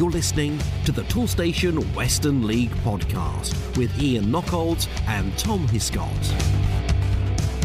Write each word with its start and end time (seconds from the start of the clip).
You're 0.00 0.10
listening 0.10 0.58
to 0.86 0.92
the 0.92 1.02
Toolstation 1.02 1.78
Western 1.94 2.46
League 2.46 2.70
podcast 2.76 3.76
with 3.76 4.00
Ian 4.00 4.32
Knockolds 4.32 4.88
and 5.06 5.36
Tom 5.36 5.68
Hiscott. 5.68 6.10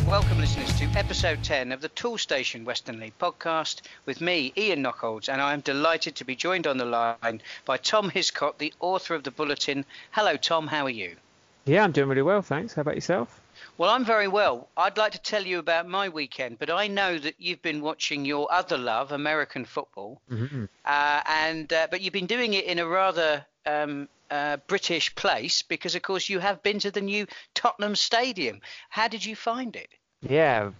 Welcome, 0.05 0.41
listeners, 0.41 0.77
to 0.79 0.99
episode 0.99 1.41
10 1.45 1.71
of 1.71 1.79
the 1.79 1.87
Toolstation 1.87 2.65
Western 2.65 2.99
League 2.99 3.17
podcast 3.19 3.83
with 4.05 4.19
me, 4.19 4.51
Ian 4.57 4.83
Knockolds, 4.83 5.29
and 5.29 5.41
I 5.41 5.53
am 5.53 5.61
delighted 5.61 6.15
to 6.15 6.25
be 6.25 6.35
joined 6.35 6.67
on 6.67 6.75
the 6.77 6.83
line 6.83 7.41
by 7.63 7.77
Tom 7.77 8.09
Hiscott, 8.11 8.57
the 8.57 8.73
author 8.81 9.15
of 9.15 9.23
the 9.23 9.31
bulletin. 9.31 9.85
Hello, 10.11 10.35
Tom, 10.35 10.67
how 10.67 10.83
are 10.83 10.89
you? 10.89 11.15
Yeah, 11.63 11.85
I'm 11.85 11.93
doing 11.93 12.09
really 12.09 12.21
well, 12.21 12.41
thanks. 12.41 12.73
How 12.73 12.81
about 12.81 12.95
yourself? 12.95 13.39
Well, 13.77 13.89
I'm 13.89 14.05
very 14.05 14.29
well. 14.29 14.69
I'd 14.77 14.97
like 14.97 15.11
to 15.13 15.21
tell 15.21 15.45
you 15.45 15.59
about 15.59 15.87
my 15.87 16.07
weekend, 16.07 16.59
but 16.59 16.69
I 16.69 16.87
know 16.87 17.17
that 17.17 17.35
you've 17.39 17.61
been 17.61 17.81
watching 17.81 18.23
your 18.23 18.51
other 18.51 18.77
love, 18.77 19.11
American 19.11 19.65
football, 19.65 20.21
mm-hmm. 20.31 20.65
uh, 20.85 21.21
and 21.27 21.71
uh, 21.73 21.87
but 21.91 22.01
you've 22.01 22.13
been 22.13 22.25
doing 22.25 22.53
it 22.53 22.65
in 22.65 22.79
a 22.79 22.87
rather 22.87 23.45
um, 23.65 24.07
uh, 24.31 24.57
British 24.67 25.13
place 25.15 25.61
because, 25.61 25.93
of 25.95 26.03
course, 26.03 26.29
you 26.29 26.39
have 26.39 26.63
been 26.63 26.79
to 26.79 26.91
the 26.91 27.01
new 27.01 27.27
Tottenham 27.53 27.95
Stadium. 27.95 28.61
How 28.89 29.09
did 29.09 29.25
you 29.25 29.35
find 29.35 29.75
it? 29.75 29.89
Yeah, 30.21 30.71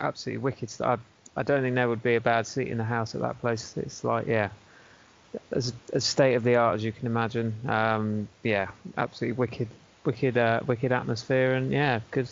absolutely 0.00 0.38
wicked. 0.38 0.70
I, 0.80 0.96
I 1.36 1.42
don't 1.42 1.62
think 1.62 1.74
there 1.74 1.88
would 1.88 2.04
be 2.04 2.14
a 2.14 2.20
bad 2.20 2.46
seat 2.46 2.68
in 2.68 2.78
the 2.78 2.84
house 2.84 3.16
at 3.16 3.20
that 3.22 3.40
place. 3.40 3.76
It's 3.76 4.04
like, 4.04 4.28
yeah, 4.28 4.50
as, 5.50 5.72
as 5.92 6.04
state 6.04 6.34
of 6.34 6.44
the 6.44 6.54
art 6.54 6.76
as 6.76 6.84
you 6.84 6.92
can 6.92 7.06
imagine. 7.06 7.52
Um, 7.66 8.28
yeah, 8.44 8.68
absolutely 8.96 9.36
wicked 9.38 9.68
wicked, 10.04 10.36
uh, 10.36 10.60
wicked 10.66 10.92
atmosphere, 10.92 11.54
and 11.54 11.72
yeah, 11.72 12.00
good, 12.10 12.28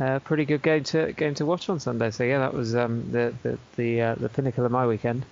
uh, 0.00 0.18
pretty 0.20 0.44
good 0.44 0.62
game 0.62 0.84
to 0.84 1.12
game 1.12 1.34
to 1.34 1.46
watch 1.46 1.68
on 1.68 1.80
Sunday. 1.80 2.10
So 2.10 2.24
yeah, 2.24 2.38
that 2.38 2.54
was 2.54 2.74
um, 2.74 3.10
the 3.12 3.34
the 3.42 3.58
the, 3.76 4.00
uh, 4.00 4.14
the 4.16 4.28
pinnacle 4.28 4.64
of 4.64 4.72
my 4.72 4.86
weekend. 4.86 5.24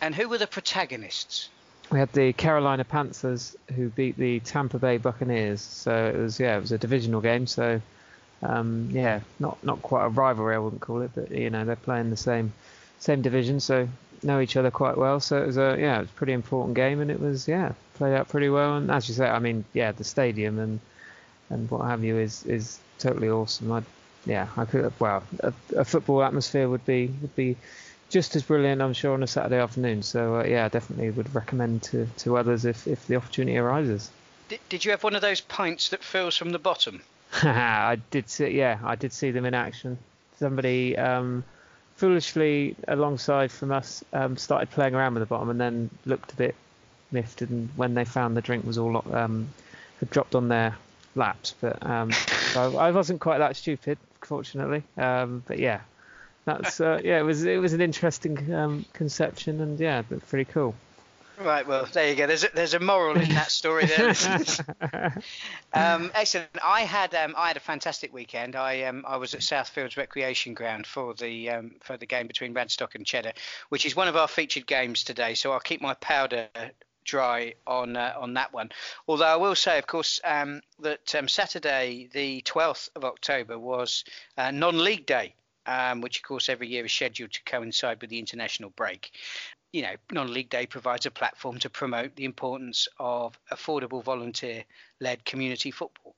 And 0.00 0.14
who 0.14 0.28
were 0.28 0.38
the 0.38 0.46
protagonists? 0.46 1.48
We 1.90 1.98
had 1.98 2.12
the 2.12 2.32
Carolina 2.32 2.84
Panthers 2.84 3.56
who 3.74 3.88
beat 3.90 4.16
the 4.16 4.40
Tampa 4.40 4.78
Bay 4.78 4.96
Buccaneers. 4.96 5.60
So 5.60 6.06
it 6.06 6.16
was 6.16 6.40
yeah, 6.40 6.56
it 6.56 6.60
was 6.60 6.72
a 6.72 6.78
divisional 6.78 7.20
game. 7.20 7.46
So 7.46 7.80
um, 8.42 8.88
yeah, 8.92 9.20
not 9.38 9.62
not 9.64 9.82
quite 9.82 10.04
a 10.04 10.08
rivalry, 10.08 10.54
I 10.54 10.58
wouldn't 10.58 10.82
call 10.82 11.02
it, 11.02 11.10
but 11.14 11.30
you 11.30 11.50
know 11.50 11.64
they're 11.64 11.76
playing 11.76 12.10
the 12.10 12.16
same 12.16 12.52
same 12.98 13.22
division, 13.22 13.60
so 13.60 13.88
know 14.22 14.40
each 14.40 14.56
other 14.56 14.70
quite 14.70 14.96
well. 14.96 15.20
So 15.20 15.42
it 15.42 15.46
was 15.46 15.56
a 15.56 15.76
yeah, 15.78 15.96
it 15.96 16.00
was 16.00 16.10
a 16.10 16.14
pretty 16.14 16.32
important 16.32 16.74
game, 16.74 17.00
and 17.00 17.10
it 17.10 17.20
was 17.20 17.48
yeah 17.48 17.72
played 17.94 18.14
out 18.14 18.28
pretty 18.28 18.48
well. 18.48 18.76
And 18.76 18.90
as 18.90 19.08
you 19.08 19.14
say, 19.14 19.28
I 19.28 19.38
mean 19.38 19.64
yeah, 19.72 19.92
the 19.92 20.04
stadium 20.04 20.58
and 20.58 20.80
and 21.50 21.70
what 21.70 21.86
have 21.86 22.04
you 22.04 22.18
is 22.18 22.44
is 22.46 22.78
totally 22.98 23.28
awesome. 23.28 23.72
I, 23.72 23.82
yeah, 24.26 24.48
I 24.56 24.64
could 24.64 24.92
well 24.98 25.22
a, 25.40 25.52
a, 25.76 25.84
football 25.84 26.22
atmosphere 26.22 26.68
would 26.68 26.84
be 26.86 27.06
would 27.20 27.36
be 27.36 27.56
just 28.08 28.36
as 28.36 28.42
brilliant, 28.42 28.80
I'm 28.80 28.92
sure, 28.92 29.14
on 29.14 29.22
a 29.22 29.26
Saturday 29.26 29.60
afternoon. 29.60 30.02
So 30.02 30.40
uh, 30.40 30.44
yeah, 30.44 30.66
I 30.66 30.68
definitely 30.68 31.10
would 31.10 31.34
recommend 31.34 31.82
to, 31.84 32.06
to 32.18 32.36
others 32.36 32.64
if, 32.64 32.86
if 32.86 33.06
the 33.06 33.16
opportunity 33.16 33.56
arises. 33.58 34.10
Did, 34.48 34.60
did 34.68 34.84
you 34.84 34.90
have 34.92 35.02
one 35.02 35.16
of 35.16 35.22
those 35.22 35.40
pints 35.40 35.88
that 35.88 36.04
fills 36.04 36.36
from 36.36 36.50
the 36.50 36.58
bottom? 36.58 37.02
I 37.42 37.98
did 38.10 38.28
see, 38.28 38.56
yeah, 38.56 38.78
I 38.84 38.94
did 38.94 39.12
see 39.12 39.30
them 39.30 39.44
in 39.44 39.54
action. 39.54 39.98
Somebody 40.38 40.96
um, 40.96 41.44
foolishly 41.96 42.76
alongside 42.86 43.50
from 43.50 43.72
us 43.72 44.04
um, 44.12 44.36
started 44.36 44.70
playing 44.70 44.94
around 44.94 45.14
with 45.14 45.22
the 45.22 45.26
bottom 45.26 45.50
and 45.50 45.60
then 45.60 45.90
looked 46.06 46.32
a 46.32 46.36
bit 46.36 46.54
miffed. 47.10 47.42
And 47.42 47.68
when 47.76 47.94
they 47.94 48.04
found 48.04 48.36
the 48.36 48.42
drink 48.42 48.64
was 48.64 48.78
all 48.78 49.02
um, 49.12 49.48
had 49.98 50.10
dropped 50.10 50.34
on 50.34 50.48
their 50.48 50.76
laps, 51.14 51.54
but 51.60 51.84
um, 51.84 52.12
so 52.52 52.76
I 52.76 52.90
wasn't 52.90 53.20
quite 53.20 53.38
that 53.38 53.56
stupid, 53.56 53.98
fortunately. 54.20 54.82
Um, 54.96 55.42
but 55.46 55.58
yeah, 55.58 55.80
that's 56.44 56.80
uh, 56.80 57.00
yeah, 57.02 57.18
it 57.18 57.24
was 57.24 57.44
it 57.44 57.60
was 57.60 57.72
an 57.72 57.80
interesting 57.80 58.54
um, 58.54 58.84
conception, 58.92 59.60
and 59.60 59.78
yeah, 59.78 60.02
but 60.08 60.26
pretty 60.28 60.50
cool. 60.50 60.74
Right, 61.38 61.66
well, 61.66 61.86
there 61.92 62.08
you 62.08 62.14
go. 62.14 62.28
There's 62.28 62.44
a, 62.44 62.48
there's 62.54 62.74
a 62.74 62.80
moral 62.80 63.18
in 63.18 63.28
that 63.30 63.50
story 63.50 63.86
there. 63.86 64.10
um, 65.72 66.12
excellent. 66.14 66.48
I 66.62 66.82
had 66.82 67.12
um, 67.14 67.34
I 67.36 67.48
had 67.48 67.56
a 67.56 67.60
fantastic 67.60 68.12
weekend. 68.12 68.54
I 68.54 68.82
um, 68.82 69.04
I 69.06 69.16
was 69.16 69.34
at 69.34 69.40
Southfields 69.40 69.96
Recreation 69.96 70.54
Ground 70.54 70.86
for 70.86 71.12
the 71.14 71.50
um, 71.50 71.72
for 71.80 71.96
the 71.96 72.06
game 72.06 72.28
between 72.28 72.54
Radstock 72.54 72.94
and 72.94 73.04
Cheddar, 73.04 73.32
which 73.68 73.84
is 73.84 73.96
one 73.96 74.06
of 74.06 74.16
our 74.16 74.28
featured 74.28 74.66
games 74.66 75.02
today. 75.02 75.34
So 75.34 75.50
I'll 75.50 75.60
keep 75.60 75.80
my 75.80 75.94
powder 75.94 76.48
dry 77.04 77.54
on 77.66 77.96
uh, 77.96 78.14
on 78.18 78.34
that 78.34 78.52
one. 78.52 78.70
Although 79.06 79.26
I 79.26 79.36
will 79.36 79.54
say, 79.54 79.78
of 79.78 79.86
course, 79.86 80.20
um, 80.24 80.60
that 80.80 81.14
um, 81.14 81.28
Saturday, 81.28 82.08
the 82.12 82.42
12th 82.42 82.90
of 82.96 83.04
October, 83.04 83.58
was 83.58 84.04
uh, 84.36 84.50
non-league 84.50 85.06
day, 85.06 85.34
um, 85.66 86.00
which 86.00 86.18
of 86.18 86.22
course 86.24 86.48
every 86.48 86.68
year 86.68 86.84
is 86.84 86.92
scheduled 86.92 87.32
to 87.32 87.42
coincide 87.44 88.00
with 88.00 88.10
the 88.10 88.18
international 88.18 88.70
break. 88.70 89.12
You 89.72 89.82
know, 89.82 89.94
non-league 90.12 90.50
day 90.50 90.66
provides 90.66 91.06
a 91.06 91.10
platform 91.10 91.58
to 91.60 91.70
promote 91.70 92.14
the 92.14 92.24
importance 92.24 92.86
of 92.98 93.38
affordable 93.50 94.02
volunteer-led 94.02 95.24
community 95.24 95.70
football. 95.70 96.14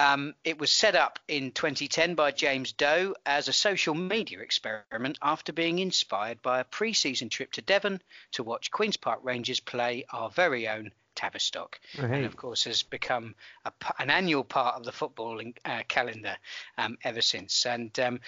Um, 0.00 0.34
it 0.44 0.58
was 0.58 0.72
set 0.72 0.96
up 0.96 1.18
in 1.28 1.52
2010 1.52 2.14
by 2.14 2.30
James 2.30 2.72
Doe 2.72 3.14
as 3.26 3.48
a 3.48 3.52
social 3.52 3.94
media 3.94 4.40
experiment 4.40 5.18
after 5.20 5.52
being 5.52 5.78
inspired 5.78 6.40
by 6.40 6.60
a 6.60 6.64
pre 6.64 6.94
season 6.94 7.28
trip 7.28 7.52
to 7.52 7.62
Devon 7.62 8.00
to 8.32 8.42
watch 8.42 8.70
Queen's 8.70 8.96
Park 8.96 9.20
Rangers 9.22 9.60
play 9.60 10.06
our 10.10 10.30
very 10.30 10.66
own 10.68 10.92
Tavistock. 11.16 11.78
Right. 11.98 12.12
And 12.12 12.24
of 12.24 12.34
course, 12.34 12.64
has 12.64 12.82
become 12.82 13.34
a, 13.66 13.72
an 13.98 14.08
annual 14.08 14.42
part 14.42 14.76
of 14.76 14.84
the 14.84 14.90
footballing 14.90 15.58
uh, 15.66 15.82
calendar 15.86 16.38
um, 16.78 16.96
ever 17.04 17.20
since. 17.20 17.66
And 17.66 17.98
um, 18.00 18.20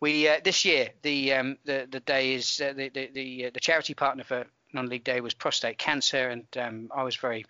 we 0.00 0.26
uh, 0.26 0.40
this 0.42 0.64
year 0.64 0.88
the 1.02 1.34
um, 1.34 1.58
the 1.64 1.86
the 1.90 2.00
day 2.00 2.32
is 2.32 2.62
uh, 2.62 2.72
the 2.72 2.88
the 2.88 3.10
the, 3.12 3.46
uh, 3.46 3.50
the, 3.52 3.60
charity 3.60 3.92
partner 3.92 4.24
for 4.24 4.46
non-league 4.72 5.04
day 5.04 5.20
was 5.20 5.34
prostate 5.34 5.76
cancer, 5.76 6.28
and 6.28 6.46
um, 6.56 6.90
I 6.94 7.02
was 7.02 7.16
very 7.16 7.44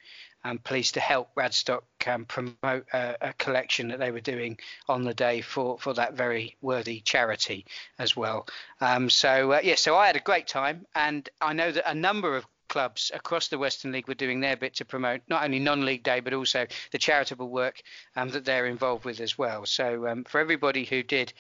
I'm 0.45 0.59
pleased 0.59 0.95
to 0.95 1.01
help 1.01 1.35
Radstock 1.35 1.83
um, 2.07 2.25
promote 2.25 2.87
a, 2.93 3.17
a, 3.21 3.33
collection 3.35 3.89
that 3.89 3.99
they 3.99 4.11
were 4.11 4.21
doing 4.21 4.59
on 4.89 5.05
the 5.05 5.15
day 5.15 5.41
for, 5.43 5.79
for 5.79 5.93
that 5.95 6.15
very 6.15 6.57
worthy 6.63 7.01
charity 7.01 7.67
as 7.99 8.17
well. 8.17 8.47
Um, 8.81 9.11
so 9.11 9.53
uh, 9.53 9.61
yeah, 9.63 9.75
so 9.75 9.97
I 9.97 10.07
had 10.07 10.17
a 10.17 10.21
great 10.21 10.47
time, 10.47 10.87
and 10.95 11.29
I 11.41 11.53
know 11.53 11.71
that 11.71 11.91
a 11.91 11.95
number 11.95 12.37
of 12.37 12.47
clubs 12.71 13.11
across 13.13 13.49
the 13.49 13.59
Western 13.59 13.93
League 13.93 14.09
were 14.09 14.15
doing 14.15 14.41
their 14.41 14.57
bit 14.57 14.77
to 14.77 14.85
promote 14.85 15.21
not 15.29 15.43
only 15.43 15.59
non-league 15.59 16.05
day 16.05 16.21
but 16.21 16.33
also 16.33 16.67
the 16.93 16.99
charitable 16.99 17.49
work 17.49 17.83
um, 18.17 18.31
that 18.31 18.45
they're 18.45 18.67
involved 18.67 19.05
with 19.05 19.21
as 19.21 19.37
well. 19.37 19.67
So 19.67 20.07
um, 20.07 20.25
for 20.25 20.41
everybody 20.41 20.85
who 20.85 21.03
did 21.03 21.33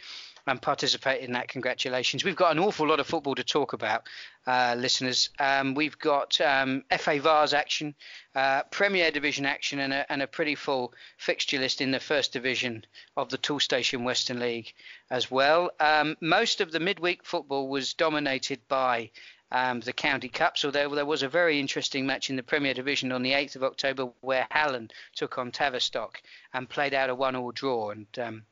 and 0.46 0.60
participate 0.60 1.22
in 1.22 1.32
that. 1.32 1.48
Congratulations. 1.48 2.24
We've 2.24 2.36
got 2.36 2.52
an 2.52 2.58
awful 2.58 2.88
lot 2.88 3.00
of 3.00 3.06
football 3.06 3.34
to 3.34 3.44
talk 3.44 3.72
about, 3.72 4.04
uh, 4.46 4.74
listeners. 4.78 5.30
Um, 5.38 5.74
we've 5.74 5.98
got 5.98 6.40
um, 6.40 6.84
FA 6.98 7.20
Vase 7.20 7.52
action, 7.52 7.94
uh, 8.34 8.62
Premier 8.64 9.10
Division 9.10 9.46
action, 9.46 9.80
and 9.80 9.92
a, 9.92 10.10
and 10.12 10.22
a, 10.22 10.26
pretty 10.26 10.54
full 10.54 10.94
fixture 11.18 11.58
list 11.58 11.80
in 11.80 11.90
the 11.90 12.00
first 12.00 12.32
division 12.32 12.84
of 13.16 13.28
the 13.28 13.38
Toolstation 13.38 14.04
Western 14.04 14.38
League 14.38 14.72
as 15.10 15.30
well. 15.30 15.70
Um, 15.80 16.16
most 16.20 16.60
of 16.60 16.72
the 16.72 16.80
midweek 16.80 17.24
football 17.24 17.68
was 17.68 17.94
dominated 17.94 18.60
by 18.68 19.10
um, 19.52 19.80
the 19.80 19.92
county 19.92 20.28
cups. 20.28 20.64
Although 20.64 20.94
there 20.94 21.06
was 21.06 21.22
a 21.22 21.28
very 21.28 21.58
interesting 21.58 22.06
match 22.06 22.30
in 22.30 22.36
the 22.36 22.42
Premier 22.42 22.74
Division 22.74 23.12
on 23.12 23.22
the 23.22 23.32
8th 23.32 23.56
of 23.56 23.64
October 23.64 24.10
where 24.20 24.46
Hallen 24.50 24.90
took 25.14 25.38
on 25.38 25.50
Tavistock 25.50 26.22
and 26.52 26.68
played 26.68 26.94
out 26.94 27.10
a 27.10 27.14
one-all 27.14 27.52
draw. 27.52 27.90
And 27.90 28.06
um, 28.18 28.44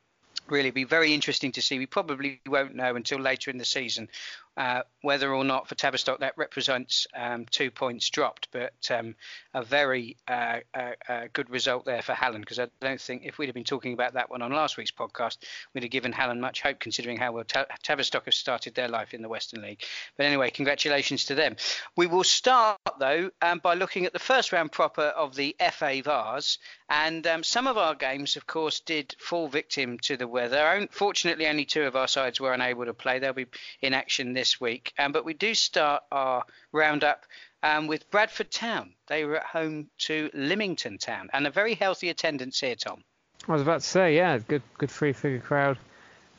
really 0.50 0.70
be 0.70 0.84
very 0.84 1.14
interesting 1.14 1.53
to 1.53 1.62
see. 1.62 1.78
We 1.78 1.86
probably 1.86 2.41
won't 2.47 2.75
know 2.75 2.97
until 2.97 3.20
later 3.20 3.50
in 3.50 3.59
the 3.59 3.64
season 3.64 4.09
uh, 4.58 4.82
whether 5.02 5.32
or 5.32 5.44
not 5.44 5.69
for 5.69 5.76
Tavistock 5.76 6.19
that 6.19 6.36
represents 6.36 7.06
um, 7.16 7.46
two 7.48 7.70
points 7.70 8.10
dropped, 8.10 8.48
but 8.50 8.72
um, 8.91 9.14
a 9.54 9.62
very 9.62 10.16
uh, 10.26 10.58
uh, 10.74 10.91
uh 11.08 11.24
good 11.32 11.48
result 11.48 11.84
there 11.84 12.02
for 12.02 12.12
Hallen 12.12 12.41
because 12.41 12.58
I 12.58 12.66
don't 12.80 13.00
think 13.00 13.22
if 13.24 13.38
we'd 13.38 13.47
have 13.47 13.54
been 13.54 13.62
talking 13.62 13.92
about 13.92 14.14
that 14.14 14.30
one 14.30 14.42
on 14.42 14.52
last 14.52 14.76
week's 14.76 14.91
podcast, 14.91 15.38
we'd 15.72 15.84
have 15.84 15.92
given 15.92 16.10
Hallen 16.10 16.41
much 16.41 16.60
hope 16.60 16.80
considering 16.80 17.18
how 17.18 17.30
well 17.30 17.44
Tavistock 17.44 18.24
have 18.24 18.34
started 18.34 18.74
their 18.74 18.88
life 18.88 19.14
in 19.14 19.22
the 19.22 19.28
Western 19.28 19.62
League. 19.62 19.84
But 20.16 20.27
anyway, 20.27 20.50
congratulations 20.50 21.27
to 21.27 21.36
them. 21.36 21.54
We 21.94 22.09
will 22.09 22.24
start 22.24 22.80
though 22.98 23.30
um, 23.41 23.60
by 23.60 23.74
looking 23.74 24.06
at 24.06 24.12
the 24.12 24.18
first 24.18 24.50
round 24.50 24.72
proper 24.72 25.03
of 25.03 25.36
the 25.36 25.54
FA 25.71 26.03
Vase, 26.03 26.59
and 26.91 27.24
um, 27.28 27.44
some 27.44 27.68
of 27.68 27.78
our 27.78 27.94
games, 27.94 28.36
of 28.36 28.47
course, 28.48 28.80
did 28.80 29.15
fall 29.21 29.47
victim 29.47 29.98
to 30.00 30.16
the 30.16 30.27
weather. 30.27 30.88
Fortunately, 30.91 31.47
only 31.47 31.65
two 31.65 31.84
of 31.84 31.94
our 31.94 32.09
sides 32.09 32.41
were 32.41 32.53
unable 32.53 32.86
to 32.86 32.94
play. 32.94 33.21
They'll 33.21 33.33
be 33.33 33.47
in 33.83 33.94
action 33.94 34.33
this 34.33 34.47
this 34.48 34.60
week. 34.60 34.95
Um, 34.98 35.12
but 35.12 35.24
we 35.24 35.34
do 35.34 35.54
start 35.54 36.03
our 36.10 36.45
roundup 36.72 37.27
um, 37.62 37.86
with 37.86 38.10
Bradford 38.10 38.50
Town. 38.50 38.95
They 39.06 39.24
were 39.24 39.36
at 39.36 39.47
home 39.47 39.89
to 40.06 40.30
Lymington 40.33 40.97
Town, 40.98 41.28
and 41.33 41.47
a 41.47 41.50
very 41.50 41.74
healthy 41.74 42.09
attendance 42.09 42.60
here, 42.60 42.74
Tom. 42.74 43.04
I 43.47 43.53
was 43.53 43.62
about 43.62 43.80
to 43.83 43.86
say, 43.86 44.16
yeah, 44.16 44.39
good 44.39 44.62
good 44.78 44.91
free 44.91 45.12
figure 45.12 45.41
crowd 45.41 45.77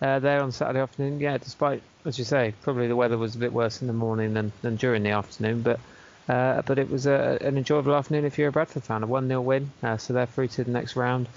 uh, 0.01 0.19
there 0.19 0.41
on 0.41 0.51
Saturday 0.51 0.79
afternoon. 0.79 1.19
Yeah, 1.19 1.38
despite 1.38 1.83
as 2.06 2.17
you 2.17 2.25
say, 2.25 2.53
probably 2.63 2.88
the 2.88 2.95
weather 2.95 3.17
was 3.17 3.35
a 3.35 3.39
bit 3.39 3.53
worse 3.53 3.81
in 3.81 3.88
the 3.88 3.94
morning 3.94 4.33
than, 4.33 4.51
than 4.61 4.75
during 4.75 5.03
the 5.03 5.11
afternoon, 5.11 5.61
but 5.61 5.79
uh, 6.27 6.61
but 6.63 6.79
it 6.79 6.89
was 6.89 7.06
a, 7.06 7.38
an 7.41 7.57
enjoyable 7.57 7.95
afternoon 7.95 8.25
if 8.25 8.38
you're 8.39 8.50
a 8.50 8.51
Bradford 8.51 8.83
fan. 8.83 9.03
A 9.03 9.07
one 9.07 9.27
0 9.27 9.41
win, 9.41 9.71
uh, 9.83 9.97
so 9.97 10.13
they're 10.13 10.25
through 10.25 10.47
to 10.47 10.63
the 10.63 10.71
next 10.71 10.95
round. 10.95 11.27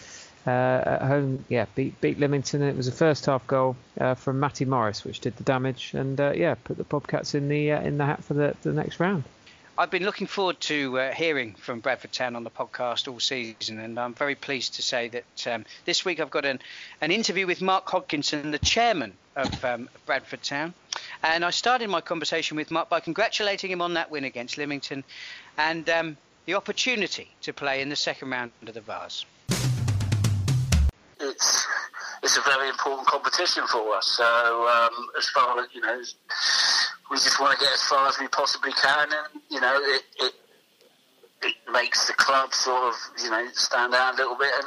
Uh, 0.47 0.83
at 0.85 1.03
home, 1.03 1.45
yeah, 1.49 1.67
beat 1.77 2.01
beat 2.01 2.19
Lymington. 2.19 2.63
It 2.63 2.77
was 2.77 2.89
a 2.89 2.93
first 2.93 3.27
half 3.27 3.47
goal 3.47 3.77
uh, 4.01 4.15
from 4.15 4.41
Matty 4.41 4.65
Morris, 4.65 5.05
which 5.05 5.21
did 5.21 5.37
the 5.37 5.45
damage, 5.45 5.95
and 5.95 6.21
uh, 6.21 6.33
yeah, 6.35 6.57
put 6.65 6.79
the 6.79 6.85
Bobcats 6.85 7.35
in 7.35 7.49
the 7.49 7.71
in 7.71 7.99
the 7.99 8.07
hat 8.07 8.25
for 8.25 8.35
the, 8.35 8.57
the 8.63 8.73
next 8.73 8.99
round. 8.99 9.23
I've 9.79 9.91
been 9.91 10.05
looking 10.05 10.27
forward 10.27 10.61
to 10.63 10.99
uh, 10.99 11.13
hearing 11.13 11.55
from 11.55 11.81
Bradford 11.81 12.13
Town 12.13 12.37
on 12.37 12.45
the 12.45 12.51
podcast 12.51 13.11
all 13.11 13.21
season, 13.21 13.79
and 13.79 13.99
I'm 13.99 14.13
very 14.13 14.35
pleased 14.35 14.75
to 14.75 14.83
say 14.83 15.09
that 15.09 15.47
um, 15.47 15.65
this 15.87 16.05
week 16.05 16.21
I've 16.21 16.31
got 16.31 16.45
an, 16.45 16.61
an 17.01 17.11
interview 17.11 17.47
with 17.47 17.63
Mark 17.63 17.87
Hodkinson, 17.87 18.51
the 18.51 18.59
chairman 18.59 19.15
of 19.35 19.65
um, 19.65 19.89
Bradford 20.05 20.43
Town. 20.43 20.75
And 21.23 21.43
I 21.43 21.51
started 21.51 21.89
my 21.89 22.03
conversation 22.03 22.57
with 22.57 22.71
Mark 22.71 22.91
by 22.91 23.01
congratulating 23.01 23.71
him 23.71 23.81
on 23.81 23.95
that 23.95 24.11
win 24.11 24.25
against 24.25 24.59
Lymington 24.59 25.05
and 25.57 25.89
um, 25.89 26.17
the 26.45 26.55
opportunity 26.55 27.29
to 27.43 27.53
play 27.55 27.81
in 27.81 27.89
the 27.89 27.97
second 27.97 28.31
round 28.31 28.53
of 28.67 28.75
the 28.75 28.81
Vase. 28.83 29.25
It's 31.23 31.67
it's 32.23 32.37
a 32.37 32.41
very 32.43 32.69
important 32.69 33.07
competition 33.07 33.67
for 33.67 33.97
us. 33.97 34.07
So 34.07 34.25
um, 34.25 35.09
as 35.19 35.29
far 35.29 35.59
as 35.61 35.67
you 35.75 35.81
know, 35.81 36.03
we 37.11 37.17
just 37.17 37.41
want 37.41 37.59
to 37.59 37.65
get 37.65 37.73
as 37.73 37.83
far 37.83 38.09
as 38.09 38.19
we 38.19 38.29
possibly 38.29 38.73
can, 38.73 39.09
and 39.09 39.43
you 39.51 39.61
know, 39.61 39.79
it, 39.81 40.03
it 40.21 40.33
it 41.43 41.55
makes 41.73 42.07
the 42.07 42.13
club 42.15 42.53
sort 42.53 42.93
of 42.93 42.95
you 43.23 43.31
know 43.31 43.47
stand 43.53 43.95
out 43.95 44.15
a 44.15 44.17
little 44.17 44.37
bit, 44.37 44.53
and 44.55 44.67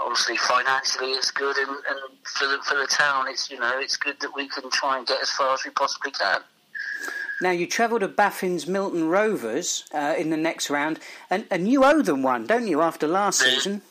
obviously 0.00 0.36
financially 0.36 1.10
it's 1.12 1.30
good, 1.30 1.56
and, 1.56 1.70
and 1.70 1.98
for 2.24 2.46
the 2.46 2.58
for 2.64 2.76
the 2.76 2.86
town, 2.86 3.26
it's 3.28 3.50
you 3.50 3.58
know 3.58 3.78
it's 3.78 3.96
good 3.96 4.18
that 4.20 4.34
we 4.34 4.48
can 4.48 4.70
try 4.70 4.98
and 4.98 5.06
get 5.06 5.20
as 5.20 5.30
far 5.30 5.54
as 5.54 5.64
we 5.64 5.70
possibly 5.70 6.10
can. 6.12 6.40
Now 7.40 7.50
you 7.52 7.68
travel 7.68 8.00
to 8.00 8.08
Baffins 8.08 8.66
Milton 8.66 9.08
Rovers 9.08 9.84
uh, 9.94 10.14
in 10.18 10.30
the 10.30 10.36
next 10.36 10.70
round, 10.70 10.98
and, 11.30 11.44
and 11.50 11.68
you 11.68 11.84
owe 11.84 12.02
them 12.02 12.22
one, 12.22 12.46
don't 12.46 12.66
you? 12.66 12.80
After 12.80 13.06
last 13.06 13.40
season. 13.40 13.82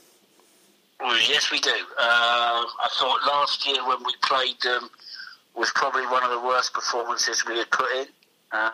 Yes, 1.28 1.52
we 1.52 1.60
do. 1.60 1.72
Uh, 1.72 1.74
I 2.00 2.90
thought 2.92 3.20
last 3.28 3.68
year 3.68 3.86
when 3.88 4.00
we 4.06 4.14
played 4.24 4.60
them 4.62 4.90
was 5.56 5.72
probably 5.72 6.06
one 6.08 6.24
of 6.24 6.30
the 6.30 6.40
worst 6.40 6.74
performances 6.74 7.46
we 7.46 7.58
had 7.58 7.70
put 7.72 7.92
in. 7.92 8.08
Um, 8.52 8.72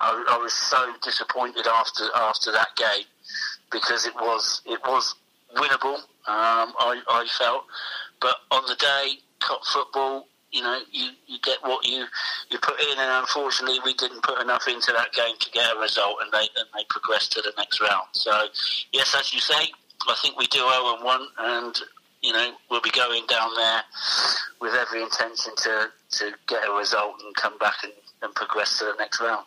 I, 0.00 0.24
I, 0.30 0.38
was 0.38 0.54
so 0.54 0.92
disappointed 1.02 1.66
after 1.66 2.04
after 2.14 2.50
that 2.52 2.68
game 2.76 3.04
because 3.70 4.06
it 4.06 4.14
was 4.14 4.62
it 4.64 4.80
was 4.86 5.14
winnable. 5.54 5.96
Um, 6.26 6.72
I, 6.78 7.02
I 7.10 7.26
felt, 7.38 7.64
but 8.22 8.36
on 8.50 8.62
the 8.66 8.76
day, 8.76 9.18
top 9.40 9.64
football, 9.66 10.28
you 10.50 10.62
know, 10.62 10.80
you, 10.90 11.10
you 11.26 11.38
get 11.42 11.58
what 11.62 11.84
you 11.86 12.06
you 12.50 12.58
put 12.58 12.80
in, 12.80 12.98
and 12.98 13.20
unfortunately, 13.20 13.80
we 13.84 13.92
didn't 13.94 14.22
put 14.22 14.40
enough 14.40 14.66
into 14.66 14.92
that 14.92 15.12
game 15.12 15.34
to 15.38 15.50
get 15.50 15.76
a 15.76 15.78
result, 15.78 16.16
and 16.22 16.32
they 16.32 16.48
and 16.56 16.68
they 16.74 16.84
progressed 16.88 17.32
to 17.32 17.42
the 17.42 17.52
next 17.58 17.80
round. 17.80 18.08
So, 18.12 18.46
yes, 18.92 19.14
as 19.18 19.34
you 19.34 19.40
say, 19.40 19.72
I 20.08 20.14
think 20.20 20.38
we 20.38 20.46
do 20.46 20.60
owe 20.62 20.96
them 20.96 21.04
one, 21.04 21.26
and 21.38 21.78
you 22.22 22.32
know 22.32 22.52
we'll 22.70 22.80
be 22.80 22.90
going 22.90 23.26
down 23.26 23.54
there 23.54 23.82
with 24.60 24.74
every 24.74 25.02
intention 25.02 25.54
to 25.56 25.90
to 26.10 26.32
get 26.46 26.68
a 26.68 26.72
result 26.72 27.22
and 27.24 27.34
come 27.34 27.56
back 27.58 27.76
and, 27.82 27.92
and 28.22 28.34
progress 28.34 28.78
to 28.78 28.86
the 28.86 28.94
next 28.98 29.20
round. 29.20 29.46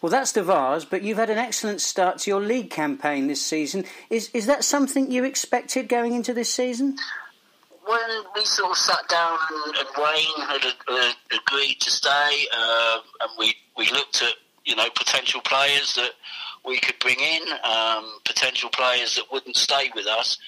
Well, 0.00 0.10
that's 0.10 0.32
the 0.32 0.42
Vase, 0.42 0.84
but 0.84 1.02
you've 1.02 1.18
had 1.18 1.30
an 1.30 1.38
excellent 1.38 1.80
start 1.80 2.18
to 2.18 2.30
your 2.30 2.40
league 2.40 2.70
campaign 2.70 3.26
this 3.26 3.44
season. 3.44 3.84
Is 4.10 4.30
is 4.32 4.46
that 4.46 4.64
something 4.64 5.10
you 5.10 5.24
expected 5.24 5.88
going 5.88 6.14
into 6.14 6.32
this 6.32 6.52
season? 6.52 6.96
When 7.84 8.24
we 8.34 8.44
sort 8.44 8.72
of 8.72 8.76
sat 8.76 9.08
down 9.08 9.38
and, 9.66 9.76
and 9.76 9.88
Wayne 9.96 10.48
had 10.48 10.74
uh, 10.88 11.12
agreed 11.32 11.80
to 11.80 11.90
stay, 11.90 12.46
uh, 12.56 12.98
and 13.20 13.30
we 13.38 13.54
we 13.76 13.90
looked 13.90 14.22
at 14.22 14.34
you 14.64 14.76
know 14.76 14.88
potential 14.94 15.40
players 15.40 15.94
that 15.94 16.10
we 16.66 16.78
could 16.78 16.98
bring 16.98 17.18
in, 17.20 17.42
um, 17.64 18.18
potential 18.24 18.68
players 18.70 19.14
that 19.16 19.24
wouldn't 19.30 19.56
stay 19.56 19.90
with 19.94 20.06
us. 20.06 20.38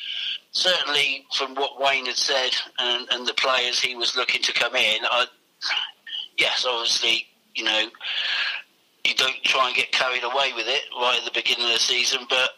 Certainly, 0.50 1.26
from 1.36 1.54
what 1.54 1.80
Wayne 1.80 2.06
had 2.06 2.16
said 2.16 2.50
and, 2.78 3.06
and 3.12 3.26
the 3.26 3.34
players 3.34 3.80
he 3.80 3.94
was 3.94 4.16
looking 4.16 4.42
to 4.42 4.52
come 4.52 4.74
in, 4.74 5.04
I, 5.04 5.26
yes, 6.36 6.66
obviously, 6.68 7.26
you 7.54 7.64
know, 7.64 7.88
you 9.04 9.14
don't 9.14 9.42
try 9.44 9.68
and 9.68 9.76
get 9.76 9.92
carried 9.92 10.24
away 10.24 10.52
with 10.54 10.66
it 10.66 10.82
right 11.00 11.18
at 11.18 11.24
the 11.24 11.38
beginning 11.38 11.66
of 11.66 11.72
the 11.72 11.78
season, 11.78 12.26
but 12.28 12.50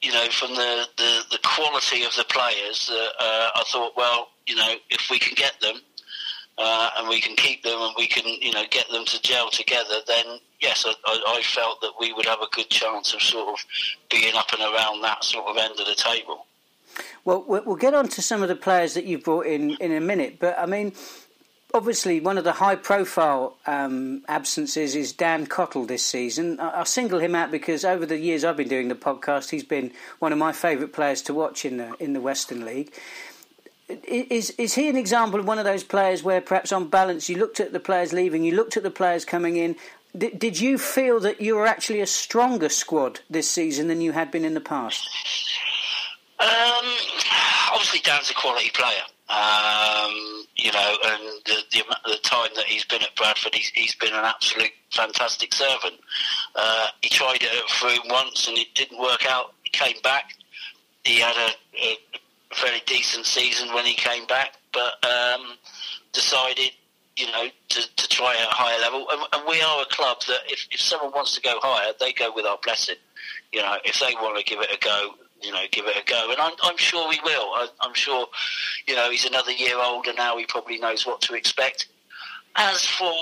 you 0.00 0.12
know, 0.12 0.26
from 0.30 0.54
the, 0.54 0.86
the, 0.96 1.22
the 1.32 1.38
quality 1.42 2.04
of 2.04 2.14
the 2.14 2.24
players, 2.24 2.88
uh, 2.92 3.08
uh, 3.18 3.50
I 3.56 3.64
thought, 3.66 3.96
well, 3.96 4.28
you 4.46 4.54
know, 4.54 4.74
if 4.90 5.08
we 5.10 5.18
can 5.18 5.34
get 5.34 5.60
them, 5.60 5.80
uh, 6.58 6.90
and 6.96 7.08
we 7.08 7.20
can 7.20 7.36
keep 7.36 7.62
them 7.62 7.80
and 7.80 7.94
we 7.96 8.06
can, 8.06 8.24
you 8.26 8.52
know, 8.52 8.64
get 8.70 8.88
them 8.90 9.04
to 9.04 9.22
gel 9.22 9.48
together, 9.50 9.94
then 10.06 10.38
yes, 10.60 10.84
I, 10.86 10.92
I, 11.28 11.40
felt 11.42 11.80
that 11.82 11.92
we 12.00 12.12
would 12.12 12.26
have 12.26 12.40
a 12.40 12.48
good 12.50 12.68
chance 12.68 13.14
of 13.14 13.22
sort 13.22 13.48
of 13.48 13.64
being 14.10 14.34
up 14.34 14.52
and 14.52 14.62
around 14.62 15.02
that 15.02 15.22
sort 15.22 15.46
of 15.46 15.56
end 15.56 15.78
of 15.78 15.86
the 15.86 15.94
table. 15.94 16.46
Well, 17.24 17.44
we'll 17.46 17.76
get 17.76 17.94
on 17.94 18.08
to 18.08 18.22
some 18.22 18.42
of 18.42 18.48
the 18.48 18.56
players 18.56 18.94
that 18.94 19.04
you've 19.04 19.22
brought 19.22 19.46
in 19.46 19.76
in 19.76 19.92
a 19.92 20.00
minute, 20.00 20.38
but 20.40 20.58
I 20.58 20.66
mean, 20.66 20.94
obviously 21.72 22.18
one 22.18 22.38
of 22.38 22.44
the 22.44 22.54
high-profile 22.54 23.56
um, 23.66 24.24
absences 24.26 24.96
is 24.96 25.12
Dan 25.12 25.46
Cottle 25.46 25.84
this 25.84 26.04
season. 26.04 26.58
I, 26.58 26.80
I 26.80 26.84
single 26.84 27.20
him 27.20 27.36
out 27.36 27.52
because 27.52 27.84
over 27.84 28.04
the 28.04 28.18
years 28.18 28.42
I've 28.42 28.56
been 28.56 28.68
doing 28.68 28.88
the 28.88 28.96
podcast, 28.96 29.50
he's 29.50 29.64
been 29.64 29.92
one 30.18 30.32
of 30.32 30.38
my 30.38 30.52
favourite 30.52 30.92
players 30.92 31.22
to 31.22 31.34
watch 31.34 31.64
in 31.64 31.76
the 31.76 31.94
in 32.00 32.14
the 32.14 32.20
Western 32.20 32.64
League 32.64 32.92
is 33.88 34.50
is 34.50 34.74
he 34.74 34.88
an 34.88 34.96
example 34.96 35.40
of 35.40 35.46
one 35.46 35.58
of 35.58 35.64
those 35.64 35.84
players 35.84 36.22
where 36.22 36.40
perhaps 36.40 36.72
on 36.72 36.88
balance 36.88 37.28
you 37.28 37.36
looked 37.36 37.60
at 37.60 37.72
the 37.72 37.80
players 37.80 38.12
leaving, 38.12 38.44
you 38.44 38.54
looked 38.54 38.76
at 38.76 38.82
the 38.82 38.90
players 38.90 39.24
coming 39.24 39.56
in. 39.56 39.76
Did, 40.16 40.38
did 40.38 40.60
you 40.60 40.78
feel 40.78 41.20
that 41.20 41.40
you 41.40 41.54
were 41.54 41.66
actually 41.66 42.00
a 42.00 42.06
stronger 42.06 42.68
squad 42.68 43.20
this 43.28 43.48
season 43.50 43.88
than 43.88 44.00
you 44.00 44.12
had 44.12 44.30
been 44.30 44.44
in 44.44 44.54
the 44.54 44.60
past? 44.60 45.08
Um, 46.40 46.48
obviously, 47.72 48.00
Dan's 48.00 48.30
a 48.30 48.34
quality 48.34 48.70
player. 48.70 49.02
Um, 49.28 50.46
you 50.56 50.72
know, 50.72 50.96
and 51.04 51.22
the, 51.44 51.56
the, 51.70 51.82
the, 52.06 52.18
time 52.22 52.48
that 52.56 52.64
he's 52.64 52.84
been 52.84 53.02
at 53.02 53.14
Bradford, 53.14 53.54
he's, 53.54 53.68
he's 53.68 53.94
been 53.96 54.14
an 54.14 54.24
absolute 54.24 54.70
fantastic 54.90 55.52
servant. 55.52 55.96
Uh, 56.54 56.86
he 57.02 57.10
tried 57.10 57.42
it 57.42 57.68
for 57.68 57.88
Frome 57.88 58.08
once 58.08 58.48
and 58.48 58.56
it 58.56 58.74
didn't 58.74 58.98
work 58.98 59.26
out. 59.26 59.52
He 59.64 59.70
came 59.70 60.00
back. 60.02 60.32
He 61.04 61.20
had 61.20 61.36
a, 61.36 61.50
a 61.78 61.98
very 62.56 62.80
decent 62.86 63.26
season 63.26 63.72
when 63.74 63.84
he 63.84 63.94
came 63.94 64.26
back, 64.26 64.54
but 64.72 65.04
um, 65.04 65.54
decided, 66.12 66.70
you 67.16 67.26
know, 67.26 67.48
to, 67.68 67.96
to 67.96 68.08
try 68.08 68.34
at 68.34 68.48
a 68.48 68.54
higher 68.54 68.80
level. 68.80 69.06
And, 69.10 69.22
and, 69.32 69.42
we 69.48 69.60
are 69.60 69.82
a 69.82 69.86
club 69.86 70.18
that 70.28 70.40
if, 70.48 70.66
if 70.70 70.80
someone 70.80 71.12
wants 71.12 71.34
to 71.34 71.40
go 71.40 71.58
higher, 71.62 71.92
they 72.00 72.12
go 72.12 72.32
with 72.34 72.46
our 72.46 72.58
blessing. 72.62 72.96
You 73.52 73.60
know, 73.60 73.76
if 73.84 74.00
they 74.00 74.14
want 74.14 74.38
to 74.38 74.44
give 74.44 74.60
it 74.60 74.70
a 74.72 74.78
go, 74.78 75.10
you 75.42 75.52
know, 75.52 75.62
give 75.70 75.86
it 75.86 75.96
a 75.96 76.04
go. 76.04 76.30
And 76.30 76.40
I'm, 76.40 76.52
I'm 76.62 76.76
sure 76.76 77.08
we 77.08 77.20
will. 77.22 77.54
I, 77.54 77.68
I'm 77.80 77.94
sure, 77.94 78.26
you 78.86 78.94
know, 78.94 79.10
he's 79.10 79.24
another 79.24 79.52
year 79.52 79.78
older 79.78 80.12
now. 80.16 80.36
He 80.36 80.46
probably 80.46 80.78
knows 80.78 81.06
what 81.06 81.20
to 81.22 81.34
expect. 81.34 81.88
As 82.56 82.84
for 82.84 83.12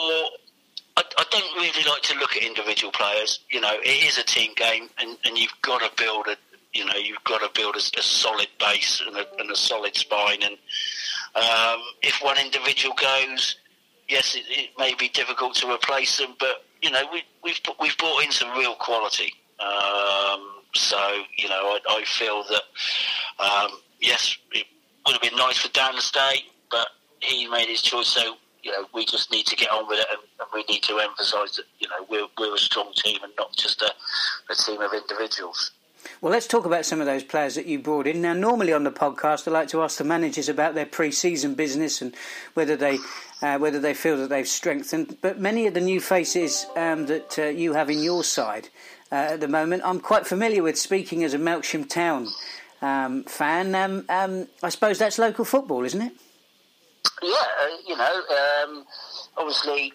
I, 0.97 1.03
I, 1.19 1.25
don't 1.31 1.57
really 1.57 1.85
like 1.89 2.03
to 2.05 2.19
look 2.19 2.37
at 2.37 2.43
individual 2.43 2.91
players. 2.91 3.41
You 3.51 3.61
know, 3.61 3.77
it 3.83 4.05
is 4.05 4.17
a 4.19 4.23
team 4.23 4.53
game, 4.57 4.89
and, 4.99 5.19
and 5.25 5.37
you've 5.37 5.55
got 5.61 5.83
to 5.83 6.03
build 6.03 6.27
a, 6.27 6.37
you 6.77 6.85
know 6.85 6.95
you've 6.95 7.23
got 7.25 7.41
to 7.41 7.61
build 7.61 7.77
a, 7.77 7.99
a 7.99 8.03
solid 8.03 8.49
base 8.59 9.03
and 9.07 9.17
a, 9.17 9.25
and 9.39 9.51
a, 9.51 9.57
solid 9.57 9.97
spine. 9.97 10.43
And 10.43 10.57
um, 11.35 11.81
if 12.03 12.21
one 12.23 12.39
individual 12.39 12.95
goes, 13.01 13.57
yes, 14.09 14.35
it, 14.35 14.45
it, 14.49 14.71
may 14.79 14.95
be 14.95 15.09
difficult 15.09 15.55
to 15.57 15.73
replace 15.73 16.19
them, 16.19 16.35
but 16.39 16.65
you 16.83 16.91
know 16.91 17.03
we, 17.13 17.23
we've 17.43 17.61
we've 17.81 17.97
brought 17.99 18.25
in 18.25 18.31
some 18.31 18.57
real 18.59 18.75
quality. 18.75 19.33
Um, 19.59 20.43
so 20.75 20.99
you 21.39 21.49
know 21.49 21.77
I, 21.77 21.79
I 21.89 22.05
feel 22.05 22.45
that 22.45 22.63
um, 23.43 23.79
yes, 24.01 24.37
it 24.53 24.67
would 25.07 25.13
have 25.13 25.23
been 25.23 25.37
nice 25.37 25.59
for 25.59 25.73
Dan 25.73 25.95
to 25.95 26.03
stay, 26.03 26.45
but 26.71 26.89
he 27.21 27.49
made 27.49 27.69
his 27.69 27.83
choice. 27.83 28.09
So 28.09 28.37
you 28.63 28.73
know, 28.73 28.87
we 28.93 29.07
just 29.07 29.31
need 29.31 29.47
to 29.47 29.55
get 29.55 29.71
on 29.71 29.87
with 29.89 30.01
it, 30.01 30.07
and, 30.11 30.21
and 30.41 30.49
we 30.53 30.65
need 30.69 30.83
to 30.83 30.99
emphasise 30.99 31.57
that 31.57 31.65
you 31.79 31.89
know 31.89 32.05
we're 32.11 32.27
we're 32.37 32.55
a 32.55 32.59
strong 32.59 32.93
team 32.95 33.19
and 33.23 33.33
not 33.39 33.57
just 33.57 33.81
a, 33.81 33.93
a 34.51 34.55
team 34.55 34.81
of 34.81 34.93
individuals. 34.93 35.71
Well, 36.23 36.33
let's 36.33 36.47
talk 36.47 36.65
about 36.65 36.87
some 36.87 37.01
of 37.01 37.07
those 37.07 37.23
players 37.23 37.57
that 37.57 37.67
you 37.67 37.79
brought 37.79 38.07
in. 38.07 38.23
Now, 38.23 38.33
normally 38.33 38.73
on 38.73 38.85
the 38.85 38.91
podcast, 38.91 39.47
I 39.47 39.51
like 39.51 39.69
to 39.69 39.83
ask 39.83 39.99
the 39.99 40.05
managers 40.05 40.49
about 40.49 40.75
their 40.75 40.87
pre-season 40.87 41.55
business 41.55 42.01
and 42.01 42.15
whether 42.55 42.75
they 42.75 42.99
uh, 43.43 43.59
whether 43.59 43.79
they 43.79 43.93
feel 43.93 44.17
that 44.17 44.31
they've 44.31 44.49
strengthened. 44.49 45.19
But 45.21 45.39
many 45.39 45.67
of 45.67 45.75
the 45.75 45.81
new 45.81 46.01
faces 46.01 46.65
um, 46.75 47.05
that 47.07 47.39
uh, 47.39 47.45
you 47.45 47.75
have 47.75 47.91
in 47.91 48.03
your 48.03 48.25
side 48.25 48.71
uh, 49.13 49.33
at 49.33 49.41
the 49.41 49.49
moment, 49.49 49.83
I'm 49.85 50.01
quite 50.01 50.27
familiar 50.27 50.63
with. 50.63 50.79
Speaking 50.79 51.23
as 51.23 51.35
a 51.35 51.39
Melksham 51.39 51.87
Town 51.87 52.29
um, 52.81 53.25
fan, 53.25 53.75
um, 53.75 54.07
um 54.09 54.49
I 54.63 54.71
suppose 54.71 54.99
that's 54.99 55.19
local 55.19 55.45
football, 55.45 55.85
isn't 55.85 56.01
it? 56.01 56.13
Yeah, 57.23 57.31
uh, 57.31 57.77
you 57.87 57.97
know, 57.97 58.23
um, 58.65 58.87
obviously 59.37 59.93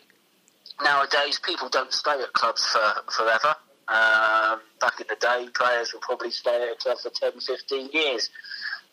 nowadays 0.84 1.40
people 1.44 1.68
don't 1.70 1.92
stay 1.92 2.22
at 2.22 2.32
clubs 2.34 2.66
for 2.68 3.12
forever. 3.12 3.56
Um, 3.92 4.62
back 4.80 5.02
in 5.02 5.08
the 5.10 5.18
day, 5.20 5.50
players 5.54 5.92
would 5.94 6.02
probably 6.02 6.32
stay 6.32 6.64
at 6.64 6.72
a 6.72 6.76
club 6.76 6.98
for 7.00 7.10
10, 7.10 7.42
15 7.42 7.90
years. 7.92 8.30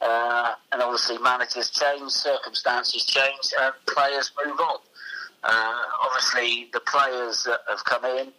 Uh, 0.00 0.54
and 0.72 0.82
obviously, 0.82 1.18
managers 1.18 1.70
change, 1.70 2.10
circumstances 2.10 3.04
change, 3.04 3.52
and 3.60 3.72
players 3.86 4.32
move 4.44 4.58
on. 4.58 4.78
Uh, 5.44 5.82
obviously, 6.02 6.68
the 6.72 6.80
players 6.80 7.44
that 7.44 7.60
have 7.68 7.84
come 7.84 8.04
in 8.04 8.32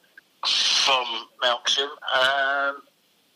from 0.45 1.05
Melksham 1.41 1.89
um, 2.13 2.81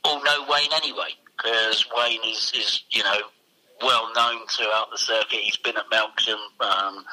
all 0.03 0.21
know 0.23 0.45
Wayne 0.49 0.73
anyway, 0.73 1.15
because 1.37 1.85
Wayne 1.95 2.19
is, 2.25 2.51
is, 2.55 2.83
you 2.89 3.03
know, 3.03 3.21
well 3.81 4.11
known 4.15 4.45
throughout 4.47 4.91
the 4.91 4.97
circuit. 4.97 5.39
He's 5.39 5.57
been 5.57 5.77
at 5.77 5.89
Melksham, 5.89 6.39
um, 6.59 7.05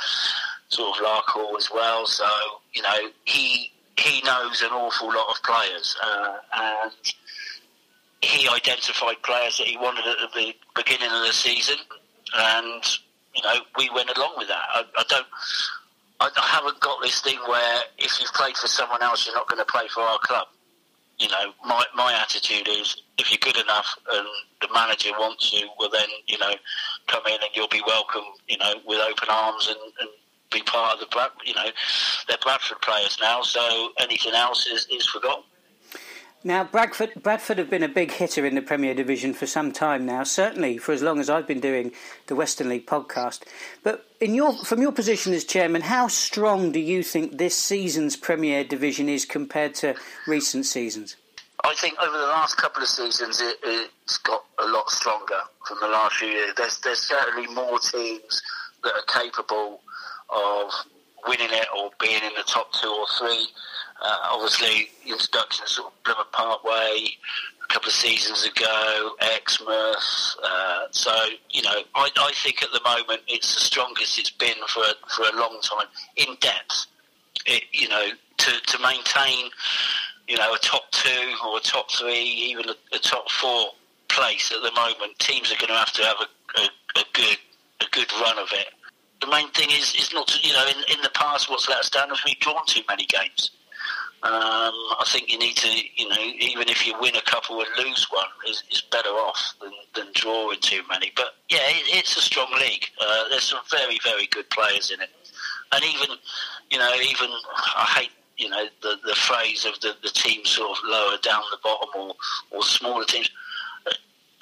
sort 0.69 0.97
of 0.97 1.05
Larkhall 1.05 1.57
as 1.57 1.71
well. 1.73 2.07
So, 2.07 2.29
you 2.73 2.83
know, 2.83 3.11
he 3.25 3.73
he 4.01 4.23
knows 4.23 4.63
an 4.63 4.71
awful 4.71 5.09
lot 5.09 5.27
of 5.31 5.43
players, 5.43 5.97
uh, 6.03 6.37
and 6.57 6.93
he 8.23 8.49
identified 8.49 9.23
players 9.23 9.59
that 9.59 9.67
he 9.67 9.77
wanted 9.77 10.05
at 10.07 10.33
the 10.35 10.55
beginning 10.75 11.11
of 11.11 11.27
the 11.27 11.33
season, 11.33 11.77
and 12.35 12.83
you 13.35 13.43
know 13.43 13.55
we 13.79 13.91
went 13.91 14.11
along 14.17 14.35
with 14.37 14.49
that. 14.49 14.63
I, 14.73 14.85
I 14.97 15.05
don't. 15.09 15.27
I 16.21 16.31
haven't 16.37 16.79
got 16.81 17.01
this 17.01 17.23
thing 17.23 17.39
where 17.49 17.81
if 17.97 18.21
you've 18.21 18.33
played 18.35 18.55
for 18.57 18.67
someone 18.69 19.03
else, 19.03 19.25
you're 19.27 19.35
not 19.35 19.49
going 19.49 19.59
to 19.59 19.65
play 19.65 19.89
for 19.89 20.03
our 20.03 20.19
club. 20.19 20.49
You 21.19 21.29
know, 21.29 21.53
my 21.65 21.85
my 21.95 22.13
attitude 22.15 22.69
is 22.69 23.03
if 23.19 23.31
you're 23.31 23.53
good 23.53 23.63
enough 23.63 23.97
and 24.13 24.27
the 24.61 24.69
manager 24.73 25.11
wants 25.13 25.53
you, 25.53 25.69
well 25.79 25.91
then 25.91 26.09
you 26.27 26.39
know, 26.39 26.53
come 27.07 27.23
in 27.27 27.35
and 27.35 27.51
you'll 27.55 27.69
be 27.69 27.83
welcome. 27.87 28.25
You 28.49 28.59
know, 28.59 28.75
with 28.87 29.01
open 29.01 29.29
arms 29.31 29.69
and, 29.69 29.79
and 30.01 30.11
be 30.51 30.63
part 30.63 30.95
of 30.95 31.01
the 31.01 31.07
Brad. 31.07 31.31
You 31.45 31.55
know, 31.55 31.71
they're 32.29 32.39
Bradford 32.43 32.81
players 32.81 33.19
now, 33.21 33.43
so 33.43 33.91
anything 33.99 34.35
else 34.35 34.67
is 34.67 34.87
is 34.91 35.07
forgotten. 35.07 35.45
Now, 36.43 36.65
Bradford, 36.65 37.23
Bradford 37.23 37.59
have 37.59 37.69
been 37.69 37.83
a 37.83 37.89
big 37.89 38.13
hitter 38.13 38.47
in 38.47 38.55
the 38.55 38.63
Premier 38.63 38.95
Division 38.95 39.35
for 39.35 39.47
some 39.47 39.73
time 39.73 40.07
now, 40.07 40.25
certainly 40.25 40.79
for 40.79 40.93
as 40.93 41.03
long 41.03 41.21
as 41.21 41.29
I've 41.29 41.47
been 41.47 41.61
doing 41.61 41.93
the 42.29 42.35
Western 42.35 42.71
League 42.71 42.87
podcast. 42.87 43.43
But 43.83 44.07
in 44.21 44.35
your, 44.35 44.57
from 44.65 44.81
your 44.81 44.93
position 44.93 45.35
as 45.35 45.45
chairman, 45.45 45.83
how 45.83 46.09
strong 46.09 46.73
do 46.73 46.81
you 46.81 47.03
think 47.03 47.37
this 47.37 47.55
season's 47.55 48.17
Premier 48.17 48.65
Division 48.65 49.07
is 49.07 49.27
compared 49.27 49.75
to 49.77 49.95
recent 50.27 50.65
seasons? 50.65 51.17
I 51.63 51.75
think 51.75 51.99
over 52.01 52.17
the 52.17 52.25
last 52.25 52.57
couple 52.57 52.83
of 52.83 52.89
seasons, 52.89 53.43
it, 53.43 53.59
has 54.09 54.17
got 54.19 54.43
a 54.59 54.67
lot 54.67 54.89
stronger 54.89 55.43
from 55.69 55.77
the 55.83 55.89
last 55.89 56.17
few 56.17 56.29
years. 56.29 56.55
There's, 56.57 56.79
there's 56.79 57.01
certainly 57.01 57.53
more 57.53 57.79
teams 57.79 58.43
that 58.83 58.93
are 58.95 59.23
capable 59.23 59.83
of 60.33 60.71
winning 61.27 61.51
it 61.51 61.67
or 61.77 61.91
being 62.01 62.23
in 62.23 62.35
the 62.37 62.45
top 62.47 62.73
two 62.73 62.89
or 62.89 63.07
three. 63.19 63.47
Uh, 64.03 64.17
obviously, 64.31 64.89
introduction 65.07 65.65
of 65.65 65.69
sort 65.69 65.93
of 65.93 66.05
Plymouth 66.05 66.33
Parkway 66.33 67.09
a 67.63 67.73
couple 67.73 67.89
of 67.89 67.95
seasons 67.95 68.47
ago, 68.47 69.11
Exmouth. 69.21 70.37
Uh, 70.43 70.87
so, 70.91 71.13
you 71.51 71.63
know, 71.63 71.83
I, 71.95 72.09
I 72.17 72.33
think 72.35 72.63
at 72.63 72.71
the 72.73 72.81
moment 72.85 73.21
it's 73.29 73.55
the 73.55 73.61
strongest 73.61 74.19
it's 74.19 74.31
been 74.31 74.57
for 74.69 74.85
for 75.15 75.25
a 75.25 75.39
long 75.39 75.61
time 75.63 75.87
in 76.17 76.35
depth. 76.41 76.87
It, 77.47 77.65
you 77.73 77.89
know, 77.89 78.09
to, 78.39 78.51
to 78.61 78.79
maintain, 78.83 79.51
you 80.29 80.37
know, 80.37 80.55
a 80.55 80.59
top 80.59 80.91
two 80.91 81.35
or 81.47 81.59
a 81.59 81.61
top 81.61 81.91
three, 81.91 82.23
even 82.23 82.69
a, 82.69 82.75
a 82.95 82.99
top 82.99 83.31
four 83.31 83.67
place 84.09 84.53
at 84.53 84.63
the 84.63 84.73
moment, 84.73 85.19
teams 85.19 85.53
are 85.53 85.57
going 85.57 85.69
to 85.69 85.75
have 85.75 85.93
to 85.93 86.03
have 86.05 86.17
a, 86.21 86.61
a, 86.61 87.01
a 87.01 87.05
good 87.13 87.39
a 87.81 87.87
good 87.93 88.11
run 88.21 88.39
of 88.39 88.49
it. 88.53 88.69
The 89.21 89.27
main 89.27 89.51
thing 89.51 89.69
is 89.71 89.95
is 89.95 90.13
not 90.15 90.27
to, 90.29 90.47
you 90.47 90.53
know, 90.53 90.67
in, 90.67 90.97
in 90.97 91.03
the 91.03 91.11
past, 91.11 91.51
what's 91.51 91.69
let 91.69 91.79
us 91.79 91.91
down 91.91 92.11
is 92.11 92.23
we've 92.25 92.39
drawn 92.39 92.65
too 92.67 92.83
many 92.89 93.07
games. 93.07 93.51
Um, 94.23 94.75
I 95.01 95.05
think 95.07 95.33
you 95.33 95.39
need 95.39 95.57
to, 95.57 95.69
you 95.97 96.09
know, 96.09 96.21
even 96.39 96.69
if 96.69 96.87
you 96.87 96.95
win 97.01 97.17
a 97.17 97.23
couple 97.23 97.59
and 97.61 97.69
lose 97.79 98.07
one, 98.11 98.27
is, 98.49 98.63
is 98.71 98.83
better 98.83 99.09
off 99.09 99.55
than, 99.63 99.73
than 99.95 100.09
drawing 100.15 100.61
too 100.61 100.83
many. 100.91 101.11
But 101.17 101.37
yeah, 101.49 101.61
it, 101.63 101.97
it's 101.97 102.17
a 102.19 102.21
strong 102.21 102.53
league. 102.61 102.85
Uh, 103.01 103.29
there's 103.31 103.45
some 103.45 103.61
very, 103.71 103.99
very 104.05 104.27
good 104.27 104.49
players 104.51 104.91
in 104.91 105.01
it, 105.01 105.09
and 105.73 105.83
even, 105.85 106.17
you 106.71 106.79
know, 106.79 106.95
even 106.97 107.31
I 107.77 107.87
hate, 107.97 108.11
you 108.37 108.51
know, 108.51 108.67
the 108.83 108.97
the 109.07 109.15
phrase 109.15 109.65
of 109.65 109.81
the 109.81 109.95
the 110.03 110.11
teams 110.11 110.51
sort 110.51 110.71
of 110.77 110.85
lower 110.85 111.17
down 111.23 111.43
the 111.51 111.59
bottom 111.63 111.89
or 111.95 112.15
or 112.51 112.63
smaller 112.63 113.05
teams. 113.05 113.31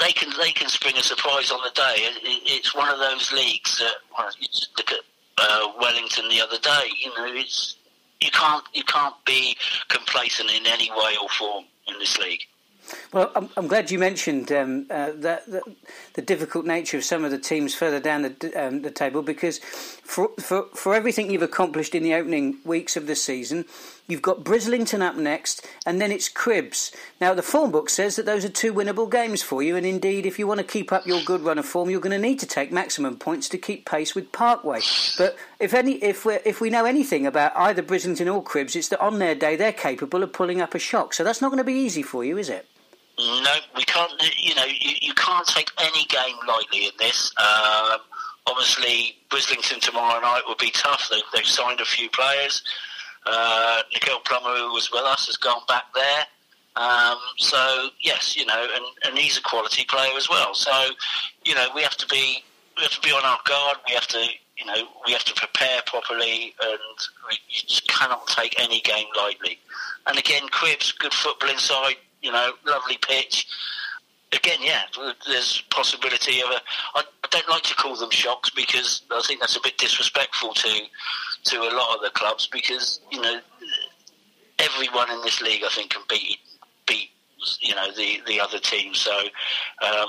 They 0.01 0.13
can 0.13 0.33
they 0.41 0.53
can 0.53 0.69
spring 0.69 0.97
a 0.97 1.03
surprise 1.03 1.51
on 1.51 1.61
the 1.63 1.71
day. 1.71 1.95
It, 1.97 2.43
it's 2.45 2.75
one 2.75 2.89
of 2.89 2.99
those 2.99 3.33
leagues 3.33 3.79
that 3.79 3.95
well, 4.17 4.31
look 4.77 4.93
at 4.93 5.01
uh, 5.39 5.73
Wellington 5.81 6.29
the 6.29 6.41
other 6.41 6.59
day. 6.59 6.91
You 7.01 7.09
know, 7.17 7.27
it's 7.27 7.77
you 8.21 8.31
can't 8.31 8.65
you 8.73 8.85
can't 8.85 9.15
be 9.25 9.57
complacent 9.89 10.51
in 10.51 10.67
any 10.67 10.91
way 10.91 11.15
or 11.21 11.29
form 11.29 11.65
in 11.89 11.99
this 11.99 12.19
league. 12.19 12.43
Well, 13.13 13.31
I'm, 13.35 13.49
I'm 13.57 13.67
glad 13.67 13.91
you 13.91 13.99
mentioned 13.99 14.51
um, 14.53 14.87
uh, 14.91 15.09
the, 15.09 15.43
the, 15.47 15.63
the, 16.15 16.23
difficult 16.23 16.65
nature 16.65 16.97
of 16.97 17.05
some 17.05 17.25
of 17.25 17.31
the 17.31 17.39
teams 17.39 17.75
further 17.75 18.01
down 18.01 18.23
the, 18.23 18.53
um, 18.57 18.81
the 18.81 18.91
table 18.91 19.21
because 19.23 19.59
for, 19.59 20.31
for, 20.41 20.65
for 20.75 20.95
everything 20.95 21.31
you've 21.31 21.43
accomplished 21.43 21.95
in 21.95 22.03
the 22.03 22.15
opening 22.15 22.59
weeks 22.65 22.97
of 22.97 23.07
the 23.07 23.15
season, 23.15 23.67
you've 24.09 24.23
got 24.23 24.43
Brislington 24.43 25.03
up 25.03 25.15
next, 25.15 25.65
and 25.87 26.01
then 26.01 26.11
it's 26.11 26.29
Cribbs. 26.29 26.95
Now, 27.21 27.35
the 27.35 27.43
form 27.43 27.71
book 27.71 27.91
says 27.91 28.17
that 28.17 28.27
those 28.27 28.45
are 28.45 28.49
two 28.49 28.73
winnable 28.75 29.11
games 29.11 29.43
for 29.43 29.63
you, 29.63 29.77
and 29.77 29.87
indeed, 29.87 30.27
if 30.27 30.39
you 30.39 30.47
want 30.47 30.59
to 30.59 30.67
keep 30.67 30.91
up 30.91 31.07
your 31.07 31.23
good 31.23 31.43
run 31.43 31.59
of 31.59 31.67
form, 31.67 31.91
you're 31.91 32.01
going 32.01 32.19
to 32.21 32.29
need 32.29 32.41
to 32.41 32.47
take 32.47 32.73
maximum 32.73 33.19
points 33.19 33.49
to 33.51 33.59
keep 33.59 33.85
pace 33.87 34.15
with 34.15 34.33
Parkway. 34.33 34.81
But 35.17 35.37
if 35.61 35.75
any, 35.75 35.93
if 35.97 36.25
we 36.25 36.39
if 36.45 36.61
we 36.61 36.71
know 36.71 36.85
anything 36.85 37.27
about 37.27 37.53
either 37.55 37.83
Brislington 37.83 38.33
or 38.35 38.43
Cribbs, 38.43 38.75
it's 38.75 38.89
that 38.89 39.01
on 39.01 39.19
their 39.19 39.35
day 39.35 39.55
they're 39.55 39.73
capable 39.73 40.23
of 40.23 40.33
pulling 40.33 40.61
up 40.61 40.75
a 40.75 40.79
shock. 40.79 41.15
So 41.15 41.23
that's 41.23 41.41
not 41.41 41.49
going 41.49 41.59
to 41.59 41.65
be 41.65 41.75
easy 41.75 42.03
for 42.03 42.25
you, 42.25 42.39
is 42.39 42.49
it? 42.49 42.67
No, 43.19 43.55
we 43.77 43.85
can't. 43.85 44.13
You 44.39 44.55
know, 44.55 44.65
you, 44.65 44.93
you 45.03 45.15
can't 45.15 45.47
take 45.47 45.71
any 45.79 46.05
game 46.07 46.37
lightly 46.47 46.87
in 46.87 46.93
this. 46.99 47.33
Um, 47.37 47.99
obviously, 48.47 49.17
Brislington 49.29 49.81
tomorrow 49.81 50.21
night 50.21 50.43
will 50.47 50.55
be 50.55 50.71
tough. 50.71 51.09
They, 51.11 51.21
they've 51.35 51.47
signed 51.47 51.81
a 51.81 51.85
few 51.85 52.09
players. 52.11 52.63
Uh, 53.31 53.83
Nicole 53.93 54.21
Plummer, 54.25 54.57
who 54.57 54.73
was 54.73 54.91
with 54.91 55.03
us, 55.03 55.27
has 55.27 55.37
gone 55.37 55.63
back 55.69 55.85
there. 55.95 56.25
Um, 56.77 57.19
so 57.37 57.91
yes, 58.01 58.37
you 58.37 58.47
know, 58.47 58.67
and, 58.75 58.85
and 59.05 59.19
he's 59.19 59.37
a 59.37 59.43
quality 59.43 59.85
player 59.85 60.13
as 60.17 60.29
well. 60.29 60.55
So 60.55 60.73
you 61.45 61.55
know, 61.55 61.69
we 61.75 61.83
have 61.83 61.97
to 61.97 62.07
be 62.07 62.43
we 62.77 62.83
have 62.83 62.93
to 62.93 63.01
be 63.01 63.11
on 63.11 63.25
our 63.25 63.39
guard. 63.47 63.79
We 63.89 63.95
have 63.95 64.07
to 64.09 64.25
you 64.57 64.65
know 64.65 64.89
we 65.05 65.13
have 65.13 65.25
to 65.25 65.35
prepare 65.35 65.81
properly, 65.87 66.55
and 66.63 66.79
we, 67.29 67.39
you 67.49 67.61
just 67.67 67.89
cannot 67.89 68.27
take 68.29 68.59
any 68.61 68.81
game 68.81 69.07
lightly. 69.17 69.59
And 70.07 70.19
again, 70.19 70.43
Cribbs, 70.49 70.97
good 70.99 71.13
football 71.13 71.51
inside 71.51 71.97
you 72.23 72.33
know, 72.33 72.53
lovely 72.67 72.99
pitch. 72.99 73.47
Again, 74.33 74.59
yeah, 74.61 74.83
there's 75.27 75.63
possibility 75.71 76.41
of 76.41 76.51
a. 76.51 76.61
I 76.95 77.03
don't 77.31 77.49
like 77.49 77.63
to 77.63 77.75
call 77.75 77.97
them 77.97 78.11
shocks 78.11 78.51
because 78.51 79.03
I 79.11 79.23
think 79.27 79.41
that's 79.41 79.57
a 79.57 79.61
bit 79.63 79.79
disrespectful 79.79 80.53
to 80.53 80.81
to 81.45 81.61
a 81.61 81.73
lot 81.75 81.97
of 81.97 82.03
the 82.03 82.11
clubs 82.11 82.47
because 82.47 83.01
you 83.11 83.21
know 83.21 83.41
everyone 84.59 85.11
in 85.11 85.21
this 85.23 85.41
league 85.41 85.63
I 85.65 85.69
think 85.71 85.91
can 85.91 86.03
beat 86.09 86.39
beat 86.87 87.11
you 87.61 87.75
know 87.75 87.91
the 87.93 88.21
the 88.27 88.41
other 88.41 88.59
team. 88.59 88.95
So 88.95 89.13
um, 89.83 90.09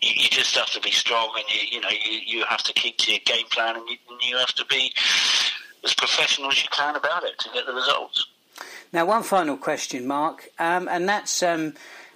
you, 0.00 0.12
you, 0.14 0.28
just 0.28 0.54
have 0.56 0.70
to 0.70 0.80
be 0.80 0.90
strong 0.90 1.32
and 1.36 1.44
you 1.48 1.76
you 1.76 1.80
know 1.80 1.88
you, 1.88 2.20
you 2.38 2.44
have 2.44 2.62
to 2.64 2.72
keep 2.72 2.98
to 2.98 3.12
your 3.12 3.20
game 3.24 3.46
plan 3.50 3.76
and 3.76 3.88
you, 3.88 3.96
and 4.10 4.20
you 4.22 4.36
have 4.36 4.54
to 4.54 4.64
be 4.66 4.92
as 5.84 5.94
professional 5.94 6.50
as 6.50 6.62
you 6.62 6.68
can 6.70 6.96
about 6.96 7.24
it 7.24 7.38
to 7.38 7.48
get 7.52 7.66
the 7.66 7.72
results. 7.72 8.26
Now, 8.92 9.04
one 9.04 9.22
final 9.22 9.56
question, 9.56 10.06
Mark, 10.06 10.48
um, 10.58 10.88
and 10.88 11.08
that's 11.08 11.42
um, 11.42 11.74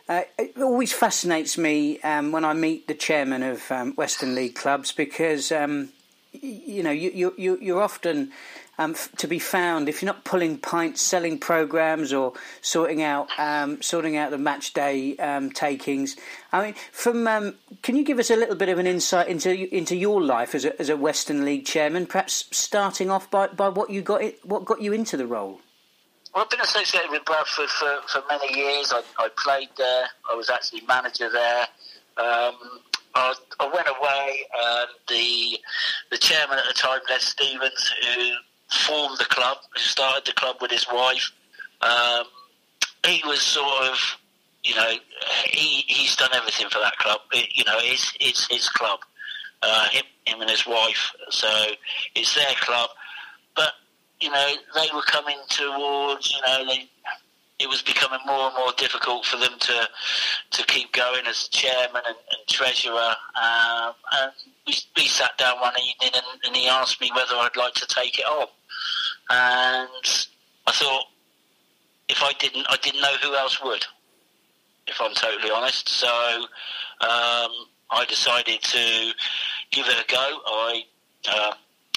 uh, 0.09 0.23
it 0.39 0.57
always 0.59 0.93
fascinates 0.93 1.59
me 1.59 2.01
um, 2.01 2.33
when 2.33 2.45
I 2.45 2.53
meet 2.53 2.89
the 2.89 2.95
chairman 2.95 3.43
of 3.43 3.71
um, 3.71 3.95
Western 3.95 4.35
League 4.35 4.55
clubs 4.55 4.93
because 4.93 5.53
um, 5.53 5.91
you 6.33 6.83
know 6.83 6.91
you, 6.91 7.35
you, 7.37 7.59
you're 7.61 7.83
often 7.83 8.33
um, 8.79 8.95
to 9.19 9.27
be 9.27 9.39
found 9.39 9.89
if 9.89 10.01
you're 10.01 10.11
not 10.11 10.25
pulling 10.25 10.57
pints, 10.57 11.03
selling 11.03 11.39
programs, 11.39 12.13
or 12.13 12.33
sorting 12.63 13.03
out 13.03 13.29
um, 13.39 13.83
sorting 13.83 14.17
out 14.17 14.31
the 14.31 14.39
match 14.39 14.73
day 14.73 15.17
um, 15.17 15.51
takings. 15.51 16.17
I 16.51 16.65
mean, 16.65 16.75
from 16.91 17.27
um, 17.27 17.55
can 17.83 17.97
you 17.97 18.05
give 18.05 18.19
us 18.19 18.31
a 18.31 18.37
little 18.37 18.57
bit 18.57 18.71
of 18.71 18.79
an 18.79 18.87
insight 18.87 19.29
into 19.29 19.75
into 19.75 19.95
your 19.97 20.23
life 20.23 20.55
as 20.55 20.65
a, 20.65 20.81
as 20.81 20.89
a 20.89 20.97
Western 20.97 21.45
League 21.45 21.67
chairman? 21.67 22.07
Perhaps 22.07 22.47
starting 22.51 23.11
off 23.11 23.31
by, 23.31 23.49
by 23.49 23.69
what 23.69 23.91
you 23.91 24.01
got 24.01 24.23
it, 24.23 24.45
what 24.45 24.65
got 24.65 24.81
you 24.81 24.93
into 24.93 25.17
the 25.17 25.27
role. 25.27 25.61
Well, 26.35 26.45
I've 26.45 26.51
been 26.51 26.61
associated 26.61 27.11
with 27.11 27.25
Bradford 27.25 27.69
for, 27.69 27.99
for 28.07 28.23
many 28.29 28.57
years. 28.57 28.93
I, 28.93 29.03
I 29.19 29.29
played 29.37 29.69
there. 29.77 30.07
I 30.31 30.35
was 30.35 30.49
actually 30.49 30.83
manager 30.87 31.29
there. 31.29 31.67
Um, 32.17 32.55
I, 33.15 33.35
I, 33.59 33.65
went 33.67 33.89
away, 33.89 34.45
and 34.63 34.89
the 35.09 35.59
the 36.11 36.19
chairman 36.19 36.59
at 36.59 36.65
the 36.67 36.75
time, 36.75 37.01
Les 37.09 37.23
Stevens, 37.23 37.95
who 38.03 38.31
formed 38.71 39.19
the 39.19 39.25
club, 39.25 39.59
who 39.75 39.81
started 39.81 40.25
the 40.27 40.33
club 40.33 40.57
with 40.61 40.71
his 40.71 40.87
wife, 40.93 41.31
um, 41.81 42.25
he 43.05 43.23
was 43.27 43.41
sort 43.41 43.85
of, 43.85 43.99
you 44.63 44.75
know, 44.75 44.93
he, 45.47 45.85
he's 45.87 46.17
done 46.17 46.31
everything 46.35 46.69
for 46.69 46.79
that 46.79 46.97
club. 46.99 47.21
It, 47.33 47.49
you 47.53 47.65
know, 47.65 47.79
it's 47.79 48.13
it's 48.21 48.47
his 48.49 48.69
club, 48.69 49.01
uh, 49.63 49.89
him, 49.89 50.05
him 50.27 50.41
and 50.41 50.51
his 50.51 50.67
wife. 50.67 51.11
So 51.31 51.49
it's 52.15 52.35
their 52.35 52.55
club 52.61 52.91
but 53.57 53.73
you 54.21 54.31
know, 54.31 54.55
they 54.75 54.89
were 54.95 55.03
coming 55.03 55.37
towards, 55.49 56.31
you 56.31 56.41
know, 56.47 56.67
they, 56.67 56.89
it 57.61 57.69
was 57.69 57.83
becoming 57.83 58.21
more 58.27 58.49
and 58.49 58.57
more 58.57 58.73
difficult 58.77 59.25
for 59.27 59.37
them 59.37 59.59
to 59.59 59.89
to 60.53 60.67
keep 60.67 60.93
going 60.93 61.27
as 61.27 61.49
chairman 61.49 62.03
and, 62.07 62.17
and 62.17 62.49
treasurer. 62.49 63.15
Um, 63.41 63.93
and 64.13 64.33
we, 64.67 64.75
we, 64.97 65.07
sat 65.07 65.37
down 65.39 65.61
one 65.61 65.75
evening 65.79 66.11
and, 66.15 66.45
and, 66.45 66.57
he 66.57 66.69
asked 66.69 67.01
me 67.01 67.11
whether 67.15 67.35
I'd 67.35 67.57
like 67.57 67.75
to 67.75 67.87
take 67.87 68.19
it 68.19 68.25
on. 68.25 68.47
And 69.31 70.27
I 70.67 70.73
thought, 70.73 71.05
if 72.09 72.23
I 72.23 72.33
didn't, 72.39 72.67
I 72.69 72.77
didn't 72.83 73.01
know 73.01 73.15
who 73.23 73.35
else 73.37 73.63
would, 73.63 73.85
if 74.87 75.01
I'm 75.01 75.15
totally 75.15 75.51
honest. 75.51 75.89
So 75.89 76.09
um, 76.09 77.51
I 77.91 78.05
decided 78.09 78.61
to 78.63 79.13
give 79.71 79.87
it 79.87 80.05
a 80.05 80.11
go. 80.11 80.39
I 80.47 80.83
uh, 81.29 81.53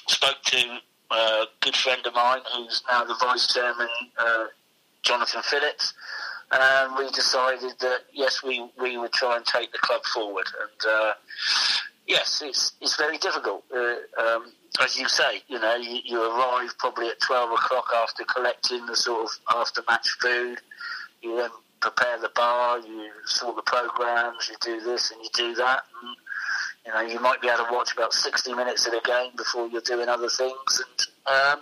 spoke 0.08 0.38
to 0.46 0.78
a 1.12 1.46
good 1.62 1.76
friend 1.76 2.06
of 2.06 2.14
mine 2.14 2.42
who's 2.54 2.84
now 2.90 3.04
the 3.04 3.16
vice 3.16 3.54
chairman, 3.54 3.88
uh, 4.18 4.46
Jonathan 5.04 5.42
Phillips. 5.44 5.94
And 6.52 6.96
we 6.98 7.10
decided 7.12 7.74
that 7.80 8.00
yes, 8.14 8.44
we, 8.44 8.70
we 8.80 8.98
would 8.98 9.14
try 9.14 9.38
and 9.38 9.46
take 9.46 9.72
the 9.72 9.80
club 9.80 10.04
forward. 10.06 10.46
And 10.62 10.92
uh, 10.92 11.14
yes, 12.08 12.42
it's 12.46 12.74
it's 12.82 12.96
very 12.96 13.18
difficult. 13.18 13.64
Uh, 13.74 13.96
um, 14.22 14.52
as 14.82 14.98
you 14.98 15.08
say, 15.08 15.42
you 15.48 15.60
know, 15.60 15.76
you, 15.76 16.00
you, 16.04 16.22
arrive 16.22 16.78
probably 16.78 17.08
at 17.08 17.20
twelve 17.22 17.52
o'clock 17.52 17.86
after 17.96 18.24
collecting 18.26 18.86
the 18.86 18.96
sort 18.96 19.24
of 19.24 19.56
after 19.56 19.82
match 19.88 20.08
food. 20.22 20.60
You 21.22 21.38
then 21.38 21.50
prepare 21.80 22.20
the 22.20 22.30
bar, 22.36 22.80
you 22.80 23.10
sort 23.26 23.56
the 23.56 23.62
programs, 23.64 24.50
you 24.50 24.56
do 24.62 24.82
this 24.82 25.12
and 25.12 25.22
you 25.24 25.30
do 25.34 25.56
that. 25.56 25.84
And, 26.02 26.16
you 26.86 26.94
know, 26.94 27.14
you 27.14 27.20
might 27.20 27.42
be 27.42 27.48
able 27.48 27.66
to 27.66 27.74
watch 27.74 27.94
about 27.94 28.14
sixty 28.14 28.54
minutes 28.54 28.86
of 28.86 28.94
the 28.94 29.02
game 29.06 29.32
before 29.36 29.68
you're 29.68 29.82
doing 29.82 30.08
other 30.08 30.30
things, 30.30 30.84
and 31.28 31.34
um, 31.36 31.62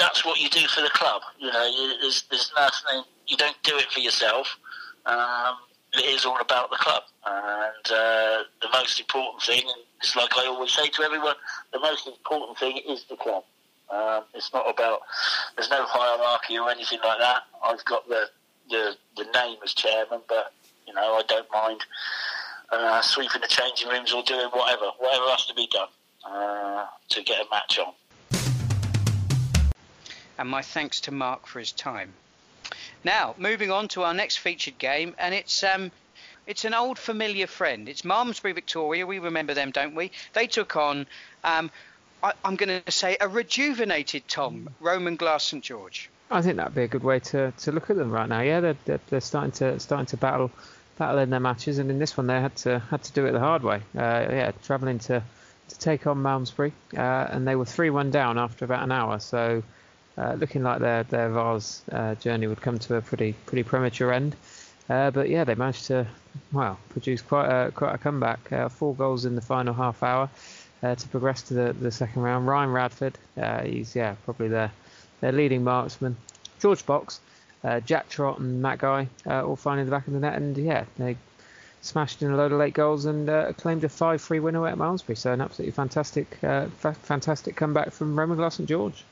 that's 0.00 0.24
what 0.24 0.40
you 0.40 0.48
do 0.48 0.66
for 0.66 0.80
the 0.80 0.90
club. 0.90 1.22
You 1.38 1.52
know, 1.52 1.66
you, 1.66 2.00
there's, 2.00 2.24
there's 2.30 2.50
nothing. 2.56 3.04
You 3.26 3.36
don't 3.36 3.56
do 3.62 3.76
it 3.76 3.90
for 3.92 4.00
yourself. 4.00 4.58
Um, 5.06 5.56
it 5.92 6.04
is 6.04 6.24
all 6.24 6.40
about 6.40 6.70
the 6.70 6.76
club. 6.76 7.02
And 7.26 7.86
uh, 7.92 8.42
the 8.62 8.68
most 8.72 8.98
important 8.98 9.42
thing, 9.42 9.62
it's 10.00 10.16
like 10.16 10.36
I 10.36 10.46
always 10.46 10.72
say 10.72 10.88
to 10.88 11.02
everyone, 11.02 11.34
the 11.72 11.80
most 11.80 12.06
important 12.06 12.58
thing 12.58 12.80
is 12.88 13.04
the 13.04 13.16
club. 13.16 13.44
Um, 13.90 14.24
it's 14.34 14.52
not 14.52 14.70
about, 14.70 15.00
there's 15.56 15.70
no 15.70 15.84
hierarchy 15.84 16.58
or 16.58 16.70
anything 16.70 17.00
like 17.04 17.18
that. 17.18 17.42
I've 17.64 17.84
got 17.84 18.08
the, 18.08 18.26
the, 18.68 18.96
the 19.16 19.24
name 19.34 19.58
as 19.64 19.74
chairman, 19.74 20.20
but, 20.28 20.52
you 20.86 20.94
know, 20.94 21.14
I 21.14 21.22
don't 21.26 21.48
mind 21.52 21.80
uh, 22.70 23.00
sweeping 23.00 23.40
the 23.40 23.48
changing 23.48 23.88
rooms 23.88 24.12
or 24.12 24.22
doing 24.22 24.48
whatever, 24.52 24.90
whatever 24.98 25.24
has 25.30 25.46
to 25.46 25.54
be 25.54 25.66
done 25.66 25.88
uh, 26.24 26.86
to 27.08 27.22
get 27.22 27.40
a 27.40 27.50
match 27.50 27.80
on. 27.80 27.92
And 30.40 30.48
my 30.48 30.62
thanks 30.62 31.00
to 31.02 31.10
Mark 31.12 31.46
for 31.46 31.58
his 31.58 31.70
time. 31.70 32.14
Now, 33.04 33.34
moving 33.36 33.70
on 33.70 33.88
to 33.88 34.04
our 34.04 34.14
next 34.14 34.38
featured 34.38 34.78
game, 34.78 35.14
and 35.18 35.34
it's 35.34 35.62
um, 35.62 35.92
it's 36.46 36.64
an 36.64 36.72
old 36.72 36.98
familiar 36.98 37.46
friend. 37.46 37.90
It's 37.90 38.06
Malmesbury 38.06 38.54
Victoria. 38.54 39.06
We 39.06 39.18
remember 39.18 39.52
them, 39.52 39.70
don't 39.70 39.94
we? 39.94 40.12
They 40.32 40.46
took 40.46 40.76
on, 40.76 41.06
um, 41.44 41.70
I, 42.22 42.32
am 42.42 42.56
going 42.56 42.82
to 42.82 42.90
say, 42.90 43.18
a 43.20 43.28
rejuvenated 43.28 44.28
Tom 44.28 44.70
Roman 44.80 45.16
Glass 45.16 45.44
St 45.44 45.62
George. 45.62 46.08
I 46.30 46.40
think 46.40 46.56
that'd 46.56 46.74
be 46.74 46.84
a 46.84 46.88
good 46.88 47.04
way 47.04 47.18
to, 47.18 47.52
to 47.58 47.72
look 47.72 47.90
at 47.90 47.96
them 47.96 48.10
right 48.10 48.28
now. 48.28 48.40
Yeah, 48.40 48.60
they're, 48.60 48.76
they're, 48.86 49.00
they're 49.10 49.20
starting 49.20 49.52
to 49.52 49.78
starting 49.78 50.06
to 50.06 50.16
battle 50.16 50.50
battle 50.96 51.18
in 51.18 51.28
their 51.28 51.40
matches, 51.40 51.78
and 51.78 51.90
in 51.90 51.98
this 51.98 52.16
one 52.16 52.26
they 52.28 52.40
had 52.40 52.56
to 52.56 52.78
had 52.78 53.02
to 53.02 53.12
do 53.12 53.26
it 53.26 53.32
the 53.32 53.40
hard 53.40 53.62
way. 53.62 53.82
Uh, 53.94 54.24
yeah, 54.30 54.52
travelling 54.64 55.00
to 55.00 55.22
to 55.68 55.78
take 55.78 56.06
on 56.06 56.22
Malmesbury, 56.22 56.72
uh, 56.96 57.28
and 57.30 57.46
they 57.46 57.56
were 57.56 57.66
three 57.66 57.90
one 57.90 58.10
down 58.10 58.38
after 58.38 58.64
about 58.64 58.82
an 58.82 58.90
hour. 58.90 59.18
So 59.18 59.62
uh, 60.20 60.34
looking 60.34 60.62
like 60.62 60.80
their 60.80 61.02
their 61.04 61.30
Vase 61.30 61.82
uh, 61.90 62.14
journey 62.16 62.46
would 62.46 62.60
come 62.60 62.78
to 62.78 62.96
a 62.96 63.00
pretty 63.00 63.32
pretty 63.46 63.62
premature 63.62 64.12
end. 64.12 64.36
Uh, 64.88 65.10
but 65.10 65.30
yeah, 65.30 65.44
they 65.44 65.54
managed 65.54 65.86
to 65.86 66.06
well 66.52 66.78
produce 66.90 67.22
quite 67.22 67.48
a 67.48 67.70
quite 67.70 67.94
a 67.94 67.98
comeback. 67.98 68.52
Uh, 68.52 68.68
four 68.68 68.94
goals 68.94 69.24
in 69.24 69.34
the 69.34 69.40
final 69.40 69.72
half 69.72 70.02
hour 70.02 70.28
uh, 70.82 70.94
to 70.94 71.08
progress 71.08 71.42
to 71.42 71.54
the, 71.54 71.72
the 71.72 71.90
second 71.90 72.22
round. 72.22 72.46
Ryan 72.46 72.70
Radford, 72.70 73.16
uh, 73.40 73.62
he's 73.62 73.96
yeah 73.96 74.14
probably 74.24 74.48
their 74.48 74.70
their 75.20 75.32
leading 75.32 75.64
marksman. 75.64 76.16
George 76.58 76.84
Box, 76.84 77.20
Jack 77.86 78.10
Trott, 78.10 78.38
and 78.38 78.60
Matt 78.60 78.78
Guy 78.78 79.08
all 79.26 79.56
finding 79.56 79.86
the 79.86 79.90
back 79.90 80.06
of 80.06 80.12
the 80.12 80.20
net, 80.20 80.34
and 80.34 80.56
yeah 80.58 80.84
they 80.98 81.16
smashed 81.80 82.20
in 82.22 82.30
a 82.30 82.36
load 82.36 82.52
of 82.52 82.58
late 82.58 82.74
goals 82.74 83.06
and 83.06 83.56
claimed 83.56 83.82
a 83.84 83.88
5-3 83.88 84.42
win 84.42 84.54
away 84.54 84.70
at 84.70 84.76
Malmesbury. 84.76 85.16
So 85.16 85.32
an 85.32 85.40
absolutely 85.40 85.72
fantastic 85.72 86.34
fa- 86.34 86.68
fantastic 87.02 87.56
comeback 87.56 87.92
from 87.92 88.18
Roman 88.18 88.36
Glass 88.36 88.56
St 88.56 88.68
George. 88.68 89.02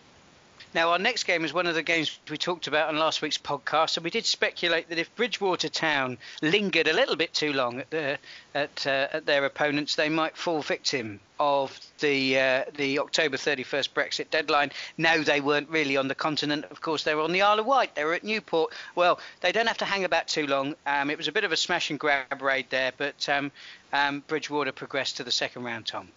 Now, 0.75 0.92
our 0.92 0.98
next 0.98 1.25
game 1.25 1.44
is 1.44 1.52
one 1.54 1.66
of 1.66 1.75
the 1.75 1.82
games 1.82 2.18
we 2.30 2.37
talked 2.37 2.66
about 2.66 2.88
on 2.88 2.98
last 2.98 3.22
week's 3.22 3.38
podcast, 3.38 3.96
and 3.96 4.04
we 4.04 4.10
did 4.10 4.26
speculate 4.26 4.90
that 4.90 4.98
if 4.98 5.14
Bridgwater 5.16 5.70
Town 5.70 6.18
lingered 6.42 6.88
a 6.88 6.92
little 6.92 7.16
bit 7.16 7.33
too 7.33 7.54
long 7.54 7.81
at, 7.81 7.90
the, 7.90 8.18
at, 8.54 8.87
uh, 8.87 9.09
at 9.12 9.24
their 9.24 9.46
opponents, 9.46 9.94
they 9.94 10.11
might 10.11 10.37
fall 10.37 10.61
victim 10.61 11.20
of 11.40 11.78
the 12.00 12.38
uh, 12.38 12.64
the 12.76 12.98
October 12.98 13.37
31st 13.37 13.90
Brexit 13.90 14.31
deadline. 14.31 14.70
No, 14.98 15.22
they 15.22 15.40
weren't 15.40 15.70
really 15.70 15.96
on 15.96 16.09
the 16.09 16.14
continent. 16.14 16.66
Of 16.70 16.81
course, 16.81 17.04
they 17.04 17.14
were 17.14 17.22
on 17.22 17.33
the 17.33 17.42
Isle 17.42 17.61
of 17.61 17.66
Wight. 17.66 17.94
They 17.94 18.04
were 18.04 18.14
at 18.14 18.24
Newport. 18.24 18.72
Well, 18.94 19.20
they 19.40 19.52
don't 19.52 19.68
have 19.68 19.78
to 19.78 19.85
hang 19.85 20.04
about 20.04 20.28
too 20.28 20.46
long. 20.46 20.74
Um, 20.85 21.11
it 21.11 21.16
was 21.16 21.28
a 21.28 21.33
bit 21.33 21.44
of 21.44 21.52
a 21.52 21.57
smash 21.57 21.90
and 21.90 21.98
grab 21.98 22.42
raid 22.42 22.66
there, 22.70 22.92
but 22.96 23.28
um, 23.28 23.52
um, 23.92 24.22
Bridgwater 24.26 24.72
progressed 24.72 25.16
to 25.18 25.24
the 25.24 25.33
second 25.33 25.64
round. 25.64 25.87
Tom. 25.87 26.09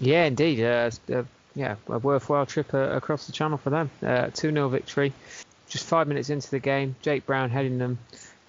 Yeah, 0.00 0.24
indeed. 0.24 0.62
Uh, 0.62 0.90
uh 1.12 1.24
yeah, 1.54 1.76
a 1.88 1.98
worthwhile 1.98 2.46
trip 2.46 2.72
uh, 2.74 2.90
across 2.90 3.26
the 3.26 3.32
channel 3.32 3.58
for 3.58 3.70
them. 3.70 3.90
Uh, 4.04 4.28
2 4.32 4.52
0 4.52 4.68
victory. 4.68 5.12
Just 5.68 5.84
five 5.84 6.08
minutes 6.08 6.30
into 6.30 6.50
the 6.50 6.58
game, 6.58 6.96
Jake 7.02 7.26
Brown 7.26 7.50
heading 7.50 7.78
them 7.78 7.98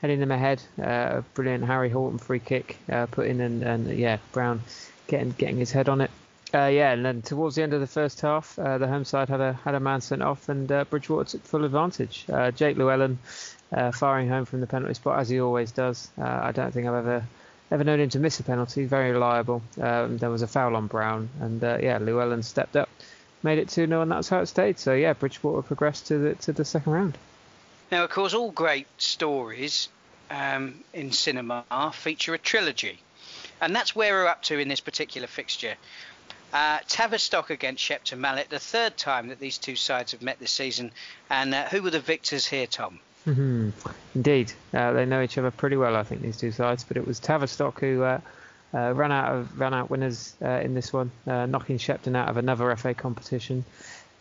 heading 0.01 0.19
them 0.19 0.31
ahead. 0.31 0.61
Uh, 0.81 1.21
brilliant 1.33 1.65
Harry 1.65 1.89
Horton 1.89 2.17
free 2.17 2.39
kick 2.39 2.77
uh, 2.89 3.07
put 3.07 3.27
in, 3.27 3.41
and, 3.41 3.63
and 3.63 3.97
yeah, 3.97 4.17
Brown 4.31 4.61
getting 5.07 5.31
getting 5.31 5.57
his 5.57 5.71
head 5.71 5.89
on 5.89 6.01
it. 6.01 6.11
Uh, 6.53 6.65
yeah, 6.65 6.93
and 6.93 7.05
then 7.05 7.21
towards 7.21 7.55
the 7.55 7.63
end 7.63 7.73
of 7.73 7.81
the 7.81 7.87
first 7.87 8.21
half, 8.21 8.57
uh, 8.57 8.77
the 8.77 8.87
home 8.87 9.05
side 9.05 9.29
had 9.29 9.41
a 9.41 9.53
had 9.53 9.75
a 9.75 9.79
man 9.79 10.01
sent 10.01 10.21
off, 10.21 10.47
and 10.47 10.71
uh, 10.71 10.85
Bridgwater 10.85 11.29
took 11.29 11.43
full 11.43 11.65
advantage. 11.65 12.25
Uh, 12.31 12.51
Jake 12.51 12.77
Llewellyn 12.77 13.19
firing 13.93 14.29
home 14.29 14.45
from 14.45 14.61
the 14.61 14.67
penalty 14.67 14.95
spot 14.95 15.19
as 15.19 15.29
he 15.29 15.39
always 15.41 15.71
does. 15.71 16.09
I 16.17 16.51
don't 16.51 16.71
think 16.73 16.87
I've 16.87 17.05
ever 17.05 17.23
Never 17.71 17.83
known 17.83 17.99
him 17.99 18.09
to 18.09 18.19
miss 18.19 18.39
a 18.39 18.43
penalty. 18.43 18.85
Very 18.85 19.11
reliable. 19.11 19.61
Um, 19.79 20.17
there 20.17 20.29
was 20.29 20.41
a 20.41 20.47
foul 20.47 20.75
on 20.75 20.87
Brown, 20.87 21.29
and 21.39 21.63
uh, 21.63 21.77
yeah, 21.81 21.99
Llewellyn 21.99 22.41
stepped 22.41 22.75
up, 22.75 22.88
made 23.43 23.59
it 23.59 23.69
2 23.69 23.87
0, 23.87 24.01
and 24.01 24.11
that's 24.11 24.29
how 24.29 24.39
it 24.39 24.47
stayed. 24.47 24.79
So 24.79 24.93
yeah, 24.93 25.13
Bridgwater 25.13 25.61
progressed 25.61 26.07
to 26.07 26.17
the 26.17 26.35
to 26.35 26.53
the 26.53 26.65
second 26.65 26.93
round. 26.93 27.17
Now, 27.91 28.03
of 28.03 28.09
course, 28.09 28.33
all 28.33 28.51
great 28.51 28.87
stories 28.97 29.89
um, 30.29 30.83
in 30.93 31.11
cinema 31.11 31.65
feature 31.93 32.33
a 32.33 32.37
trilogy, 32.37 32.99
and 33.61 33.75
that's 33.75 33.95
where 33.95 34.13
we're 34.13 34.27
up 34.27 34.43
to 34.43 34.59
in 34.59 34.67
this 34.67 34.79
particular 34.79 35.27
fixture. 35.27 35.75
Uh, 36.51 36.79
Tavistock 36.87 37.51
against 37.51 37.83
Shepton 37.83 38.19
Mallet, 38.19 38.49
the 38.49 38.59
third 38.59 38.97
time 38.97 39.27
that 39.27 39.39
these 39.39 39.59
two 39.59 39.75
sides 39.75 40.13
have 40.13 40.23
met 40.23 40.39
this 40.39 40.51
season. 40.51 40.91
And 41.29 41.53
uh, 41.53 41.67
who 41.67 41.83
were 41.83 41.91
the 41.91 41.99
victors 41.99 42.47
here, 42.47 42.65
Tom? 42.65 42.99
Mm-hmm. 43.27 43.69
Indeed, 44.15 44.53
uh, 44.73 44.93
they 44.93 45.05
know 45.05 45.21
each 45.21 45.37
other 45.37 45.51
pretty 45.51 45.75
well. 45.75 45.95
I 45.95 46.03
think 46.03 46.21
these 46.21 46.37
two 46.37 46.51
sides, 46.51 46.83
but 46.83 46.97
it 46.97 47.05
was 47.05 47.19
Tavistock 47.19 47.79
who 47.79 48.01
uh, 48.73 48.77
uh, 48.77 48.93
ran 48.93 49.11
out 49.11 49.35
of 49.35 49.59
ran 49.59 49.73
out 49.73 49.89
winners 49.89 50.35
uh, 50.41 50.49
in 50.49 50.73
this 50.73 50.93
one, 50.93 51.11
uh, 51.27 51.45
knocking 51.45 51.77
Shepton 51.77 52.15
out 52.15 52.29
of 52.29 52.37
another 52.37 52.75
FA 52.75 52.93
competition. 52.93 53.65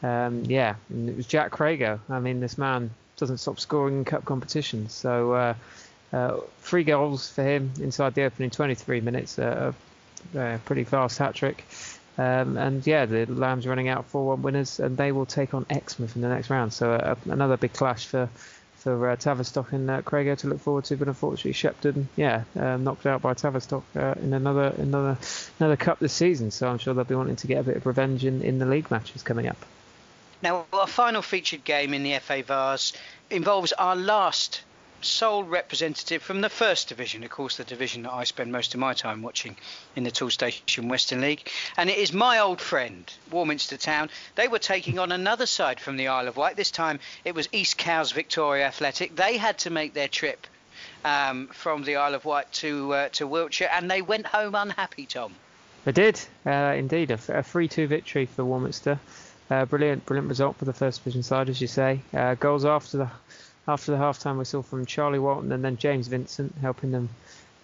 Um, 0.03 0.45
yeah, 0.45 0.77
and 0.91 1.09
it 1.09 1.17
was 1.17 1.27
Jack 1.27 1.51
Crago. 1.51 1.99
I 2.09 2.21
mean, 2.21 2.41
this 2.41 2.57
man 2.57 2.91
doesn't 3.17 3.39
stop 3.39 3.59
scoring 3.59 3.99
in 3.99 4.05
cup 4.05 4.25
competitions. 4.25 4.93
So 4.95 5.33
uh, 6.13 6.41
three 6.61 6.85
goals 6.85 7.29
for 7.29 7.43
him 7.43 7.73
inside 7.81 8.15
the 8.15 8.23
opening 8.23 8.51
23 8.51 9.01
minutes, 9.01 9.39
a 9.39 9.75
pretty 10.65 10.85
fast 10.85 11.19
hat 11.19 11.35
trick. 11.35 11.65
Um, 12.17 12.57
and 12.57 12.85
yeah, 12.87 13.07
the 13.07 13.27
Lambs 13.27 13.67
running 13.67 13.89
out 13.89 14.11
4-1 14.11 14.41
winners, 14.41 14.81
and 14.81 14.97
they 14.97 15.13
will 15.13 15.27
take 15.27 15.55
on 15.55 15.67
Exmouth 15.71 16.17
in 16.17 16.23
the 16.23 16.29
next 16.29 16.51
round. 16.51 16.73
So 16.73 17.17
another 17.29 17.57
big 17.57 17.73
clash 17.73 18.07
for 18.07 18.29
for 18.79 19.11
uh, 19.11 19.17
Tavistock 19.17 19.73
and 19.73 19.91
uh, 19.91 20.03
Crago 20.03 20.37
to 20.39 20.49
look 20.49 20.61
forward 20.61 20.85
to. 20.85 20.97
But 20.97 21.09
unfortunately, 21.09 21.53
Shepton, 21.53 22.09
yeah, 22.17 22.45
uh, 22.59 22.77
knocked 22.77 23.07
out 23.07 23.23
by 23.23 23.35
Tavistock 23.35 23.85
uh, 23.97 24.15
in 24.21 24.33
another 24.33 24.73
another 24.79 25.19
another 25.59 25.77
cup 25.77 25.99
this 25.99 26.13
season. 26.13 26.51
So 26.51 26.69
I'm 26.69 26.79
sure 26.79 26.95
they'll 26.95 27.05
be 27.05 27.15
wanting 27.15 27.37
to 27.37 27.47
get 27.47 27.59
a 27.59 27.63
bit 27.63 27.77
of 27.77 27.87
revenge 27.87 28.25
in, 28.25 28.43
in 28.43 28.59
the 28.59 28.67
league 28.67 28.91
matches 28.91 29.23
coming 29.23 29.49
up. 29.49 29.59
Now, 30.43 30.67
our 30.73 30.87
final 30.87 31.23
featured 31.23 31.65
game 31.65 31.93
in 31.95 32.05
the 32.05 32.19
FA 32.21 32.43
Vase 32.45 32.93
involves 33.29 33.73
our 33.73 33.97
last 33.97 34.63
sole 35.01 35.45
representative 35.45 36.23
from 36.23 36.41
the 36.41 36.49
first 36.49 36.89
division, 36.89 37.25
of 37.25 37.31
course, 37.31 37.57
the 37.57 37.65
division 37.65 38.03
that 38.03 38.13
I 38.13 38.25
spend 38.25 38.53
most 38.53 38.75
of 38.75 38.81
my 38.81 38.95
time 38.95 39.23
watching 39.23 39.57
in 39.97 40.05
the 40.05 40.11
Toolstation 40.11 40.89
Western 40.89 41.21
League. 41.21 41.49
And 41.77 41.89
it 41.89 41.99
is 41.99 42.13
my 42.13 42.39
old 42.39 42.61
friend, 42.61 43.11
Warminster 43.31 43.77
Town. 43.77 44.11
They 44.35 44.49
were 44.49 44.59
taking 44.59 44.99
on 44.99 45.13
another 45.13 45.47
side 45.47 45.81
from 45.81 45.97
the 45.97 46.09
Isle 46.09 46.29
of 46.29 46.37
Wight. 46.37 46.57
This 46.57 46.71
time 46.71 47.01
it 47.25 47.35
was 47.35 47.49
East 47.53 47.79
Cowes 47.79 48.13
Victoria 48.13 48.67
Athletic. 48.67 49.15
They 49.15 49.37
had 49.37 49.59
to 49.59 49.71
make 49.71 49.95
their 49.95 50.09
trip 50.09 50.47
um, 51.05 51.49
from 51.49 51.85
the 51.85 51.97
Isle 51.97 52.15
of 52.15 52.25
Wight 52.25 52.53
to 52.55 52.93
uh, 52.93 53.09
to 53.11 53.27
Wiltshire, 53.27 53.71
and 53.73 53.91
they 53.91 54.03
went 54.03 54.27
home 54.27 54.55
unhappy. 54.55 55.07
Tom. 55.07 55.35
They 55.85 55.93
did, 55.93 56.21
uh, 56.45 56.75
indeed, 56.77 57.11
a, 57.11 57.43
three-two 57.43 57.87
victory 57.87 58.27
for 58.27 58.45
Warminster. 58.45 58.99
Uh, 59.51 59.65
brilliant, 59.65 60.05
brilliant 60.05 60.29
result 60.29 60.57
for 60.57 60.67
the 60.67 60.73
first 60.73 61.01
division 61.01 61.23
side, 61.23 61.49
as 61.49 61.61
you 61.61 61.67
say. 61.67 62.01
Uh, 62.13 62.35
goals 62.35 62.67
after 62.67 62.99
the 62.99 63.11
after 63.69 63.93
the 63.93 63.99
halftime 63.99 64.39
whistle 64.39 64.63
from 64.63 64.87
Charlie 64.87 65.19
Walton 65.19 65.53
and 65.53 65.65
then 65.65 65.77
James 65.77 66.09
Vincent 66.09 66.55
helping 66.61 66.91
them 66.91 67.09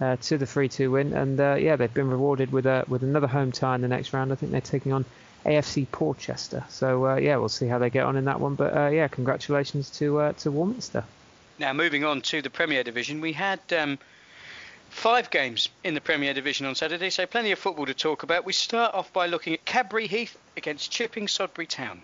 uh, 0.01 0.17
to 0.17 0.39
the 0.39 0.45
3-2 0.45 0.93
win. 0.93 1.13
And 1.15 1.41
uh, 1.41 1.55
yeah, 1.55 1.77
they've 1.77 1.93
been 1.93 2.11
rewarded 2.11 2.53
with 2.53 2.67
a, 2.67 2.85
with 2.87 3.03
another 3.03 3.27
home 3.27 3.53
tie 3.53 3.75
in 3.75 3.81
the 3.81 3.89
next 3.89 4.13
round. 4.13 4.31
I 4.31 4.35
think 4.37 4.53
they're 4.53 4.61
taking 4.61 4.93
on 4.93 5.05
AFC 5.45 5.91
Portchester. 5.91 6.65
So 6.69 7.07
uh, 7.07 7.17
yeah, 7.17 7.37
we'll 7.37 7.49
see 7.49 7.67
how 7.67 7.79
they 7.79 7.91
get 7.91 8.05
on 8.05 8.17
in 8.17 8.27
that 8.27 8.41
one. 8.41 8.55
But 8.55 8.77
uh, 8.77 8.89
yeah, 8.89 9.09
congratulations 9.09 9.91
to 9.99 10.21
uh, 10.21 10.33
to 10.35 10.51
Warminster. 10.51 11.05
Now 11.59 11.73
moving 11.73 12.05
on 12.05 12.21
to 12.23 12.43
the 12.43 12.51
Premier 12.51 12.85
Division, 12.85 13.21
we 13.21 13.33
had. 13.33 13.61
Um, 13.73 13.99
five 14.91 15.29
games 15.29 15.71
in 15.83 15.95
the 15.95 16.01
Premier 16.01 16.33
Division 16.33 16.67
on 16.67 16.75
Saturday, 16.77 17.11
so 17.11 17.27
plenty 17.27 17.51
of 17.51 17.59
football 17.59 17.87
to 17.87 17.95
talk 17.95 18.23
about. 18.23 18.45
We 18.45 18.53
start 18.53 18.95
off 18.95 19.13
by 19.13 19.27
looking 19.27 19.53
at 19.55 19.65
Cadbury 19.65 20.07
Heath 20.07 20.39
against 20.57 20.93
Chipping 20.93 21.27
Sodbury 21.27 21.67
Town. 21.67 22.03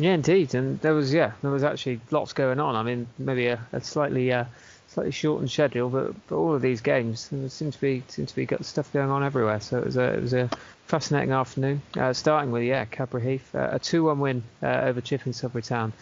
Yeah, 0.00 0.14
indeed, 0.14 0.54
and 0.54 0.80
there 0.80 0.94
was 0.94 1.12
yeah, 1.12 1.32
there 1.42 1.50
was 1.50 1.62
actually 1.62 2.00
lots 2.10 2.32
going 2.32 2.58
on. 2.58 2.74
I 2.74 2.82
mean, 2.82 3.06
maybe 3.18 3.48
a, 3.48 3.60
a 3.70 3.82
slightly 3.82 4.32
uh, 4.32 4.46
slightly 4.88 5.12
shortened 5.12 5.50
schedule, 5.50 5.90
but, 5.90 6.14
but 6.26 6.36
all 6.36 6.54
of 6.54 6.62
these 6.62 6.80
games 6.80 7.30
seem 7.48 7.70
to 7.70 7.80
be 7.80 8.02
seem 8.08 8.24
to 8.24 8.34
be 8.34 8.46
got 8.46 8.64
stuff 8.64 8.90
going 8.94 9.10
on 9.10 9.22
everywhere. 9.22 9.60
So 9.60 9.76
it 9.76 9.84
was 9.84 9.98
a 9.98 10.14
it 10.14 10.22
was 10.22 10.32
a 10.32 10.48
fascinating 10.86 11.32
afternoon. 11.32 11.82
Uh, 11.94 12.14
starting 12.14 12.50
with 12.50 12.62
yeah, 12.62 12.86
Cadbury 12.86 13.32
Heath, 13.32 13.54
uh, 13.54 13.68
a 13.72 13.78
2-1 13.78 14.16
win 14.16 14.42
uh, 14.62 14.68
over 14.84 15.02
Chipping 15.02 15.34
Sodbury 15.34 15.66
Town, 15.66 15.92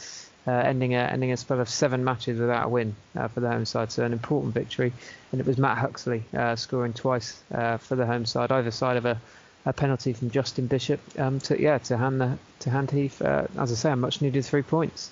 uh, 0.47 0.53
ending 0.53 0.95
a 0.95 1.01
ending 1.01 1.33
a 1.33 1.37
spell 1.37 1.59
of 1.59 1.69
seven 1.69 2.05
matches 2.05 2.39
without 2.39 2.67
a 2.67 2.69
win 2.69 2.95
uh, 3.17 3.27
for 3.27 3.41
the 3.41 3.49
home 3.49 3.65
side. 3.65 3.91
So 3.91 4.05
an 4.05 4.13
important 4.13 4.55
victory, 4.55 4.93
and 5.33 5.41
it 5.41 5.47
was 5.49 5.59
Matt 5.59 5.77
Huxley 5.77 6.23
scoring 6.55 6.93
twice 6.93 7.43
for 7.51 7.97
the 7.97 8.07
home 8.07 8.27
side, 8.27 8.53
either 8.53 8.71
side 8.71 8.97
of 8.97 9.07
a 9.07 9.21
a 9.69 9.73
penalty 9.75 10.15
from 10.15 10.31
Justin 10.31 10.67
Bishop 10.67 10.99
um, 11.19 11.41
to 11.41 11.61
yeah 11.61 11.77
to 11.79 11.97
hand 11.99 12.21
the, 12.21 12.39
to 12.61 12.71
hand 12.71 12.91
Heath, 12.91 13.21
uh, 13.21 13.47
as 13.59 13.71
I 13.71 13.75
say, 13.75 13.91
a 13.93 13.97
much 13.97 14.23
needed 14.23 14.45
three 14.45 14.63
points. 14.63 15.11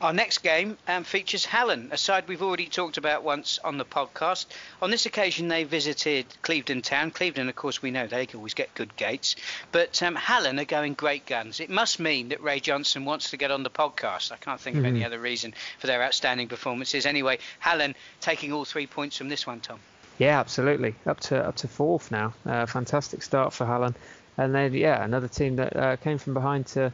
Our 0.00 0.12
next 0.12 0.38
game 0.38 0.78
um, 0.86 1.02
features 1.02 1.44
Hallen, 1.44 1.88
a 1.90 1.98
side 1.98 2.28
we've 2.28 2.42
already 2.42 2.66
talked 2.66 2.98
about 2.98 3.24
once 3.24 3.58
on 3.64 3.78
the 3.78 3.84
podcast. 3.84 4.46
On 4.80 4.92
this 4.92 5.06
occasion, 5.06 5.48
they 5.48 5.64
visited 5.64 6.24
Clevedon 6.40 6.82
Town. 6.82 7.10
Clevedon, 7.10 7.48
of 7.48 7.56
course, 7.56 7.82
we 7.82 7.90
know 7.90 8.06
they 8.06 8.28
always 8.32 8.54
get 8.54 8.72
good 8.76 8.96
gates, 8.96 9.34
but 9.72 10.00
um, 10.02 10.14
Hallen 10.14 10.60
are 10.60 10.64
going 10.64 10.94
great 10.94 11.26
guns. 11.26 11.58
It 11.58 11.68
must 11.68 11.98
mean 11.98 12.28
that 12.28 12.40
Ray 12.40 12.60
Johnson 12.60 13.04
wants 13.04 13.30
to 13.30 13.36
get 13.36 13.50
on 13.50 13.64
the 13.64 13.70
podcast. 13.70 14.30
I 14.30 14.36
can't 14.36 14.60
think 14.60 14.76
mm-hmm. 14.76 14.84
of 14.84 14.88
any 14.88 15.00
mm-hmm. 15.00 15.06
other 15.06 15.18
reason 15.18 15.52
for 15.80 15.88
their 15.88 16.02
outstanding 16.02 16.46
performances. 16.46 17.04
Anyway, 17.04 17.40
Hallen 17.58 17.96
taking 18.20 18.52
all 18.52 18.64
three 18.64 18.86
points 18.86 19.16
from 19.18 19.28
this 19.28 19.48
one, 19.48 19.58
Tom. 19.60 19.80
Yeah, 20.18 20.40
absolutely. 20.40 20.96
Up 21.06 21.20
to 21.20 21.46
up 21.46 21.56
to 21.56 21.68
fourth 21.68 22.10
now. 22.10 22.34
Uh, 22.44 22.66
fantastic 22.66 23.22
start 23.22 23.52
for 23.52 23.64
Hallen, 23.64 23.94
and 24.36 24.54
then 24.54 24.74
yeah, 24.74 25.02
another 25.02 25.28
team 25.28 25.56
that 25.56 25.76
uh, 25.76 25.96
came 25.96 26.18
from 26.18 26.34
behind 26.34 26.66
to 26.68 26.92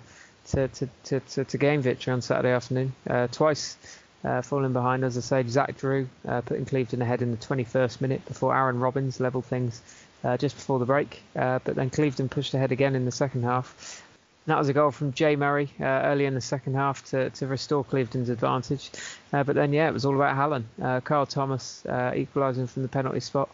to, 0.49 0.69
to, 0.69 0.89
to, 1.05 1.21
to, 1.21 1.45
to 1.45 1.59
gain 1.59 1.81
victory 1.81 2.13
on 2.13 2.21
Saturday 2.21 2.51
afternoon. 2.51 2.93
Uh, 3.09 3.27
twice 3.29 3.79
uh, 4.25 4.43
falling 4.43 4.75
behind, 4.75 5.05
as 5.05 5.17
I 5.17 5.21
say, 5.21 5.49
Zach 5.49 5.79
Drew 5.79 6.07
uh, 6.29 6.43
putting 6.43 6.67
Clevedon 6.67 7.01
ahead 7.01 7.23
in 7.23 7.31
the 7.31 7.39
21st 7.39 8.03
minute 8.03 8.25
before 8.27 8.55
Aaron 8.55 8.79
Robbins 8.79 9.21
levelled 9.21 9.47
things 9.47 9.81
uh, 10.23 10.37
just 10.37 10.55
before 10.57 10.79
the 10.79 10.85
break. 10.85 11.23
but 11.33 11.65
then 11.65 11.89
Clevedon 11.89 12.29
pushed 12.29 12.53
ahead 12.53 12.73
again 12.73 12.95
in 12.95 13.07
the 13.07 13.13
second 13.13 13.45
half 13.45 14.04
that 14.47 14.59
was 14.59 14.69
a 14.69 14.73
goal 14.73 14.91
from 14.91 15.13
Jay 15.13 15.37
Murray 15.37 15.71
uh, 15.81 15.85
early 15.85 16.27
in 16.27 16.35
the 16.35 16.41
second 16.41 16.75
half 16.75 17.05
to, 17.11 17.31
to 17.31 17.47
restore 17.47 17.85
Clevedon's 17.85 18.29
advantage. 18.29 18.91
Uh, 19.33 19.43
but 19.43 19.55
then, 19.55 19.73
yeah, 19.73 19.89
it 19.89 19.93
was 19.93 20.05
all 20.05 20.15
about 20.15 20.37
Hallen. 20.37 20.67
Uh, 20.81 21.01
Carl 21.01 21.27
Thomas 21.27 21.85
uh, 21.87 22.13
equalising 22.15 22.67
from 22.67 22.83
the 22.83 22.89
penalty 22.89 23.21
spot 23.21 23.49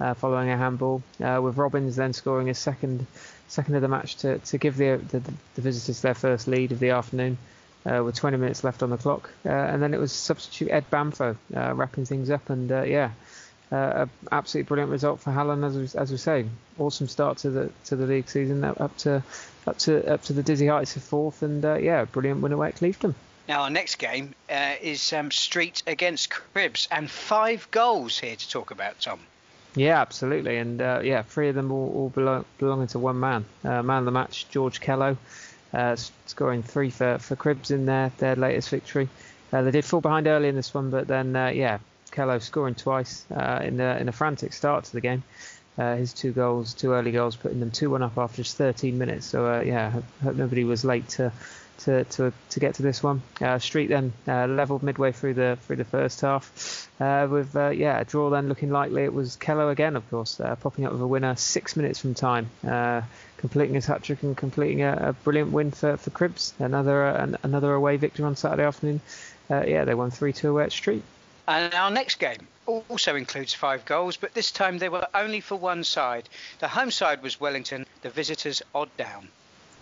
uh, 0.00 0.12
following 0.14 0.50
a 0.50 0.56
handball, 0.56 1.02
uh, 1.22 1.40
with 1.42 1.56
Robbins 1.56 1.96
then 1.96 2.12
scoring 2.12 2.50
a 2.50 2.54
second 2.54 3.06
second 3.46 3.74
of 3.76 3.82
the 3.82 3.88
match 3.88 4.16
to, 4.16 4.38
to 4.38 4.58
give 4.58 4.76
the, 4.76 4.96
the, 5.08 5.20
the 5.54 5.60
visitors 5.60 6.00
their 6.00 6.14
first 6.14 6.48
lead 6.48 6.72
of 6.72 6.80
the 6.80 6.90
afternoon. 6.90 7.38
with 7.84 8.16
20 8.16 8.38
minutes 8.38 8.64
left 8.64 8.82
on 8.82 8.90
the 8.90 8.96
clock, 8.96 9.30
and 9.44 9.82
then 9.82 9.94
it 9.94 10.00
was 10.00 10.10
substitute 10.10 10.70
Ed 10.70 10.90
Bamfo 10.90 11.36
wrapping 11.50 12.06
things 12.06 12.30
up, 12.30 12.50
and 12.50 12.70
yeah, 12.70 13.10
uh, 13.70 14.06
absolutely 14.30 14.68
brilliant 14.68 14.90
result 14.90 15.20
for 15.20 15.30
Hallen, 15.30 15.64
as 15.64 15.76
we, 15.76 16.00
as 16.00 16.10
we 16.10 16.16
say. 16.16 16.46
Awesome 16.78 17.08
start 17.08 17.38
to 17.38 17.50
the 17.50 17.70
to 17.86 17.96
the 17.96 18.06
league 18.06 18.28
season, 18.28 18.64
up 18.64 18.96
to 18.98 19.22
up 19.66 19.78
to 19.78 20.12
up 20.12 20.22
to 20.22 20.32
the 20.32 20.42
dizzy 20.42 20.66
heights 20.66 20.96
of 20.96 21.02
fourth, 21.02 21.42
and 21.42 21.64
uh, 21.64 21.74
yeah, 21.74 22.04
brilliant 22.04 22.40
win 22.40 22.52
away 22.52 22.68
at 22.68 22.76
Clevedon. 22.76 23.14
Now 23.48 23.62
our 23.62 23.70
next 23.70 23.96
game 23.96 24.34
uh, 24.50 24.74
is 24.80 25.12
um, 25.12 25.30
Street 25.30 25.82
against 25.86 26.30
Cribbs, 26.30 26.88
and 26.90 27.10
five 27.10 27.68
goals 27.70 28.18
here 28.18 28.36
to 28.36 28.50
talk 28.50 28.70
about, 28.70 29.00
Tom. 29.00 29.20
Yeah, 29.76 30.00
absolutely, 30.00 30.56
and 30.58 30.80
uh, 30.80 31.00
yeah, 31.02 31.22
three 31.22 31.48
of 31.48 31.54
them 31.54 31.72
all, 31.72 31.92
all 31.94 32.08
belong, 32.08 32.44
belonging 32.58 32.86
to 32.88 32.98
one 32.98 33.18
man. 33.18 33.44
Uh, 33.64 33.82
man 33.82 33.98
of 33.98 34.04
the 34.04 34.12
match, 34.12 34.48
George 34.50 34.80
Kello, 34.80 35.16
uh, 35.72 35.96
scoring 36.26 36.62
three 36.62 36.90
for 36.90 37.18
for 37.18 37.36
Cribbs 37.36 37.70
in 37.70 37.86
their 37.86 38.12
their 38.18 38.36
latest 38.36 38.70
victory. 38.70 39.08
they 39.50 39.70
did 39.70 39.84
fall 39.84 40.00
behind 40.00 40.26
early 40.26 40.48
in 40.48 40.54
this 40.54 40.72
one, 40.72 40.90
but 40.90 41.06
then 41.08 41.34
yeah, 41.54 41.78
Kello 42.14 42.40
scoring 42.40 42.74
twice 42.74 43.24
uh, 43.30 43.60
in 43.62 43.80
a 43.80 43.96
in 43.96 44.08
a 44.08 44.12
frantic 44.12 44.52
start 44.52 44.84
to 44.84 44.92
the 44.92 45.00
game. 45.00 45.24
Uh, 45.76 45.96
his 45.96 46.12
two 46.12 46.32
goals, 46.32 46.72
two 46.72 46.92
early 46.92 47.10
goals, 47.10 47.34
putting 47.34 47.58
them 47.58 47.70
2 47.70 47.90
1 47.90 48.02
up 48.02 48.16
after 48.16 48.42
just 48.42 48.56
13 48.56 48.96
minutes. 48.96 49.26
So, 49.26 49.46
uh, 49.46 49.60
yeah, 49.60 50.00
hope, 50.22 50.36
nobody 50.36 50.64
was 50.64 50.84
late 50.84 51.08
to 51.10 51.32
to, 51.76 52.04
to, 52.04 52.32
to 52.50 52.60
get 52.60 52.76
to 52.76 52.82
this 52.82 53.02
one. 53.02 53.20
Uh, 53.40 53.58
Street 53.58 53.88
then 53.88 54.12
uh, 54.28 54.46
levelled 54.46 54.84
midway 54.84 55.10
through 55.10 55.34
the 55.34 55.58
through 55.62 55.74
the 55.74 55.84
first 55.84 56.20
half, 56.20 56.88
uh, 57.00 57.26
with 57.28 57.54
yeah 57.54 57.98
a 57.98 58.04
draw 58.04 58.30
then 58.30 58.48
looking 58.48 58.70
likely. 58.70 59.02
It 59.02 59.12
was 59.12 59.36
Kello 59.36 59.72
again, 59.72 59.96
of 59.96 60.08
course, 60.08 60.40
popping 60.60 60.86
up 60.86 60.92
with 60.92 61.00
a 61.00 61.06
winner 61.06 61.34
six 61.34 61.74
minutes 61.74 61.98
from 61.98 62.14
time, 62.14 62.48
completing 63.36 63.74
his 63.74 63.86
hat 63.86 64.04
trick 64.04 64.22
and 64.22 64.36
completing 64.36 64.82
a, 64.82 65.08
a, 65.08 65.12
brilliant 65.12 65.50
win 65.50 65.72
for, 65.72 65.96
for 65.96 66.10
Cribbs. 66.10 66.52
Another 66.60 67.04
an, 67.06 67.36
another 67.42 67.72
away 67.72 67.96
victory 67.96 68.24
on 68.24 68.36
Saturday 68.36 68.64
afternoon. 68.64 69.00
yeah, 69.50 69.84
they 69.84 69.94
won 69.94 70.12
3 70.12 70.32
2 70.32 70.50
away 70.50 70.64
at 70.64 70.72
Street. 70.72 71.02
And 71.46 71.74
our 71.74 71.90
next 71.90 72.16
game 72.16 72.48
also 72.66 73.16
includes 73.16 73.52
five 73.52 73.84
goals, 73.84 74.16
but 74.16 74.32
this 74.34 74.50
time 74.50 74.78
they 74.78 74.88
were 74.88 75.06
only 75.14 75.40
for 75.40 75.56
one 75.56 75.84
side. 75.84 76.28
The 76.60 76.68
home 76.68 76.90
side 76.90 77.22
was 77.22 77.40
Wellington, 77.40 77.86
the 78.02 78.10
visitors 78.10 78.62
odd 78.74 78.88
down. 78.96 79.28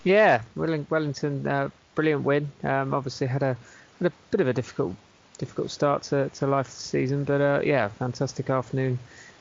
Yeah, 0.04 0.42
Wellington, 0.56 1.46
uh, 1.46 1.70
brilliant 1.94 2.24
win. 2.24 2.50
Um, 2.64 2.92
obviously 2.92 3.28
had 3.28 3.42
a 3.42 3.56
had 4.00 4.10
a 4.10 4.12
bit 4.30 4.40
of 4.40 4.48
a 4.48 4.52
difficult 4.52 4.96
difficult 5.38 5.70
start 5.70 6.02
to, 6.04 6.28
to 6.30 6.46
life 6.46 6.66
this 6.66 6.74
season, 6.74 7.24
but 7.24 7.40
uh, 7.40 7.60
yeah, 7.64 7.88
fantastic 7.88 8.50
afternoon 8.50 8.98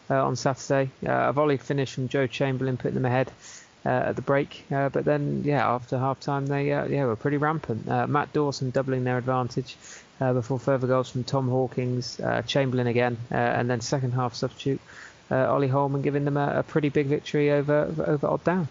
uh, 0.10 0.26
on 0.26 0.36
Saturday. 0.36 0.92
Uh, 1.06 1.30
a 1.30 1.34
volley 1.34 1.58
finish 1.58 1.94
from 1.94 2.08
Joe 2.08 2.28
Chamberlain 2.28 2.78
putting 2.78 2.96
them 2.96 3.06
ahead. 3.06 3.32
Uh, 3.84 4.10
at 4.10 4.16
the 4.16 4.22
break, 4.22 4.64
uh, 4.72 4.90
but 4.90 5.06
then 5.06 5.42
yeah, 5.44 5.68
after 5.68 5.98
half 5.98 6.20
time 6.20 6.46
they 6.46 6.68
yeah 6.68 7.06
were 7.06 7.16
pretty 7.16 7.38
rampant. 7.38 7.88
Matt 8.08 8.32
Dawson 8.32 8.70
doubling 8.70 9.06
their 9.06 9.18
advantage, 9.18 9.76
uh, 10.22 10.34
before 10.34 10.60
further 10.60 10.88
goals 10.88 11.10
from 11.10 11.24
Tom 11.24 11.50
Hawkins, 11.50 12.20
uh, 12.20 12.44
Chamberlain 12.44 12.88
again, 12.88 13.18
uh, 13.32 13.36
and 13.36 13.70
then 13.70 13.82
second 13.82 14.12
half 14.12 14.36
substitute 14.36 14.80
uh, 15.32 15.52
Ollie 15.52 15.68
Holman 15.68 16.02
giving 16.02 16.26
them 16.26 16.38
a, 16.38 16.60
a, 16.60 16.64
pretty 16.64 16.90
big 16.90 17.08
victory 17.08 17.52
over 17.52 17.94
over 18.06 18.28
Odd 18.28 18.44
Down. 18.44 18.68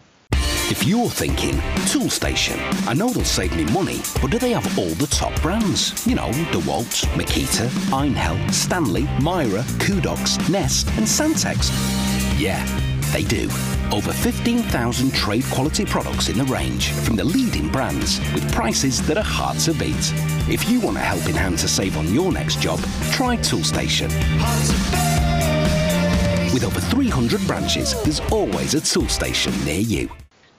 If 0.72 0.84
you're 0.84 1.08
thinking 1.08 1.54
Toolstation, 1.88 2.56
I 2.86 2.92
know 2.92 3.08
they'll 3.08 3.24
save 3.24 3.56
me 3.56 3.64
money, 3.72 4.00
but 4.22 4.30
do 4.30 4.38
they 4.38 4.52
have 4.52 4.78
all 4.78 4.90
the 4.90 5.08
top 5.08 5.34
brands? 5.42 6.06
You 6.06 6.14
know, 6.14 6.30
DeWalt, 6.52 7.06
Makita, 7.16 7.66
Einhell, 7.90 8.52
Stanley, 8.52 9.02
Mira, 9.20 9.62
Kudox, 9.80 10.48
Nest, 10.48 10.86
and 10.90 11.04
Santex. 11.04 11.70
Yeah, 12.38 12.64
they 13.12 13.24
do. 13.24 13.48
Over 13.92 14.12
15,000 14.12 15.12
trade 15.12 15.44
quality 15.46 15.84
products 15.84 16.28
in 16.28 16.38
the 16.38 16.44
range 16.44 16.90
from 16.90 17.16
the 17.16 17.24
leading 17.24 17.68
brands 17.68 18.18
with 18.34 18.50
prices 18.52 19.00
that 19.06 19.18
are 19.18 19.24
hard 19.24 19.58
to 19.60 19.72
beat. 19.74 20.12
If 20.48 20.68
you 20.68 20.80
want 20.80 20.96
a 20.96 21.00
helping 21.00 21.34
hand 21.34 21.58
to 21.58 21.68
save 21.68 21.96
on 21.96 22.12
your 22.12 22.32
next 22.32 22.60
job, 22.60 22.80
try 23.12 23.36
Toolstation. 23.36 24.10
With 26.52 26.64
over 26.64 26.80
300 26.80 27.46
branches, 27.46 27.94
there's 28.02 28.20
always 28.32 28.74
a 28.74 28.80
Toolstation 28.80 29.64
near 29.64 29.80
you. 29.80 30.10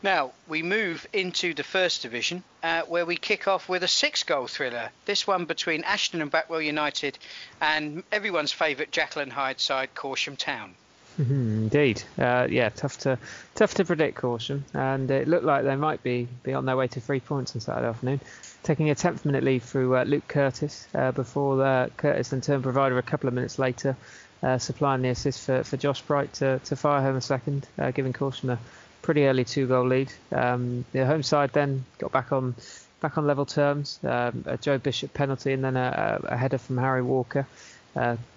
Now, 0.03 0.31
we 0.47 0.63
move 0.63 1.05
into 1.13 1.53
the 1.53 1.63
first 1.63 2.01
division 2.01 2.43
uh, 2.63 2.81
where 2.83 3.05
we 3.05 3.17
kick 3.17 3.47
off 3.47 3.69
with 3.69 3.83
a 3.83 3.87
six 3.87 4.23
goal 4.23 4.47
thriller. 4.47 4.89
This 5.05 5.27
one 5.27 5.45
between 5.45 5.83
Ashton 5.83 6.23
and 6.23 6.31
Backwell 6.31 6.65
United 6.65 7.19
and 7.61 8.03
everyone's 8.11 8.51
favourite 8.51 8.97
and 9.17 9.31
Hyde 9.31 9.59
side, 9.59 9.93
Corsham 9.93 10.37
Town. 10.37 10.73
Mm-hmm, 11.19 11.63
indeed, 11.63 12.03
uh, 12.17 12.47
yeah, 12.49 12.69
tough 12.69 12.99
to 12.99 13.19
tough 13.55 13.73
to 13.75 13.85
predict 13.85 14.17
Corsham, 14.17 14.63
and 14.73 15.11
it 15.11 15.27
looked 15.27 15.43
like 15.43 15.65
they 15.65 15.75
might 15.75 16.01
be 16.03 16.27
be 16.43 16.53
on 16.53 16.65
their 16.65 16.77
way 16.77 16.87
to 16.87 17.01
three 17.01 17.19
points 17.19 17.53
on 17.53 17.61
Saturday 17.61 17.87
afternoon, 17.87 18.21
taking 18.63 18.89
a 18.89 18.95
10th 18.95 19.25
minute 19.25 19.43
lead 19.43 19.61
through 19.61 19.95
uh, 19.97 20.03
Luke 20.03 20.27
Curtis 20.27 20.87
uh, 20.95 21.11
before 21.11 21.61
uh, 21.63 21.89
Curtis 21.97 22.29
then 22.29 22.39
turned 22.41 22.63
provider 22.63 22.97
a 22.97 23.03
couple 23.03 23.27
of 23.27 23.33
minutes 23.33 23.59
later, 23.59 23.97
uh, 24.41 24.57
supplying 24.57 25.01
the 25.01 25.09
assist 25.09 25.45
for, 25.45 25.63
for 25.63 25.75
Josh 25.75 26.01
Bright 26.01 26.31
to, 26.35 26.59
to 26.59 26.75
fire 26.77 27.01
home 27.01 27.17
a 27.17 27.21
second, 27.21 27.67
uh, 27.77 27.91
giving 27.91 28.13
Corsham 28.13 28.49
a 28.49 28.59
pretty 29.01 29.25
early 29.25 29.43
two 29.43 29.67
goal 29.67 29.87
lead. 29.87 30.11
Um, 30.31 30.85
the 30.93 31.05
home 31.05 31.23
side 31.23 31.51
then 31.51 31.83
got 31.99 32.13
back 32.13 32.31
on 32.31 32.55
back 33.01 33.17
on 33.17 33.27
level 33.27 33.45
terms, 33.45 33.99
um, 34.03 34.45
a 34.45 34.57
Joe 34.57 34.77
Bishop 34.77 35.13
penalty 35.13 35.51
and 35.51 35.63
then 35.63 35.75
a, 35.75 36.21
a 36.23 36.37
header 36.37 36.59
from 36.59 36.77
Harry 36.77 37.01
Walker. 37.01 37.45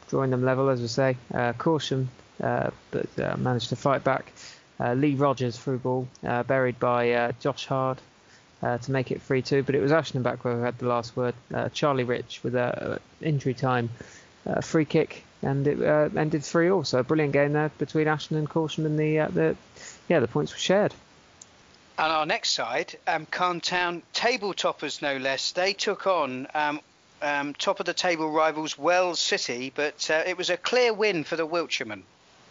drawing 0.08 0.30
them 0.30 0.44
level, 0.44 0.70
as 0.70 0.80
we 0.80 0.88
say. 0.88 1.16
Uh, 1.32 1.52
but 2.38 3.18
uh, 3.18 3.36
managed 3.36 3.68
to 3.70 3.76
fight 3.76 4.04
back. 4.04 4.32
Uh, 4.80 4.94
Lee 4.94 5.14
Rogers 5.14 5.56
through 5.56 5.78
ball, 5.78 6.08
buried 6.22 6.78
by 6.80 7.32
Josh 7.40 7.66
Hard. 7.66 7.98
to 8.60 8.90
make 8.90 9.10
it 9.10 9.26
3-2, 9.26 9.64
but 9.64 9.74
it 9.74 9.80
was 9.80 9.92
Ashton 9.92 10.22
Backwell 10.22 10.56
who 10.56 10.62
had 10.62 10.78
the 10.78 10.86
last 10.86 11.16
word. 11.16 11.34
Charlie 11.72 12.04
Rich 12.04 12.40
with 12.42 12.54
a 12.54 13.00
injury 13.20 13.54
time 13.54 13.90
free 14.62 14.84
kick, 14.84 15.24
and 15.42 15.66
it 15.66 15.80
ended 16.16 16.42
3-all. 16.42 16.84
So 16.84 16.98
a 16.98 17.04
brilliant 17.04 17.32
game 17.32 17.52
there 17.52 17.70
between 17.78 18.08
Ashton 18.08 18.36
and 18.36 18.48
Corsham, 18.48 18.86
and 18.86 18.98
the 18.98 19.32
the 19.32 19.56
yeah 20.08 20.20
the 20.20 20.28
points 20.28 20.52
were 20.52 20.58
shared. 20.58 20.92
On 21.96 22.10
our 22.10 22.26
next 22.26 22.50
side, 22.50 22.98
um, 23.06 23.26
Town 23.26 24.02
table 24.12 24.52
toppers 24.52 25.00
no 25.00 25.16
less. 25.16 25.52
They 25.52 25.72
took 25.74 26.08
on 26.08 26.48
um, 26.52 26.80
um, 27.22 27.54
top 27.54 27.78
of 27.78 27.86
the 27.86 27.94
table 27.94 28.32
rivals 28.32 28.76
Wells 28.76 29.20
City, 29.20 29.72
but 29.72 30.10
uh, 30.10 30.24
it 30.26 30.36
was 30.36 30.50
a 30.50 30.56
clear 30.56 30.92
win 30.92 31.22
for 31.22 31.36
the 31.36 31.46
Wiltshiremen. 31.46 32.02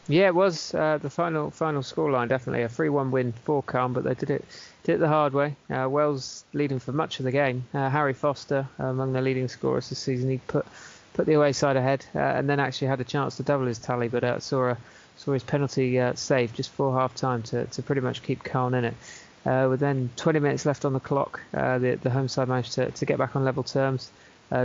Yeah, 0.07 0.27
it 0.27 0.35
was 0.35 0.73
uh, 0.75 0.97
the 1.01 1.09
final 1.09 1.49
final 1.49 1.81
scoreline. 1.81 2.27
Definitely 2.27 2.63
a 2.63 2.69
three-one 2.69 3.11
win 3.11 3.31
for 3.31 3.63
Calne, 3.63 3.93
but 3.93 4.03
they 4.03 4.13
did 4.13 4.29
it 4.29 4.45
did 4.83 4.95
it 4.95 4.97
the 4.97 5.07
hard 5.07 5.33
way. 5.33 5.55
Uh, 5.69 5.87
Wells 5.89 6.43
leading 6.51 6.79
for 6.79 6.91
much 6.91 7.19
of 7.19 7.25
the 7.25 7.31
game. 7.31 7.63
Uh, 7.73 7.89
Harry 7.89 8.13
Foster 8.13 8.67
among 8.79 9.13
the 9.13 9.21
leading 9.21 9.47
scorers 9.47 9.87
this 9.89 9.99
season. 9.99 10.29
He 10.29 10.39
put 10.39 10.65
put 11.13 11.25
the 11.25 11.33
away 11.33 11.53
side 11.53 11.77
ahead, 11.77 12.05
uh, 12.15 12.19
and 12.19 12.49
then 12.49 12.59
actually 12.59 12.87
had 12.89 12.99
a 12.99 13.05
chance 13.05 13.37
to 13.37 13.43
double 13.43 13.65
his 13.65 13.79
tally, 13.79 14.09
but 14.09 14.25
uh, 14.25 14.39
saw 14.39 14.71
a, 14.71 14.77
saw 15.15 15.31
his 15.31 15.43
penalty 15.43 15.97
uh, 15.99 16.13
saved 16.15 16.55
just 16.55 16.71
before 16.71 16.93
half 16.93 17.15
time 17.15 17.41
to, 17.43 17.65
to 17.67 17.81
pretty 17.81 18.01
much 18.01 18.23
keep 18.23 18.43
Calne 18.43 18.73
in 18.73 18.85
it. 18.85 18.95
With 19.45 19.79
then 19.79 20.09
20 20.15 20.39
minutes 20.39 20.65
left 20.65 20.85
on 20.85 20.93
the 20.93 20.99
clock, 20.99 21.39
the, 21.51 21.99
the 22.01 22.09
home 22.09 22.27
side 22.27 22.47
managed 22.47 22.73
to, 22.73 22.91
to 22.91 23.05
get 23.05 23.17
back 23.17 23.35
on 23.35 23.45
level 23.45 23.63
terms. 23.63 24.09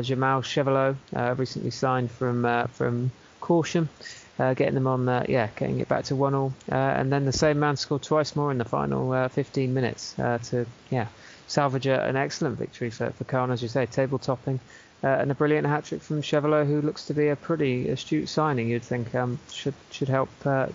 Jamal 0.02 0.40
Chevalot, 0.42 0.96
recently 1.36 1.70
signed 1.70 2.10
from 2.10 2.68
from 2.68 3.10
Corsham, 3.40 3.88
uh, 4.38 4.54
getting 4.54 4.74
them 4.74 4.86
on, 4.86 5.08
uh, 5.08 5.24
yeah, 5.28 5.48
getting 5.56 5.80
it 5.80 5.88
back 5.88 6.04
to 6.04 6.16
one 6.16 6.34
all, 6.34 6.52
uh, 6.70 6.74
and 6.74 7.12
then 7.12 7.24
the 7.24 7.32
same 7.32 7.58
man 7.58 7.76
scored 7.76 8.02
twice 8.02 8.36
more 8.36 8.50
in 8.50 8.58
the 8.58 8.64
final 8.64 9.12
uh, 9.12 9.28
15 9.28 9.74
minutes 9.74 10.18
uh, 10.18 10.38
to, 10.38 10.66
yeah, 10.90 11.06
salvage 11.46 11.86
a, 11.86 12.04
an 12.04 12.16
excellent 12.16 12.58
victory 12.58 12.90
for 12.90 13.10
for 13.10 13.24
Calne, 13.24 13.50
as 13.50 13.62
you 13.62 13.68
say, 13.68 13.86
table 13.86 14.18
topping, 14.18 14.60
uh, 15.02 15.08
and 15.08 15.30
a 15.30 15.34
brilliant 15.34 15.66
hat 15.66 15.84
trick 15.84 16.02
from 16.02 16.22
Chevalot, 16.22 16.66
who 16.66 16.80
looks 16.80 17.06
to 17.06 17.14
be 17.14 17.28
a 17.28 17.36
pretty 17.36 17.88
astute 17.88 18.28
signing. 18.28 18.68
You'd 18.68 18.82
think 18.82 19.14
um, 19.14 19.38
should 19.50 19.74
should 19.90 20.08
help 20.08 20.28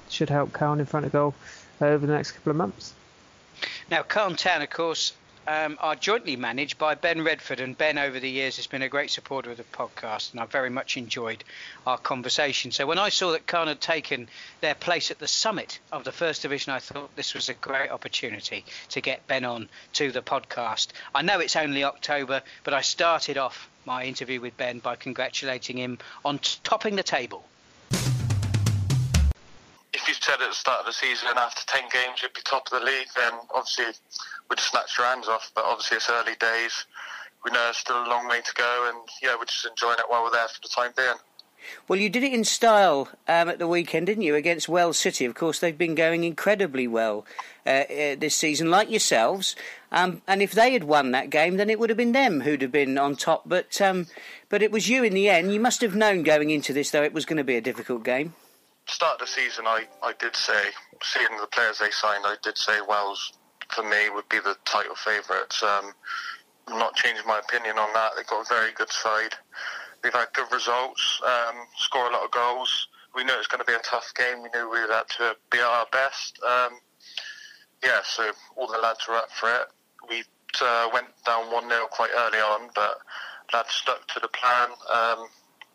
should 0.10 0.30
help 0.30 0.54
Calne 0.54 0.80
in 0.80 0.86
front 0.86 1.06
of 1.06 1.12
goal 1.12 1.34
over 1.82 2.06
the 2.06 2.13
next 2.13 2.32
couple 2.32 2.52
of 2.52 2.58
months. 2.58 2.93
Now, 3.89 4.04
Calne 4.04 4.36
Town, 4.36 4.62
of 4.62 4.69
course, 4.69 5.13
um, 5.47 5.77
are 5.82 5.95
jointly 5.95 6.36
managed 6.36 6.77
by 6.77 6.95
Ben 6.95 7.23
Redford, 7.23 7.60
and 7.60 7.77
Ben 7.77 7.97
over 7.97 8.19
the 8.19 8.29
years 8.29 8.56
has 8.58 8.67
been 8.67 8.82
a 8.82 8.89
great 8.89 9.12
supporter 9.12 9.51
of 9.51 9.58
the 9.58 9.63
podcast, 9.63 10.32
and 10.32 10.39
I've 10.39 10.51
very 10.51 10.69
much 10.69 10.97
enjoyed 10.97 11.43
our 11.86 11.97
conversation. 11.97 12.71
So 12.71 12.86
when 12.86 12.99
I 12.99 13.10
saw 13.10 13.32
that 13.32 13.47
Calne 13.47 13.67
had 13.67 13.82
taken 13.82 14.29
their 14.62 14.75
place 14.75 15.12
at 15.12 15.19
the 15.19 15.27
summit 15.27 15.79
of 15.91 16.03
the 16.03 16.12
First 16.12 16.41
Division, 16.41 16.73
I 16.73 16.79
thought 16.79 17.15
this 17.15 17.34
was 17.34 17.49
a 17.49 17.53
great 17.53 17.91
opportunity 17.91 18.65
to 18.89 19.01
get 19.01 19.27
Ben 19.27 19.45
on 19.45 19.69
to 19.93 20.12
the 20.12 20.21
podcast. 20.21 20.88
I 21.13 21.21
know 21.21 21.39
it's 21.39 21.56
only 21.56 21.84
October, 21.84 22.41
but 22.63 22.73
I 22.73 22.82
started 22.82 23.38
off 23.38 23.69
my 23.86 24.06
interview 24.06 24.39
with 24.39 24.56
Ben 24.58 24.79
by 24.79 24.95
congratulating 24.95 25.77
him 25.77 25.97
on 26.23 26.39
topping 26.63 26.95
the 26.95 27.03
table 27.03 27.45
if 30.03 30.09
you 30.09 30.15
said 30.19 30.41
at 30.41 30.49
the 30.49 30.55
start 30.55 30.81
of 30.81 30.85
the 30.85 30.91
season 30.91 31.29
after 31.37 31.61
10 31.65 31.83
games 31.89 32.21
you'd 32.21 32.33
be 32.33 32.41
top 32.43 32.67
of 32.69 32.77
the 32.77 32.85
league, 32.85 33.07
then 33.15 33.31
obviously 33.55 33.85
we'd 34.49 34.59
snatch 34.59 34.97
your 34.97 35.07
hands 35.07 35.29
off. 35.29 35.49
But 35.55 35.63
obviously 35.63 35.95
it's 35.95 36.09
early 36.09 36.35
days. 36.35 36.85
We 37.45 37.51
know 37.51 37.63
there's 37.63 37.77
still 37.77 38.03
a 38.03 38.09
long 38.09 38.27
way 38.27 38.41
to 38.41 38.53
go, 38.53 38.89
and 38.89 39.07
yeah, 39.21 39.35
we're 39.39 39.45
just 39.45 39.65
enjoying 39.65 39.99
it 39.99 40.05
while 40.09 40.23
we're 40.23 40.31
there 40.31 40.47
for 40.47 40.59
the 40.61 40.67
time 40.67 40.91
being. 40.95 41.15
Well, 41.87 41.99
you 41.99 42.09
did 42.09 42.23
it 42.23 42.33
in 42.33 42.43
style 42.43 43.07
um, 43.29 43.47
at 43.47 43.59
the 43.59 43.67
weekend, 43.67 44.07
didn't 44.07 44.23
you, 44.23 44.35
against 44.35 44.67
Wells 44.67 44.97
City? 44.97 45.23
Of 45.23 45.35
course, 45.35 45.59
they've 45.59 45.77
been 45.77 45.95
going 45.95 46.25
incredibly 46.25 46.85
well 46.85 47.25
uh, 47.65 47.69
uh, 47.69 48.15
this 48.17 48.35
season, 48.35 48.69
like 48.69 48.89
yourselves. 48.89 49.55
Um, 49.89 50.21
and 50.27 50.41
if 50.41 50.51
they 50.51 50.73
had 50.73 50.83
won 50.83 51.11
that 51.11 51.29
game, 51.29 51.55
then 51.55 51.69
it 51.69 51.79
would 51.79 51.89
have 51.89 51.97
been 51.97 52.11
them 52.11 52.41
who'd 52.41 52.61
have 52.61 52.73
been 52.73 52.97
on 52.97 53.15
top. 53.15 53.43
But 53.45 53.79
um, 53.79 54.07
but 54.49 54.61
it 54.61 54.71
was 54.71 54.89
you 54.89 55.05
in 55.05 55.13
the 55.13 55.29
end. 55.29 55.53
You 55.53 55.61
must 55.61 55.79
have 55.79 55.95
known 55.95 56.23
going 56.23 56.49
into 56.49 56.73
this, 56.73 56.91
though, 56.91 57.03
it 57.03 57.13
was 57.13 57.25
going 57.25 57.37
to 57.37 57.45
be 57.45 57.55
a 57.55 57.61
difficult 57.61 58.03
game 58.03 58.33
start 58.87 59.21
of 59.21 59.27
the 59.27 59.31
season, 59.31 59.65
I, 59.67 59.85
I 60.01 60.13
did 60.19 60.35
say, 60.35 60.61
seeing 61.01 61.37
the 61.39 61.47
players 61.47 61.79
they 61.79 61.91
signed, 61.91 62.25
I 62.25 62.35
did 62.43 62.57
say 62.57 62.79
Wells 62.87 63.33
for 63.69 63.83
me 63.83 64.09
would 64.09 64.27
be 64.29 64.39
the 64.39 64.55
title 64.65 64.95
favourites. 64.95 65.63
Um, 65.63 65.93
I'm 66.67 66.79
not 66.79 66.95
changing 66.95 67.25
my 67.27 67.39
opinion 67.39 67.77
on 67.77 67.93
that. 67.93 68.11
They've 68.15 68.27
got 68.27 68.45
a 68.45 68.53
very 68.53 68.71
good 68.73 68.91
side. 68.91 69.35
They've 70.01 70.13
had 70.13 70.27
good 70.33 70.51
results, 70.51 71.21
um, 71.25 71.55
score 71.77 72.09
a 72.09 72.13
lot 72.13 72.25
of 72.25 72.31
goals. 72.31 72.87
We 73.15 73.23
knew 73.23 73.33
it 73.33 73.37
was 73.37 73.47
going 73.47 73.59
to 73.59 73.65
be 73.65 73.73
a 73.73 73.79
tough 73.79 74.11
game. 74.15 74.41
We 74.41 74.49
knew 74.53 74.69
we 74.69 74.79
had 74.79 75.07
to 75.17 75.35
be 75.51 75.59
at 75.59 75.65
our 75.65 75.87
best. 75.91 76.39
Um, 76.43 76.79
yeah, 77.83 77.99
so 78.03 78.31
all 78.55 78.67
the 78.67 78.79
lads 78.79 79.07
were 79.07 79.15
up 79.15 79.31
for 79.31 79.49
it. 79.53 79.67
We 80.09 80.23
uh, 80.61 80.89
went 80.93 81.07
down 81.25 81.51
1 81.51 81.69
0 81.69 81.87
quite 81.91 82.09
early 82.15 82.39
on, 82.39 82.69
but 82.75 82.99
lads 83.53 83.71
stuck 83.71 84.07
to 84.09 84.19
the 84.19 84.27
plan. 84.27 84.69
Um, 84.91 85.27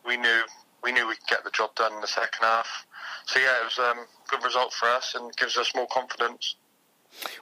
we 0.05 0.17
knew 0.17 0.41
we 0.83 0.91
knew 0.91 1.07
we 1.07 1.15
could 1.15 1.27
get 1.27 1.43
the 1.43 1.51
job 1.51 1.75
done 1.75 1.93
in 1.93 2.01
the 2.01 2.07
second 2.07 2.41
half 2.41 2.85
so 3.29 3.39
yeah, 3.39 3.61
it 3.61 3.65
was 3.65 3.77
a 3.77 3.91
um, 3.91 4.05
good 4.27 4.43
result 4.43 4.73
for 4.73 4.87
us 4.87 5.13
and 5.13 5.35
gives 5.35 5.55
us 5.55 5.71
more 5.75 5.87
confidence. 5.91 6.55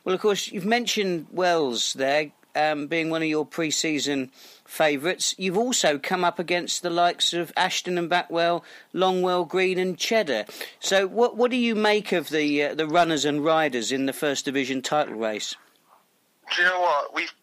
Well, 0.04 0.14
of 0.14 0.20
course, 0.20 0.52
you've 0.52 0.66
mentioned 0.66 1.28
Wells 1.32 1.94
there 1.94 2.32
um, 2.56 2.88
being 2.88 3.10
one 3.10 3.22
of 3.22 3.30
your 3.30 3.46
pre-season 3.46 4.32
favourites. 4.66 5.34
You've 5.38 5.58
also 5.58 5.98
come 5.98 6.26
up 6.26 6.40
against 6.40 6.84
the 6.84 6.90
likes 6.90 7.34
of 7.34 7.54
Ashton 7.56 7.98
and 7.98 8.10
Backwell, 8.10 8.64
Longwell 8.94 9.48
Green 9.48 9.80
and 9.80 9.98
Cheddar. 9.98 10.46
So, 10.82 11.08
what 11.08 11.38
what 11.38 11.52
do 11.52 11.58
you 11.58 11.74
make 11.74 12.12
of 12.12 12.30
the 12.30 12.64
uh, 12.64 12.76
the 12.76 12.88
runners 12.88 13.24
and 13.24 13.46
riders 13.46 13.92
in 13.94 14.08
the 14.08 14.14
first 14.14 14.44
division 14.44 14.82
title 14.82 15.16
race? 15.16 15.56
Do 16.54 16.64
you 16.64 16.68
know 16.68 16.82
what 16.82 17.14
we've 17.14 17.34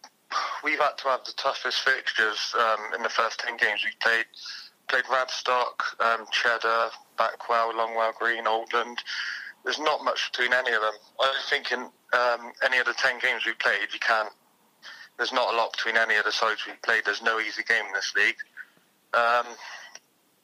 we've 0.63 0.79
had 0.79 0.97
to 0.97 1.07
have 1.07 1.23
the 1.25 1.33
toughest 1.33 1.79
fixtures 1.79 2.53
um, 2.59 2.93
in 2.95 3.01
the 3.01 3.09
first 3.09 3.39
ten 3.39 3.57
games 3.57 3.81
we've 3.83 3.99
played. 3.99 4.25
Played 4.87 5.05
Radstock, 5.05 5.81
um, 5.99 6.25
Cheddar, 6.31 6.89
Backwell, 7.17 7.73
Longwell 7.73 8.13
Green, 8.15 8.45
Oldland. 8.45 8.97
There's 9.63 9.79
not 9.79 10.03
much 10.03 10.31
between 10.31 10.53
any 10.53 10.71
of 10.73 10.81
them. 10.81 10.93
I 11.19 11.33
think 11.49 11.71
in 11.71 11.79
um, 11.79 12.51
any 12.63 12.77
of 12.77 12.85
the 12.85 12.93
10 12.93 13.19
games 13.19 13.45
we 13.45 13.53
played, 13.53 13.87
you 13.93 13.99
can. 13.99 14.27
There's 15.17 15.33
not 15.33 15.53
a 15.53 15.57
lot 15.57 15.71
between 15.71 15.97
any 15.97 16.15
of 16.15 16.25
the 16.25 16.31
sides 16.31 16.65
we 16.67 16.73
played. 16.83 17.03
There's 17.05 17.21
no 17.21 17.39
easy 17.39 17.63
game 17.63 17.85
in 17.87 17.93
this 17.93 18.13
league. 18.15 18.35
Um, 19.13 19.45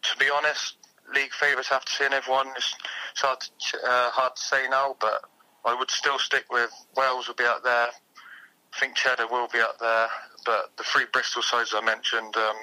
to 0.02 0.18
be 0.18 0.26
honest, 0.30 0.78
league 1.14 1.34
favourites 1.34 1.72
after 1.72 1.92
seeing 1.92 2.14
everyone, 2.14 2.48
it's, 2.56 2.76
it's 3.12 3.22
hard, 3.22 3.40
to, 3.40 3.78
uh, 3.78 4.10
hard 4.12 4.36
to 4.36 4.42
say 4.42 4.68
now, 4.70 4.96
but 5.00 5.22
I 5.66 5.76
would 5.76 5.92
still 5.92 6.18
stick 6.18 6.46
with 6.50 6.72
Wells 6.96 7.28
will 7.28 7.36
be 7.36 7.44
up 7.44 7.64
there. 7.64 7.88
I 7.88 8.80
think 8.80 8.96
Cheddar 8.96 9.28
will 9.28 9.48
be 9.48 9.60
up 9.60 9.78
there, 9.80 10.08
but 10.46 10.72
the 10.78 10.84
three 10.84 11.06
Bristol 11.12 11.42
sides 11.42 11.74
I 11.76 11.82
mentioned 11.82 12.36
um, 12.36 12.56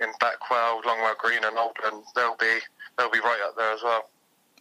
in 0.00 0.08
Backwell, 0.20 0.82
Longwell 0.82 1.16
Green, 1.18 1.44
and 1.44 1.56
Oldland, 1.56 2.04
they'll 2.14 2.36
be 2.36 2.58
they'll 2.98 3.10
be 3.10 3.20
right 3.20 3.40
up 3.46 3.56
there 3.56 3.72
as 3.72 3.82
well. 3.82 4.08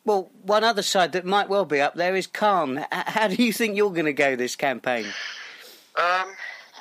Well, 0.06 0.32
one 0.42 0.64
other 0.64 0.82
side 0.82 1.14
that 1.14 1.26
might 1.26 1.48
well 1.48 1.66
be 1.66 1.80
up 1.80 1.96
there 1.96 2.16
is 2.16 2.28
Calne. 2.28 2.86
How 2.92 3.28
do 3.30 3.42
you 3.42 3.54
think 3.54 3.78
you're 3.78 3.92
going 3.92 4.06
to 4.06 4.14
go 4.14 4.36
this 4.36 4.56
campaign? 4.56 5.06
Um, 5.96 6.34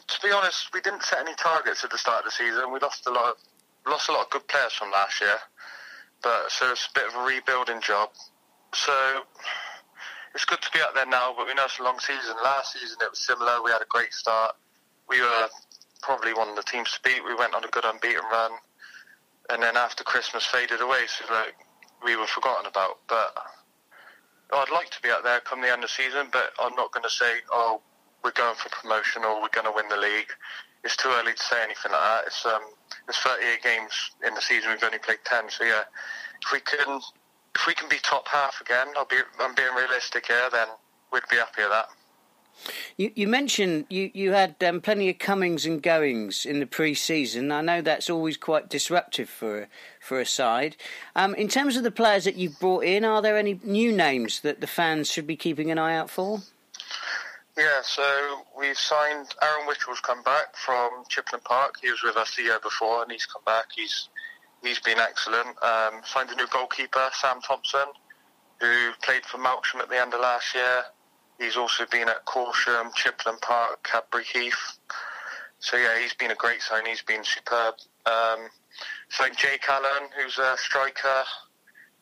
to 0.09 0.21
be 0.27 0.33
honest, 0.33 0.75
we 0.75 0.81
didn't 0.81 1.05
set 1.05 1.21
any 1.21 1.35
targets 1.35 1.85
at 1.85 1.91
the 1.91 1.99
start 1.99 2.21
of 2.21 2.25
the 2.25 2.31
season. 2.33 2.73
We 2.73 2.81
lost 2.81 3.07
a 3.07 3.11
lot, 3.11 3.31
of, 3.31 3.37
lost 3.91 4.09
a 4.09 4.13
lot 4.13 4.25
of 4.25 4.31
good 4.31 4.49
players 4.49 4.73
from 4.73 4.91
last 4.91 5.21
year, 5.21 5.39
but 6.23 6.51
so 6.51 6.73
it's 6.73 6.87
a 6.87 6.99
bit 6.99 7.09
of 7.09 7.15
a 7.15 7.25
rebuilding 7.25 7.81
job. 7.81 8.11
So 8.75 8.93
it's 10.35 10.45
good 10.45 10.63
to 10.63 10.71
be 10.73 10.81
up 10.81 10.95
there 10.95 11.07
now, 11.07 11.35
but 11.37 11.47
we 11.47 11.55
know 11.55 11.65
it's 11.65 11.79
a 11.79 11.83
long 11.83 11.99
season. 12.01 12.35
Last 12.43 12.73
season 12.73 12.97
it 13.03 13.11
was 13.11 13.21
similar. 13.21 13.63
We 13.63 13.71
had 13.71 13.83
a 13.83 13.89
great 13.89 14.13
start. 14.13 14.57
We 15.09 15.21
were 15.21 15.49
probably 16.03 16.35
one 16.35 16.49
of 16.49 16.57
the 16.57 16.63
teams 16.63 16.93
to 16.93 17.01
beat. 17.03 17.25
We 17.25 17.35
went 17.35 17.55
on 17.55 17.65
a 17.65 17.69
good 17.69 17.85
unbeaten 17.85 18.25
run 18.31 18.53
and 19.51 19.63
then 19.63 19.77
after 19.77 20.05
Christmas 20.05 20.47
faded 20.47 20.81
away, 20.81 21.05
so 21.07 21.33
like 21.33 21.55
we 22.05 22.17
were 22.17 22.27
forgotten 22.27 22.67
about. 22.67 22.99
But 23.09 23.35
I'd 24.53 24.71
like 24.71 24.91
to 24.91 25.03
be 25.03 25.11
out 25.11 25.25
there 25.25 25.41
come 25.41 25.61
the 25.61 25.71
end 25.71 25.85
of 25.85 25.91
the 25.91 26.03
season, 26.03 26.29
but 26.33 26.53
I'm 26.61 26.75
not 26.75 26.93
going 26.93 27.05
to 27.05 27.11
say, 27.11 27.41
oh, 27.51 27.81
we're 28.25 28.33
going 28.33 28.55
for 28.57 28.69
promotion 28.69 29.25
or 29.25 29.43
we're 29.43 29.53
going 29.53 29.67
to 29.67 29.73
win 29.75 29.89
the 29.89 29.97
league. 29.97 30.31
It's 30.85 30.97
too 30.97 31.09
early 31.11 31.33
to 31.33 31.43
say 31.43 31.63
anything 31.63 31.93
like 31.93 32.01
that. 32.01 32.25
It's 32.27 32.47
um, 32.47 32.63
it's 33.09 33.19
38 33.19 33.63
games 33.63 33.93
in 34.27 34.35
the 34.35 34.41
season. 34.41 34.71
We've 34.71 34.83
only 34.85 34.99
played 34.99 35.19
10, 35.25 35.51
so 35.51 35.65
yeah, 35.65 35.83
if 36.43 36.53
we 36.53 36.61
can 36.61 37.01
if 37.55 37.67
we 37.67 37.75
can 37.75 37.89
be 37.89 37.99
top 38.03 38.29
half 38.29 38.61
again, 38.61 38.89
I'll 38.97 39.05
be 39.05 39.19
I'm 39.41 39.55
being 39.55 39.75
realistic 39.77 40.27
here. 40.27 40.49
Then 40.51 40.69
we'd 41.13 41.23
be 41.31 41.37
happy 41.37 41.63
with 41.63 41.71
that. 41.71 41.89
You, 42.97 43.11
you 43.15 43.29
mentioned 43.29 43.87
you, 43.89 44.11
you 44.15 44.33
had 44.33 44.57
um, 44.63 44.81
plenty 44.81 45.09
of 45.09 45.19
comings 45.19 45.67
and 45.67 45.83
goings 45.83 46.47
in 46.47 46.61
the 46.61 46.67
pre-season. 46.67 47.51
I 47.51 47.61
know 47.61 47.83
that's 47.83 48.11
always 48.11 48.37
quite 48.37 48.69
disruptive 48.69 49.29
for 49.29 49.69
for 50.01 50.21
a 50.21 50.27
side. 50.27 50.77
Um, 51.17 51.35
in 51.35 51.49
terms 51.49 51.77
of 51.77 51.83
the 51.83 51.91
players 51.91 52.25
that 52.25 52.37
you've 52.37 52.59
brought 52.59 52.85
in, 52.85 53.05
are 53.05 53.23
there 53.23 53.37
any 53.37 53.61
new 53.65 53.93
names 53.93 54.41
that 54.41 54.61
the 54.61 54.67
fans 54.67 55.11
should 55.11 55.27
be 55.27 55.37
keeping 55.37 55.71
an 55.71 55.79
eye 55.79 55.97
out 55.97 56.11
for? 56.11 56.41
Yeah, 57.57 57.83
so 57.83 58.45
we've 58.59 58.79
signed 58.79 59.35
Aaron 59.43 59.67
Whittle's 59.67 60.01
come 60.01 60.23
back 60.23 60.57
from 60.57 61.05
Chippenham 61.09 61.43
Park. 61.45 61.75
He 61.83 61.91
was 61.91 62.03
with 62.03 62.17
us 62.17 62.35
the 62.35 62.45
year 62.45 62.59
before, 62.63 63.03
and 63.03 63.13
he's 63.13 63.27
come 63.27 63.43
back. 63.45 63.67
He's 63.75 64.09
he's 64.63 64.79
been 64.79 64.99
excellent. 64.99 65.63
Um, 65.63 66.01
signed 66.05 66.31
a 66.31 66.37
new 66.37 66.47
goalkeeper, 66.51 67.11
Sam 67.13 67.41
Thompson, 67.43 67.87
who 68.61 68.93
played 69.03 69.25
for 69.27 69.39
Melksham 69.39 69.81
at 69.81 69.91
the 69.91 70.01
end 70.01 70.15
of 70.15 70.21
last 70.21 70.55
year. 70.55 70.85
He's 71.43 71.57
also 71.57 71.85
been 71.91 72.09
at 72.09 72.25
Corsham, 72.25 72.95
Chippenham 72.95 73.41
Park, 73.41 73.83
Cadbury 73.83 74.23
Heath. 74.25 74.79
So 75.59 75.77
yeah, 75.77 75.99
he's 75.99 76.15
been 76.15 76.31
a 76.31 76.37
great 76.37 76.63
sign. 76.63 76.87
He's 76.87 77.03
been 77.03 77.25
superb. 77.25 77.75
Um, 78.07 78.49
so 79.09 79.25
Jake 79.37 79.65
Allen, 79.69 80.09
who's 80.17 80.39
a 80.39 80.55
striker, 80.57 81.25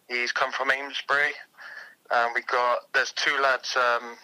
he's 0.08 0.30
come 0.30 0.52
from 0.52 0.70
Amesbury. 0.70 1.32
And 2.10 2.32
we 2.34 2.42
got 2.42 2.92
there's 2.92 3.12
two 3.12 3.34
lads 3.42 3.76
um, 3.76 4.16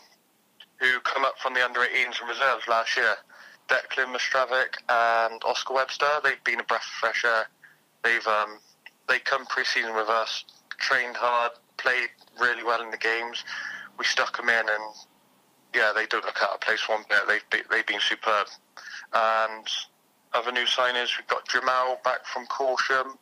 who 0.81 1.01
come 1.01 1.25
up 1.25 1.39
from 1.39 1.55
the 1.55 1.65
under 1.65 1.81
18s 1.81 2.21
and 2.21 2.29
reserves 2.29 2.69
last 2.69 2.95
year. 2.97 3.15
Declan 3.69 4.15
Mastravik 4.15 4.77
and 4.89 5.43
Oscar 5.45 5.75
Webster. 5.75 6.09
They've 6.23 6.43
been 6.45 6.61
a 6.61 6.65
breath 6.65 6.83
of 6.83 7.01
fresh 7.01 7.25
air. 7.25 7.49
They've 8.05 8.27
um, 8.27 8.59
they 9.09 9.19
come 9.19 9.47
pre-season 9.47 9.95
with 9.95 10.09
us, 10.09 10.45
trained 10.79 11.17
hard, 11.17 11.53
played 11.79 12.11
really 12.39 12.63
well 12.63 12.83
in 12.83 12.91
the 12.91 12.99
games. 12.99 13.45
We 13.99 14.05
stuck 14.05 14.37
them 14.37 14.49
in, 14.49 14.69
and 14.69 14.95
yeah, 15.75 15.93
they 15.95 16.07
don't 16.07 16.25
look 16.25 16.43
out 16.43 16.55
of 16.55 16.61
place 16.61 16.89
one 16.89 17.03
bit. 17.09 17.21
They've 17.29 17.51
be, 17.51 17.59
they've 17.71 17.87
been 17.87 18.01
superb. 18.01 18.47
And 19.13 19.67
other 20.33 20.53
new 20.53 20.65
signings, 20.65 21.17
we've 21.17 21.27
got 21.29 21.49
Jamal 21.49 22.01
back 22.05 22.27
from 22.27 22.47
Corsham 22.47 23.17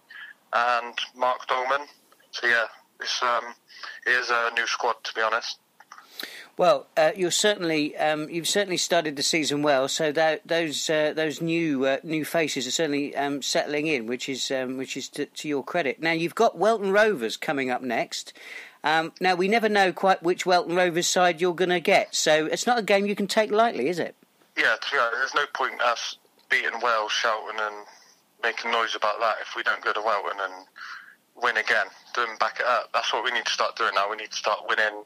and 0.52 0.98
Mark 1.16 1.46
Dolman. 1.46 1.86
So 2.30 2.46
yeah, 2.46 2.66
it's 3.00 3.22
um, 3.22 3.54
it 4.06 4.10
is 4.10 4.30
a 4.30 4.50
new 4.56 4.66
squad 4.66 4.96
to 5.04 5.14
be 5.14 5.20
honest. 5.20 5.58
Well, 6.56 6.86
uh, 6.96 7.10
you're 7.16 7.32
certainly 7.32 7.96
um, 7.96 8.28
you've 8.30 8.46
certainly 8.46 8.76
started 8.76 9.16
the 9.16 9.24
season 9.24 9.62
well. 9.62 9.88
So 9.88 10.12
that, 10.12 10.46
those 10.46 10.88
uh, 10.88 11.12
those 11.12 11.40
new 11.40 11.84
uh, 11.84 11.96
new 12.04 12.24
faces 12.24 12.66
are 12.68 12.70
certainly 12.70 13.16
um, 13.16 13.42
settling 13.42 13.88
in, 13.88 14.06
which 14.06 14.28
is 14.28 14.52
um, 14.52 14.76
which 14.76 14.96
is 14.96 15.08
to, 15.10 15.26
to, 15.26 15.48
your 15.48 15.64
credit. 15.64 16.00
Now 16.00 16.12
you've 16.12 16.36
got 16.36 16.56
Welton 16.56 16.92
Rovers 16.92 17.36
coming 17.36 17.70
up 17.70 17.82
next. 17.82 18.32
Um, 18.84 19.12
now 19.18 19.34
we 19.34 19.48
never 19.48 19.70
know 19.70 19.92
quite 19.92 20.22
which 20.22 20.44
Welton 20.44 20.76
Rovers 20.76 21.06
side 21.06 21.40
you're 21.40 21.54
going 21.54 21.70
to 21.70 21.80
get, 21.80 22.14
so 22.14 22.46
it's 22.46 22.66
not 22.66 22.78
a 22.78 22.82
game 22.82 23.06
you 23.06 23.16
can 23.16 23.26
take 23.26 23.50
lightly, 23.50 23.88
is 23.88 23.98
it? 23.98 24.14
Yeah, 24.58 24.76
yeah 24.92 25.08
there's 25.14 25.34
no 25.34 25.46
point 25.54 25.80
us 25.80 26.18
beating 26.50 26.78
Wells, 26.82 27.10
shouting 27.10 27.58
and 27.58 27.86
making 28.42 28.70
noise 28.70 28.94
about 28.94 29.18
that 29.20 29.36
if 29.40 29.56
we 29.56 29.62
don't 29.62 29.82
go 29.82 29.94
to 29.94 30.02
Welton 30.02 30.38
and 30.38 30.66
win 31.42 31.56
again. 31.56 31.86
Then 32.14 32.28
back 32.38 32.60
it 32.60 32.66
up. 32.66 32.90
That's 32.92 33.10
what 33.10 33.24
we 33.24 33.32
need 33.32 33.46
to 33.46 33.52
start 33.52 33.74
doing 33.76 33.92
now. 33.94 34.10
We 34.10 34.16
need 34.16 34.30
to 34.30 34.36
start 34.36 34.60
winning 34.68 35.04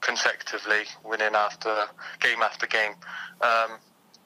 consecutively, 0.00 0.84
winning 1.04 1.34
after 1.34 1.84
game 2.20 2.40
after 2.40 2.66
game. 2.66 2.94
Um, 3.42 3.78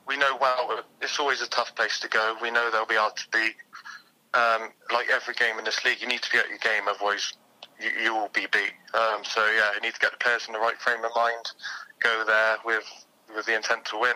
we 0.06 0.16
know 0.16 0.38
well 0.40 0.84
it's 1.02 1.18
always 1.18 1.42
a 1.42 1.48
tough 1.48 1.74
place 1.74 1.98
to 2.00 2.08
go. 2.08 2.36
We 2.40 2.52
know 2.52 2.70
they'll 2.70 2.86
be 2.86 2.94
hard 2.94 3.16
to 3.16 3.24
beat. 3.32 3.56
Um, 4.34 4.70
like 4.92 5.08
every 5.10 5.34
game 5.34 5.58
in 5.58 5.64
this 5.64 5.84
league, 5.84 6.00
you 6.00 6.06
need 6.06 6.22
to 6.22 6.30
be 6.30 6.38
at 6.38 6.48
your 6.48 6.58
game, 6.58 6.88
otherwise 6.88 7.32
you, 7.80 7.90
you 8.02 8.14
will 8.14 8.30
be 8.32 8.46
beat. 8.52 8.72
Um, 8.94 9.22
so 9.24 9.44
yeah, 9.46 9.70
you 9.74 9.80
need 9.80 9.94
to 9.94 10.00
get 10.00 10.12
the 10.12 10.18
players 10.18 10.46
in 10.46 10.52
the 10.52 10.58
right 10.58 10.78
frame 10.78 11.04
of 11.04 11.10
mind, 11.14 11.52
go 12.00 12.24
there 12.26 12.56
with 12.64 12.84
with 13.34 13.46
the 13.46 13.56
intent 13.56 13.84
to 13.86 13.98
win. 13.98 14.14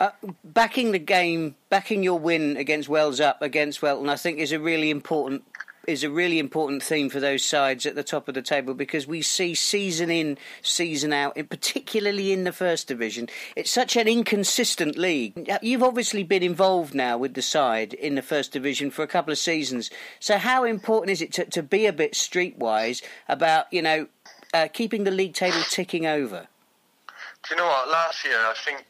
Uh, 0.00 0.10
backing 0.42 0.90
the 0.90 0.98
game, 0.98 1.54
backing 1.68 2.02
your 2.02 2.18
win 2.18 2.56
against 2.56 2.88
Wells 2.88 3.20
up 3.20 3.40
against 3.40 3.82
Welton, 3.82 4.08
I 4.08 4.16
think 4.16 4.38
is 4.38 4.50
a 4.50 4.58
really 4.58 4.90
important 4.90 5.44
is 5.86 6.04
a 6.04 6.10
really 6.10 6.38
important 6.38 6.82
theme 6.82 7.10
for 7.10 7.20
those 7.20 7.44
sides 7.44 7.86
at 7.86 7.94
the 7.94 8.04
top 8.04 8.28
of 8.28 8.34
the 8.34 8.42
table 8.42 8.74
because 8.74 9.06
we 9.06 9.22
see 9.22 9.54
season 9.54 10.10
in, 10.10 10.38
season 10.62 11.12
out, 11.12 11.34
particularly 11.48 12.32
in 12.32 12.44
the 12.44 12.52
first 12.52 12.86
division. 12.86 13.28
It's 13.56 13.70
such 13.70 13.96
an 13.96 14.06
inconsistent 14.06 14.96
league. 14.96 15.50
You've 15.60 15.82
obviously 15.82 16.22
been 16.22 16.42
involved 16.42 16.94
now 16.94 17.18
with 17.18 17.34
the 17.34 17.42
side 17.42 17.94
in 17.94 18.14
the 18.14 18.22
first 18.22 18.52
division 18.52 18.90
for 18.90 19.02
a 19.02 19.08
couple 19.08 19.32
of 19.32 19.38
seasons. 19.38 19.90
So, 20.20 20.38
how 20.38 20.64
important 20.64 21.10
is 21.10 21.22
it 21.22 21.32
to, 21.34 21.44
to 21.46 21.62
be 21.62 21.86
a 21.86 21.92
bit 21.92 22.12
streetwise 22.12 23.02
about, 23.28 23.66
you 23.72 23.82
know, 23.82 24.06
uh, 24.54 24.68
keeping 24.72 25.04
the 25.04 25.10
league 25.10 25.34
table 25.34 25.62
ticking 25.68 26.06
over? 26.06 26.46
Do 27.48 27.54
you 27.54 27.56
know 27.56 27.66
what? 27.66 27.88
Last 27.88 28.24
year, 28.24 28.38
I 28.38 28.54
think 28.64 28.84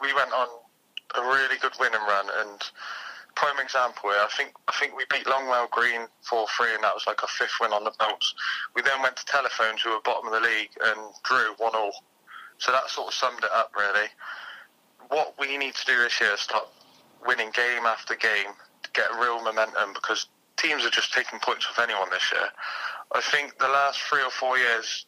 we 0.00 0.14
went 0.14 0.32
on 0.32 0.48
a 1.16 1.22
really 1.22 1.56
good 1.60 1.72
winning 1.78 2.00
run 2.00 2.26
and 2.38 2.62
prime 3.34 3.58
example 3.62 4.10
here. 4.10 4.20
I 4.20 4.28
think 4.36 4.52
I 4.68 4.72
think 4.78 4.96
we 4.96 5.04
beat 5.10 5.26
Longwell 5.26 5.70
Green 5.70 6.06
four 6.22 6.46
three, 6.56 6.74
and 6.74 6.84
that 6.84 6.94
was 6.94 7.06
like 7.06 7.22
a 7.22 7.26
fifth 7.26 7.58
win 7.60 7.72
on 7.72 7.84
the 7.84 7.92
bounce. 7.98 8.34
We 8.74 8.82
then 8.82 9.02
went 9.02 9.16
to 9.16 9.24
Telephones, 9.26 9.82
who 9.82 9.90
were 9.90 10.00
bottom 10.04 10.32
of 10.32 10.32
the 10.32 10.46
league, 10.46 10.70
and 10.84 10.98
drew 11.24 11.54
one 11.58 11.74
all. 11.74 11.92
So 12.58 12.72
that 12.72 12.88
sort 12.90 13.08
of 13.08 13.14
summed 13.14 13.44
it 13.44 13.50
up 13.54 13.72
really. 13.76 14.08
What 15.08 15.34
we 15.38 15.56
need 15.56 15.74
to 15.74 15.86
do 15.86 15.96
this 15.98 16.20
year 16.20 16.34
is 16.34 16.40
start 16.40 16.68
winning 17.26 17.50
game 17.50 17.84
after 17.84 18.14
game 18.14 18.54
to 18.82 18.90
get 18.92 19.10
real 19.20 19.42
momentum 19.42 19.92
because 19.94 20.26
teams 20.56 20.84
are 20.84 20.90
just 20.90 21.12
taking 21.12 21.38
points 21.40 21.66
off 21.68 21.78
anyone 21.78 22.08
this 22.10 22.30
year. 22.32 22.48
I 23.12 23.20
think 23.20 23.58
the 23.58 23.68
last 23.68 23.98
three 24.00 24.22
or 24.22 24.30
four 24.30 24.58
years, 24.58 25.06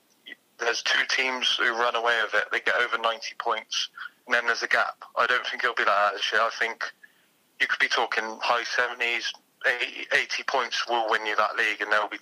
there's 0.58 0.82
two 0.82 1.04
teams 1.08 1.56
who 1.56 1.70
run 1.72 1.94
away 1.94 2.18
with 2.24 2.34
it. 2.34 2.48
They 2.50 2.60
get 2.60 2.74
over 2.76 3.00
90 3.00 3.20
points, 3.38 3.90
and 4.26 4.34
then 4.34 4.46
there's 4.46 4.62
a 4.62 4.68
gap. 4.68 5.04
I 5.16 5.26
don't 5.26 5.46
think 5.46 5.62
it'll 5.62 5.76
be 5.76 5.84
like 5.84 5.94
that 5.94 6.14
this 6.14 6.32
year. 6.32 6.42
I 6.42 6.50
think 6.58 6.84
you 7.62 7.68
could 7.68 7.78
be 7.78 7.88
talking 7.88 8.24
high 8.42 8.64
70s, 8.64 9.30
80, 9.64 10.42
points 10.48 10.88
will 10.88 11.08
win 11.08 11.24
you 11.24 11.36
that 11.36 11.56
league, 11.56 11.80
and 11.80 11.90
there'll 11.92 12.08
be 12.08 12.18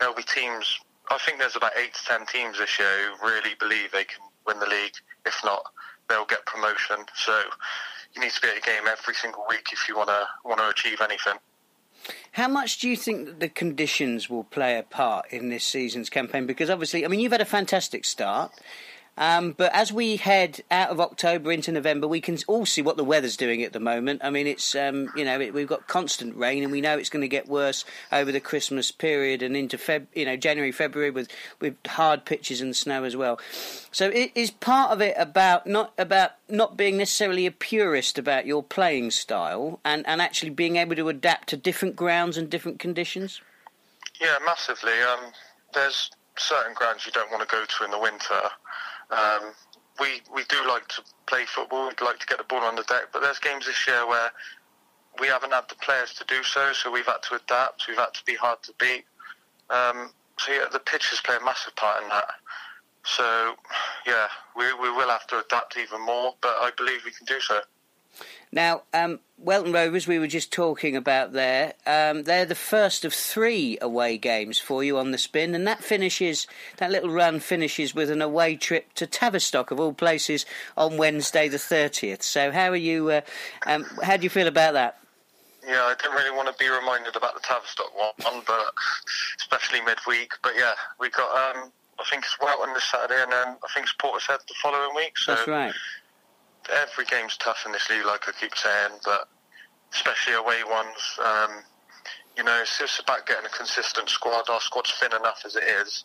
there'll 0.00 0.14
be 0.14 0.22
teams. 0.22 0.80
I 1.10 1.18
think 1.18 1.38
there's 1.38 1.56
about 1.56 1.72
eight 1.76 1.92
to 1.92 2.04
ten 2.04 2.24
teams 2.26 2.58
this 2.58 2.78
year 2.78 2.88
who 2.88 3.26
really 3.26 3.54
believe 3.60 3.92
they 3.92 4.04
can 4.04 4.22
win 4.46 4.58
the 4.58 4.66
league. 4.66 4.94
If 5.26 5.38
not, 5.44 5.62
they'll 6.08 6.24
get 6.24 6.46
promotion. 6.46 6.96
So 7.14 7.38
you 8.14 8.22
need 8.22 8.30
to 8.30 8.40
be 8.40 8.48
at 8.48 8.56
a 8.56 8.60
game 8.62 8.84
every 8.90 9.14
single 9.14 9.44
week 9.48 9.68
if 9.70 9.86
you 9.86 9.96
want 9.96 10.08
to 10.08 10.24
want 10.46 10.60
to 10.60 10.68
achieve 10.68 11.02
anything. 11.02 11.34
How 12.32 12.48
much 12.48 12.78
do 12.78 12.88
you 12.88 12.96
think 12.96 13.26
that 13.26 13.40
the 13.40 13.48
conditions 13.50 14.30
will 14.30 14.44
play 14.44 14.78
a 14.78 14.82
part 14.82 15.26
in 15.30 15.50
this 15.50 15.64
season's 15.64 16.08
campaign? 16.08 16.46
Because 16.46 16.70
obviously, 16.70 17.04
I 17.04 17.08
mean, 17.08 17.20
you've 17.20 17.32
had 17.32 17.42
a 17.42 17.44
fantastic 17.44 18.04
start. 18.06 18.50
Um, 19.18 19.52
but 19.52 19.74
as 19.74 19.92
we 19.92 20.16
head 20.16 20.62
out 20.70 20.88
of 20.88 20.98
October 20.98 21.52
into 21.52 21.70
November, 21.70 22.08
we 22.08 22.22
can 22.22 22.38
all 22.46 22.64
see 22.64 22.80
what 22.80 22.96
the 22.96 23.04
weather's 23.04 23.36
doing 23.36 23.62
at 23.62 23.74
the 23.74 23.80
moment. 23.80 24.22
I 24.24 24.30
mean, 24.30 24.46
it's 24.46 24.74
um, 24.74 25.10
you 25.14 25.24
know 25.24 25.38
it, 25.38 25.52
we've 25.52 25.68
got 25.68 25.86
constant 25.86 26.34
rain, 26.34 26.62
and 26.62 26.72
we 26.72 26.80
know 26.80 26.96
it's 26.96 27.10
going 27.10 27.20
to 27.20 27.28
get 27.28 27.46
worse 27.46 27.84
over 28.10 28.32
the 28.32 28.40
Christmas 28.40 28.90
period 28.90 29.42
and 29.42 29.54
into 29.54 29.76
Feb, 29.76 30.06
you 30.14 30.24
know 30.24 30.36
January, 30.36 30.72
February 30.72 31.10
with 31.10 31.28
with 31.60 31.76
hard 31.86 32.24
pitches 32.24 32.62
and 32.62 32.74
snow 32.74 33.04
as 33.04 33.14
well. 33.14 33.38
So 33.90 34.08
it 34.08 34.32
is 34.34 34.50
part 34.50 34.92
of 34.92 35.02
it 35.02 35.14
about 35.18 35.66
not 35.66 35.92
about 35.98 36.32
not 36.48 36.78
being 36.78 36.96
necessarily 36.96 37.44
a 37.44 37.52
purist 37.52 38.18
about 38.18 38.46
your 38.46 38.62
playing 38.62 39.10
style, 39.10 39.78
and 39.84 40.06
and 40.06 40.22
actually 40.22 40.50
being 40.50 40.76
able 40.76 40.96
to 40.96 41.10
adapt 41.10 41.50
to 41.50 41.58
different 41.58 41.96
grounds 41.96 42.38
and 42.38 42.48
different 42.48 42.78
conditions. 42.78 43.42
Yeah, 44.18 44.38
massively. 44.46 44.92
Um, 45.02 45.32
there's 45.74 46.10
certain 46.38 46.72
grounds 46.72 47.04
you 47.04 47.12
don't 47.12 47.30
want 47.30 47.46
to 47.46 47.54
go 47.54 47.64
to 47.66 47.84
in 47.84 47.90
the 47.90 47.98
winter 47.98 48.40
um, 49.12 49.52
we 50.00 50.22
we 50.34 50.44
do 50.48 50.56
like 50.66 50.88
to 50.88 51.02
play 51.26 51.44
football. 51.46 51.88
We'd 51.88 52.00
like 52.00 52.18
to 52.18 52.26
get 52.26 52.38
the 52.38 52.44
ball 52.44 52.60
on 52.60 52.76
the 52.76 52.82
deck, 52.84 53.12
but 53.12 53.22
there's 53.22 53.38
games 53.38 53.66
this 53.66 53.86
year 53.86 54.06
where 54.06 54.30
we 55.20 55.26
haven't 55.26 55.52
had 55.52 55.68
the 55.68 55.74
players 55.76 56.14
to 56.14 56.24
do 56.24 56.42
so, 56.42 56.72
so 56.72 56.90
we've 56.90 57.06
had 57.06 57.22
to 57.28 57.36
adapt. 57.36 57.86
We've 57.86 57.98
had 57.98 58.14
to 58.14 58.24
be 58.24 58.34
hard 58.34 58.62
to 58.64 58.72
beat. 58.78 59.04
Um, 59.68 60.10
so 60.38 60.52
yeah, 60.52 60.64
the 60.72 60.78
pitches 60.78 61.20
play 61.20 61.36
a 61.40 61.44
massive 61.44 61.76
part 61.76 62.02
in 62.02 62.08
that. 62.08 62.28
So 63.04 63.54
yeah, 64.06 64.28
we 64.56 64.72
we 64.74 64.90
will 64.90 65.08
have 65.08 65.26
to 65.28 65.40
adapt 65.40 65.76
even 65.76 66.00
more, 66.00 66.34
but 66.40 66.56
I 66.60 66.70
believe 66.76 67.04
we 67.04 67.10
can 67.10 67.26
do 67.26 67.40
so. 67.40 67.60
Now, 68.52 68.82
um, 68.92 69.20
Welton 69.38 69.72
Rovers, 69.72 70.06
we 70.06 70.18
were 70.18 70.26
just 70.26 70.52
talking 70.52 70.94
about 70.94 71.32
there. 71.32 71.72
Um, 71.86 72.24
they're 72.24 72.44
the 72.44 72.54
first 72.54 73.04
of 73.04 73.14
three 73.14 73.78
away 73.80 74.18
games 74.18 74.58
for 74.58 74.84
you 74.84 74.98
on 74.98 75.10
the 75.10 75.18
spin, 75.18 75.54
and 75.54 75.66
that 75.66 75.82
finishes 75.82 76.46
that 76.76 76.90
little 76.90 77.10
run 77.10 77.40
finishes 77.40 77.94
with 77.94 78.10
an 78.10 78.20
away 78.20 78.56
trip 78.56 78.92
to 78.94 79.06
Tavistock 79.06 79.70
of 79.70 79.80
all 79.80 79.94
places 79.94 80.44
on 80.76 80.98
Wednesday 80.98 81.48
the 81.48 81.58
thirtieth. 81.58 82.22
So, 82.22 82.52
how 82.52 82.68
are 82.68 82.76
you? 82.76 83.10
Uh, 83.10 83.20
um, 83.66 83.84
how 84.02 84.18
do 84.18 84.24
you 84.24 84.30
feel 84.30 84.48
about 84.48 84.74
that? 84.74 84.98
Yeah, 85.66 85.84
I 85.84 85.94
didn't 86.00 86.16
really 86.16 86.36
want 86.36 86.48
to 86.48 86.54
be 86.62 86.68
reminded 86.68 87.16
about 87.16 87.34
the 87.34 87.40
Tavistock 87.40 87.96
one, 87.96 88.42
but 88.46 88.74
especially 89.38 89.80
midweek. 89.80 90.32
But 90.42 90.52
yeah, 90.56 90.74
we 91.00 91.08
got. 91.08 91.56
Um, 91.56 91.72
I 91.98 92.04
think 92.10 92.24
it's 92.24 92.38
Welton 92.40 92.74
this 92.74 92.84
Saturday, 92.84 93.22
and 93.22 93.32
then 93.32 93.48
I 93.48 93.72
think 93.72 93.86
it's 93.86 93.94
Portishead 93.94 94.46
the 94.46 94.54
following 94.62 94.94
week. 94.94 95.16
So 95.16 95.34
That's 95.34 95.48
right 95.48 95.74
every 96.70 97.04
game's 97.04 97.36
tough 97.36 97.64
in 97.66 97.72
this 97.72 97.88
league, 97.90 98.04
like 98.04 98.28
I 98.28 98.32
keep 98.32 98.56
saying, 98.56 99.00
but 99.04 99.28
especially 99.92 100.34
away 100.34 100.64
ones. 100.64 101.18
Um, 101.24 101.62
you 102.36 102.44
know, 102.44 102.58
it's 102.60 102.78
just 102.78 103.00
about 103.00 103.26
getting 103.26 103.44
a 103.44 103.50
consistent 103.56 104.08
squad. 104.08 104.48
Our 104.48 104.60
squad's 104.60 104.92
thin 104.92 105.12
enough 105.12 105.42
as 105.44 105.56
it 105.56 105.64
is, 105.64 106.04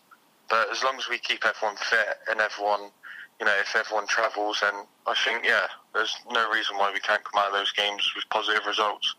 but 0.49 0.69
as 0.71 0.83
long 0.83 0.97
as 0.97 1.09
we 1.09 1.17
keep 1.19 1.45
everyone 1.45 1.77
fit 1.77 2.19
and 2.29 2.39
everyone, 2.41 2.91
you 3.39 3.45
know, 3.45 3.55
if 3.59 3.75
everyone 3.75 4.07
travels, 4.07 4.59
then 4.61 4.73
I 5.05 5.15
think, 5.23 5.45
yeah, 5.45 5.67
there's 5.93 6.15
no 6.31 6.49
reason 6.51 6.77
why 6.77 6.91
we 6.91 6.99
can't 6.99 7.23
come 7.23 7.41
out 7.41 7.47
of 7.47 7.53
those 7.53 7.71
games 7.71 8.09
with 8.15 8.25
positive 8.29 8.65
results. 8.65 9.15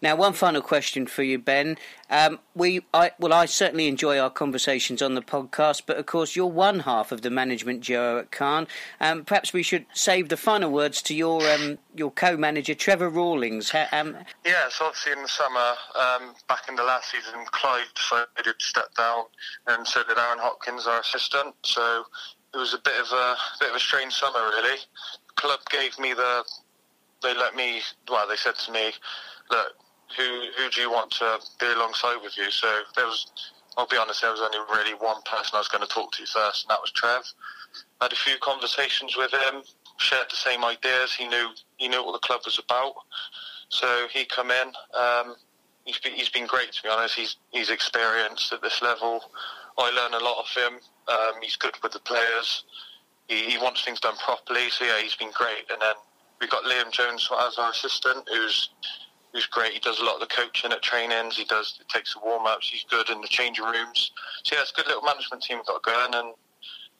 Now, 0.00 0.16
one 0.16 0.32
final 0.32 0.62
question 0.62 1.06
for 1.06 1.22
you, 1.22 1.38
Ben. 1.38 1.76
Um, 2.10 2.38
we, 2.54 2.84
I, 2.92 3.12
well, 3.18 3.32
I 3.32 3.46
certainly 3.46 3.88
enjoy 3.88 4.18
our 4.18 4.30
conversations 4.30 5.02
on 5.02 5.14
the 5.14 5.22
podcast, 5.22 5.82
but 5.86 5.96
of 5.96 6.06
course, 6.06 6.36
you're 6.36 6.46
one 6.46 6.80
half 6.80 7.12
of 7.12 7.22
the 7.22 7.30
management 7.30 7.82
duo 7.82 8.18
at 8.18 8.30
Calne. 8.30 8.66
Um, 9.00 9.24
perhaps 9.24 9.52
we 9.52 9.62
should 9.62 9.86
save 9.92 10.28
the 10.28 10.36
final 10.36 10.70
words 10.70 11.02
to 11.02 11.14
your 11.14 11.42
um, 11.50 11.78
your 11.94 12.10
co-manager, 12.10 12.74
Trevor 12.74 13.08
Rawlings. 13.08 13.72
Um, 13.92 14.16
yeah, 14.44 14.68
so 14.68 14.86
obviously 14.86 15.12
in 15.12 15.22
the 15.22 15.28
summer, 15.28 15.74
um, 15.98 16.34
back 16.48 16.68
in 16.68 16.76
the 16.76 16.84
last 16.84 17.10
season, 17.10 17.44
Clive 17.46 17.92
decided 17.94 18.28
to 18.44 18.54
step 18.58 18.94
down, 18.96 19.24
and 19.66 19.86
so 19.86 20.02
did 20.04 20.18
Aaron 20.18 20.38
Hopkins, 20.38 20.86
our 20.86 21.00
assistant. 21.00 21.54
So 21.64 22.04
it 22.52 22.58
was 22.58 22.74
a 22.74 22.78
bit 22.78 23.00
of 23.00 23.10
a 23.12 23.36
bit 23.60 23.70
of 23.70 23.76
a 23.76 23.80
strange 23.80 24.12
summer, 24.14 24.38
really. 24.38 24.78
The 25.28 25.34
club 25.34 25.60
gave 25.70 25.98
me 25.98 26.14
the, 26.14 26.44
they 27.22 27.34
let 27.34 27.56
me, 27.56 27.80
well, 28.08 28.28
they 28.28 28.36
said 28.36 28.54
to 28.66 28.72
me 28.72 28.92
look, 29.50 29.72
who 30.16 30.42
who 30.56 30.70
do 30.70 30.80
you 30.80 30.90
want 30.90 31.10
to 31.12 31.38
be 31.58 31.66
alongside 31.66 32.16
with 32.22 32.36
you? 32.36 32.50
So 32.50 32.82
there 32.96 33.06
was, 33.06 33.26
I'll 33.76 33.86
be 33.86 33.96
honest, 33.96 34.22
there 34.22 34.30
was 34.30 34.40
only 34.40 34.58
really 34.70 34.94
one 34.94 35.20
person 35.22 35.52
I 35.54 35.58
was 35.58 35.68
going 35.68 35.82
to 35.82 35.88
talk 35.88 36.12
to 36.12 36.26
first, 36.26 36.64
and 36.64 36.70
that 36.70 36.80
was 36.80 36.92
Trev. 36.92 37.22
I 38.00 38.04
had 38.04 38.12
a 38.12 38.16
few 38.16 38.36
conversations 38.40 39.16
with 39.16 39.32
him, 39.32 39.62
shared 39.98 40.26
the 40.30 40.36
same 40.36 40.64
ideas. 40.64 41.14
He 41.14 41.26
knew 41.26 41.48
he 41.76 41.88
knew 41.88 42.04
what 42.04 42.12
the 42.12 42.26
club 42.26 42.42
was 42.44 42.58
about, 42.58 42.94
so 43.68 44.06
he 44.12 44.24
come 44.24 44.50
in. 44.50 44.68
Um, 44.96 45.36
he's 45.84 45.98
been, 45.98 46.12
he's 46.12 46.28
been 46.28 46.46
great 46.46 46.72
to 46.72 46.82
be 46.82 46.88
honest. 46.88 47.14
He's 47.14 47.36
he's 47.50 47.70
experienced 47.70 48.52
at 48.52 48.62
this 48.62 48.82
level. 48.82 49.20
I 49.78 49.90
learn 49.90 50.14
a 50.14 50.24
lot 50.24 50.38
of 50.38 50.48
him. 50.54 50.78
Um, 51.08 51.42
he's 51.42 51.56
good 51.56 51.74
with 51.82 51.92
the 51.92 51.98
players. 51.98 52.64
He, 53.28 53.50
he 53.50 53.58
wants 53.58 53.84
things 53.84 54.00
done 54.00 54.16
properly. 54.16 54.70
So 54.70 54.84
yeah, 54.84 55.00
he's 55.00 55.16
been 55.16 55.32
great. 55.32 55.64
And 55.70 55.80
then 55.80 55.94
we've 56.40 56.50
got 56.50 56.62
Liam 56.64 56.92
Jones 56.92 57.28
as 57.40 57.58
our 57.58 57.70
assistant, 57.70 58.28
who's 58.28 58.70
who's 59.34 59.46
great. 59.46 59.72
He 59.72 59.80
does 59.80 60.00
a 60.00 60.04
lot 60.04 60.14
of 60.14 60.20
the 60.20 60.34
coaching 60.34 60.72
at 60.72 60.80
trainings. 60.80 61.36
He 61.36 61.44
does 61.44 61.78
takes 61.88 62.14
the 62.14 62.20
warm 62.24 62.46
ups. 62.46 62.70
He's 62.70 62.84
good 62.88 63.10
in 63.10 63.20
the 63.20 63.28
changing 63.28 63.64
rooms. 63.64 64.12
So 64.44 64.54
yeah, 64.54 64.62
it's 64.62 64.70
a 64.70 64.74
good 64.74 64.86
little 64.86 65.02
management 65.02 65.42
team 65.42 65.58
we've 65.58 65.66
got 65.66 65.82
going, 65.82 66.14
and 66.14 66.34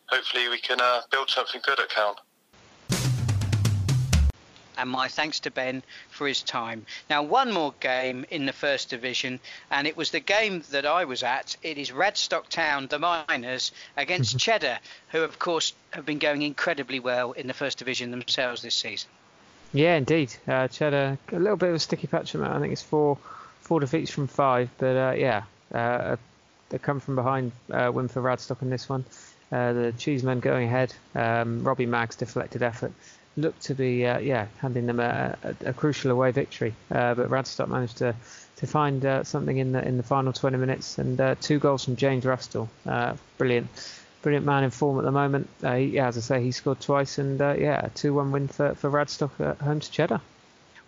hopefully 0.07 0.49
we 0.49 0.59
can 0.59 0.81
uh, 0.81 1.03
build 1.11 1.31
something 1.31 1.63
good 1.65 1.81
at 1.81 1.89
Calne 1.89 2.17
and 4.77 4.91
my 4.91 5.09
thanks 5.09 5.41
to 5.41 5.51
Ben 5.51 5.83
for 6.11 6.27
his 6.27 6.43
time. 6.43 6.85
Now, 7.09 7.23
one 7.23 7.53
more 7.53 7.75
game 7.81 8.25
in 8.31 8.47
the 8.47 8.53
First 8.53 8.91
Division, 8.91 9.41
and 9.71 9.87
it 9.87 9.97
was 9.97 10.11
the 10.11 10.21
game 10.21 10.63
that 10.71 10.87
I 10.87 11.05
was 11.05 11.23
at. 11.23 11.57
It 11.63 11.79
is 11.79 11.91
Radstock 11.93 12.49
Town, 12.49 12.89
the 12.89 12.99
Miners, 12.99 13.73
against. 13.97 14.39
Cheddar, 14.45 14.79
who, 15.09 15.23
of 15.23 15.39
course, 15.39 15.73
have 15.93 16.05
been 16.05 16.19
going 16.19 16.43
incredibly 16.43 17.01
well 17.01 17.33
in 17.33 17.47
the 17.47 17.55
First 17.55 17.79
Division 17.79 18.11
themselves 18.11 18.63
this 18.63 18.75
season. 18.75 19.11
Yeah, 19.75 19.97
indeed. 19.97 20.33
Uh, 20.47 20.69
Cheddar, 20.69 21.19
a 21.33 21.39
little 21.39 21.57
bit 21.57 21.71
of 21.71 21.75
a 21.75 21.79
sticky 21.81 22.07
patch. 22.07 22.35
on 22.37 22.43
that. 22.43 22.53
I 22.53 22.61
think 22.61 22.73
it's 22.73 22.83
four, 22.83 23.19
four 23.61 23.81
defeats 23.81 24.11
from 24.11 24.29
five, 24.29 24.71
but 24.79 24.97
uh, 24.97 25.15
yeah, 25.17 25.43
uh, 25.75 26.17
they 26.71 26.79
come 26.79 27.01
from 27.01 27.17
behind 27.17 27.51
uh, 27.73 27.91
win 27.93 28.07
for 28.07 28.23
Radstock 28.23 28.63
in 28.63 28.71
this 28.71 28.89
one. 28.89 29.05
Uh, 29.51 29.73
the 29.73 29.93
Cheesemen 29.99 30.39
going 30.39 30.69
ahead. 30.69 30.95
Um, 31.17 31.65
Robbie 31.65 31.87
Mag's 31.87 32.15
deflected 32.15 32.63
effort 32.63 32.93
looked 33.37 33.63
to 33.63 33.75
be 33.75 34.07
uh, 34.07 34.19
yeah 34.19 34.47
handing 34.59 34.87
them 34.87 35.01
a, 35.01 35.37
a, 35.43 35.71
a 35.71 35.73
crucial 35.73 36.13
away 36.13 36.31
victory. 36.31 36.73
But 36.89 37.29
Radstock 37.29 37.69
managed 37.69 37.99
to 37.99 38.15
to 38.59 38.67
find 38.69 39.27
something 39.27 39.59
in 39.59 39.73
the 39.73 39.85
in 39.85 39.97
the 39.97 40.05
final 40.05 40.33
20 40.33 40.57
minutes 40.57 40.99
and 40.99 41.37
two 41.41 41.59
goals 41.59 41.85
from 41.85 41.97
James 41.97 42.25
Rustall. 42.25 42.69
Brilliant, 43.39 43.69
brilliant 44.25 44.47
man 44.47 44.65
in 44.65 44.71
form 44.71 44.99
at 44.99 45.05
the 45.05 45.13
moment. 45.13 45.49
Uh, 45.63 45.75
yeah, 45.75 46.09
as 46.09 46.17
I 46.17 46.21
say, 46.21 46.43
he 46.43 46.51
scored 46.51 46.81
twice 46.81 47.19
and 47.19 47.39
yeah, 47.39 47.87
a 47.87 47.91
2-1 47.91 48.31
win 48.31 48.49
for 48.49 48.75
for 48.75 48.91
Radstock 48.91 49.39
at 49.39 49.59
home 49.59 49.81
to 49.81 49.91
Cheddar. 49.91 50.21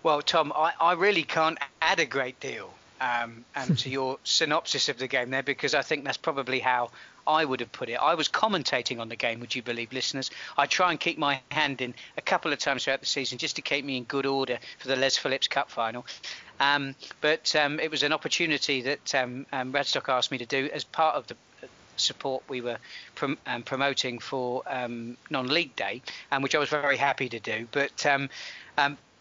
Well, 0.03 0.23
Tom, 0.23 0.53
I, 0.57 0.73
I 0.81 0.93
really 0.95 1.23
can't 1.23 1.59
add 1.83 2.01
a 2.01 2.07
great 2.07 2.41
deal 2.41 2.73
um, 3.01 3.45
um, 3.55 3.77
to 3.77 3.91
your 3.91 4.19
synopsis 4.25 4.89
of 4.89 4.99
the 4.99 5.07
game 5.07 5.31
there 5.31 5.43
because 5.43 5.75
I 5.75 5.83
think 5.83 6.05
that's 6.05 6.17
probably 6.17 6.61
how 6.61 6.91
I 7.27 7.45
would 7.45 7.61
have 7.61 7.73
put 7.73 7.89
it. 7.89 7.95
I 7.95 8.15
was 8.15 8.29
commentating 8.29 9.01
on 9.01 9.09
the 9.09 9.17
game, 9.17 9.41
would 9.41 9.55
you 9.55 9.63
believe, 9.63 9.93
listeners? 9.93 10.31
I 10.57 10.67
try 10.67 10.91
and 10.93 11.01
keep 11.01 11.19
my 11.19 11.41
hand 11.51 11.81
in 11.81 11.95
a 12.17 12.23
couple 12.23 12.53
of 12.53 12.59
times 12.59 12.85
throughout 12.85 13.01
the 13.01 13.07
season 13.07 13.37
just 13.37 13.57
to 13.57 13.63
keep 13.63 13.85
me 13.85 13.97
in 13.97 14.05
good 14.05 14.27
order 14.27 14.59
for 14.79 14.89
the 14.89 14.97
Les 14.97 15.17
Phillips 15.17 15.49
Cup 15.49 15.71
final. 15.71 16.07
Um, 16.61 16.95
but 17.21 17.55
um, 17.57 17.81
it 17.81 17.91
was 17.91 18.03
an 18.03 18.13
opportunity 18.13 18.81
that 18.83 19.15
um, 19.15 19.45
um 19.53 19.73
Radstock 19.73 20.09
asked 20.09 20.31
me 20.31 20.39
to 20.39 20.47
do 20.47 20.71
as 20.73 20.85
part 20.85 21.17
of 21.17 21.27
the 21.27 21.37
support 21.97 22.43
we 22.49 22.61
were 22.61 22.79
prom- 23.15 23.39
um, 23.47 23.63
promoting 23.63 24.19
for 24.19 24.63
um, 24.67 25.17
non-league 25.31 25.75
day, 25.77 26.03
and 26.31 26.43
which 26.43 26.55
I 26.55 26.59
was 26.59 26.69
very 26.69 26.97
happy 26.97 27.29
to 27.29 27.41
do. 27.41 27.67
But 27.71 28.07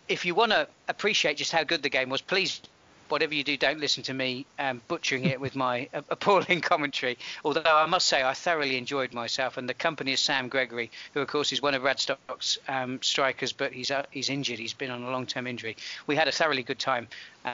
if 0.07 0.25
you 0.25 0.35
want 0.35 0.51
to 0.51 0.67
appreciate 0.87 1.37
just 1.37 1.51
how 1.51 1.63
good 1.63 1.81
the 1.81 1.89
game 1.89 2.09
was, 2.09 2.21
please 2.21 2.61
whatever 3.09 3.33
you 3.33 3.43
do, 3.43 3.57
don't 3.57 3.79
listen 3.79 4.03
to 4.03 4.13
me 4.13 4.45
um, 4.59 4.81
butchering 4.87 5.25
it 5.25 5.39
with 5.39 5.55
my 5.55 5.89
appalling 6.09 6.61
commentary. 6.61 7.17
Although 7.43 7.61
I 7.65 7.85
must 7.85 8.07
say, 8.07 8.23
I 8.23 8.33
thoroughly 8.33 8.77
enjoyed 8.77 9.13
myself, 9.13 9.57
and 9.57 9.69
the 9.69 9.73
company 9.73 10.13
of 10.13 10.19
Sam 10.19 10.47
Gregory, 10.49 10.91
who 11.13 11.21
of 11.21 11.27
course 11.27 11.51
is 11.51 11.61
one 11.61 11.73
of 11.73 11.83
Radstock's 11.83 12.57
um, 12.67 13.01
strikers, 13.01 13.53
but 13.53 13.73
he's 13.73 13.91
uh, 13.91 14.05
he's 14.11 14.29
injured. 14.29 14.59
He's 14.59 14.73
been 14.73 14.91
on 14.91 15.03
a 15.03 15.11
long-term 15.11 15.47
injury. 15.47 15.77
We 16.07 16.15
had 16.15 16.27
a 16.27 16.31
thoroughly 16.31 16.63
good 16.63 16.79
time 16.79 17.07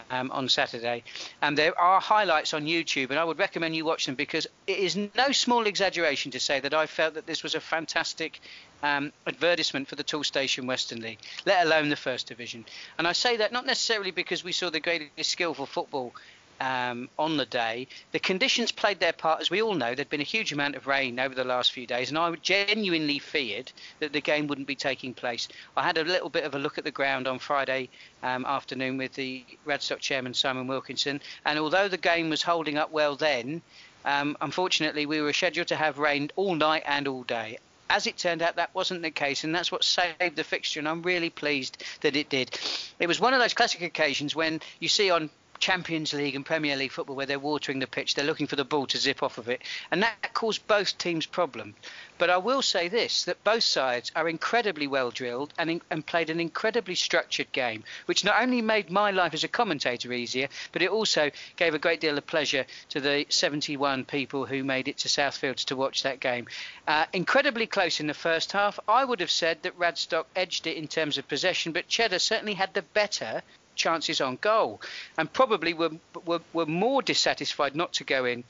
um, 0.10 0.32
on 0.32 0.49
Saturday, 0.49 1.04
and 1.41 1.58
there 1.58 1.78
are 1.80 1.99
highlights 1.99 2.54
on 2.54 2.66
YouTube, 2.66 3.10
and 3.10 3.20
I 3.20 3.24
would 3.24 3.39
recommend 3.39 3.76
you 3.76 3.86
watch 3.86 4.06
them 4.06 4.16
because 4.16 4.47
it 4.68 4.78
is 4.78 4.95
no 4.95 5.32
small 5.32 5.68
exaggeration 5.68 6.32
to 6.32 6.39
say 6.39 6.60
that 6.60 6.74
I 6.74 6.86
felt 6.86 7.16
that 7.16 7.26
this 7.26 7.43
was 7.43 7.56
a 7.56 7.60
fantastic 7.62 8.39
um, 8.84 9.11
advertisement 9.27 9.88
for 9.88 9.95
the 9.95 10.03
Toolstation 10.03 10.65
Western 10.65 11.01
League, 11.01 11.19
let 11.45 11.65
alone 11.65 11.89
the 11.89 11.95
First 11.95 12.27
Division. 12.27 12.65
And 12.97 13.07
I 13.07 13.13
say 13.13 13.38
that 13.38 13.51
not 13.51 13.65
necessarily 13.65 14.11
because 14.11 14.43
we 14.43 14.51
saw 14.51 14.69
the 14.69 14.79
greatest 14.79 15.32
skillful 15.32 15.65
football 15.65 16.13
um, 16.61 17.09
on 17.17 17.38
the 17.38 17.45
day. 17.45 17.88
The 18.11 18.19
conditions 18.19 18.71
played 18.71 18.99
their 18.99 19.13
part, 19.13 19.41
as 19.41 19.49
we 19.49 19.61
all 19.61 19.73
know. 19.73 19.95
There'd 19.95 20.09
been 20.09 20.21
a 20.21 20.23
huge 20.23 20.53
amount 20.53 20.75
of 20.75 20.86
rain 20.86 21.19
over 21.19 21.34
the 21.34 21.43
last 21.43 21.71
few 21.71 21.88
days, 21.88 22.09
and 22.09 22.17
I 22.17 22.32
genuinely 22.36 23.17
feared 23.17 23.71
that 23.99 24.13
the 24.13 24.21
game 24.21 24.47
wouldn't 24.47 24.67
be 24.67 24.75
taking 24.75 25.13
place. 25.15 25.47
I 25.75 25.84
had 25.84 25.97
a 25.97 26.03
little 26.03 26.29
bit 26.29 26.43
of 26.43 26.53
a 26.53 26.59
look 26.59 26.77
at 26.77 26.84
the 26.84 26.91
ground 26.91 27.27
on 27.27 27.39
Friday 27.39 27.89
um, 28.21 28.45
afternoon 28.45 28.97
with 28.97 29.15
the 29.15 29.43
Radstock 29.65 29.99
chairman 29.99 30.36
Simon 30.36 30.67
Wilkinson, 30.67 31.19
and 31.45 31.57
although 31.57 31.88
the 31.88 31.97
game 31.97 32.29
was 32.29 32.43
holding 32.43 32.77
up 32.77 32.91
well 32.91 33.15
then, 33.15 33.63
um, 34.05 34.38
unfortunately, 34.39 35.07
we 35.07 35.21
were 35.21 35.34
scheduled 35.34 35.67
to 35.67 35.75
have 35.75 35.97
rain 35.97 36.32
all 36.36 36.55
night 36.55 36.84
and 36.86 37.07
all 37.07 37.23
day. 37.23 37.57
As 37.94 38.08
it 38.08 38.18
turned 38.18 38.42
out, 38.42 38.56
that 38.56 38.74
wasn't 38.74 39.02
the 39.02 39.12
case, 39.12 39.44
and 39.44 39.54
that's 39.54 39.70
what 39.70 39.84
saved 39.84 40.38
the 40.38 40.46
fixture, 40.46 40.80
and 40.80 40.88
I'm 40.88 41.02
really 41.02 41.30
pleased 41.30 41.84
that 42.00 42.16
it 42.16 42.30
did. 42.30 42.58
It 43.00 43.08
was 43.08 43.20
one 43.20 43.34
of 43.34 43.42
those 43.42 43.54
classic 43.54 43.82
occasions 43.82 44.34
when 44.34 44.62
you 44.80 44.88
see 44.88 45.12
on 45.12 45.30
Champions 45.62 46.12
League 46.12 46.36
and 46.36 46.45
Premier 46.45 46.76
League 46.76 46.91
football 46.91 47.16
where 47.16 47.28
they're 47.28 47.39
watering 47.39 47.80
the 47.80 47.88
pitch, 47.88 48.16
they're 48.16 48.26
looking 48.26 48.47
for 48.47 48.55
the 48.55 48.66
ball 48.66 48.88
to 48.88 48.97
zip 48.97 49.22
off 49.22 49.38
of 49.38 49.47
it, 49.47 49.62
and 49.91 50.01
that 50.01 50.34
caused 50.34 50.68
both 50.68 50.97
teams 50.97 51.28
problems. 51.28 51.76
But 52.18 52.32
I 52.32 52.38
will 52.38 52.64
say 52.64 52.88
this: 52.88 53.24
that 53.26 53.43
both 53.43 53.64
sides 53.64 54.12
are 54.16 54.28
incredibly 54.28 54.88
well 54.88 55.12
drilled 55.12 55.53
and, 55.59 55.70
in, 55.70 55.82
and 55.91 56.05
played 56.05 56.32
an 56.32 56.39
incredibly 56.39 56.95
structured 56.95 57.51
game, 57.51 57.84
which 58.07 58.24
not 58.24 58.41
only 58.41 58.62
made 58.62 58.89
my 58.89 59.12
life 59.12 59.36
as 59.36 59.43
a 59.43 59.47
commentator 59.47 60.12
easier, 60.12 60.49
but 60.72 60.82
it 60.82 60.89
also 60.89 61.30
gave 61.57 61.76
a 61.76 61.80
great 61.80 62.01
deal 62.01 62.18
of 62.18 62.26
pleasure 62.26 62.66
to 62.89 62.99
the 62.99 63.28
71 63.30 64.05
people 64.05 64.47
who 64.47 64.64
made 64.64 64.88
it 64.88 64.97
to 64.97 65.07
Southfields 65.07 65.66
to 65.66 65.76
watch 65.76 66.01
that 66.01 66.20
game. 66.20 66.47
Uh, 66.88 67.05
incredibly 67.14 67.68
close 67.68 67.99
in 67.99 68.07
the 68.07 68.14
first 68.16 68.51
half. 68.51 68.80
I 68.88 69.05
would 69.05 69.20
have 69.20 69.30
said 69.30 69.62
that 69.62 69.78
Radstock 69.78 70.26
edged 70.36 70.66
it 70.66 70.78
in 70.78 70.88
terms 70.88 71.20
of 71.20 71.28
possession, 71.28 71.72
but 71.72 71.88
Cheddar 71.88 72.20
certainly 72.20 72.55
had 72.55 72.74
the 72.74 72.82
better 72.82 73.43
chances 73.76 74.22
on 74.22 74.38
goal, 74.41 74.82
and 75.17 75.32
probably 75.32 75.74
were 75.74 75.91
were, 76.26 76.41
were 76.53 76.65
more 76.65 77.01
dissatisfied 77.01 77.76
not 77.76 77.93
to 77.93 78.03
go 78.03 78.26
in 78.26 78.43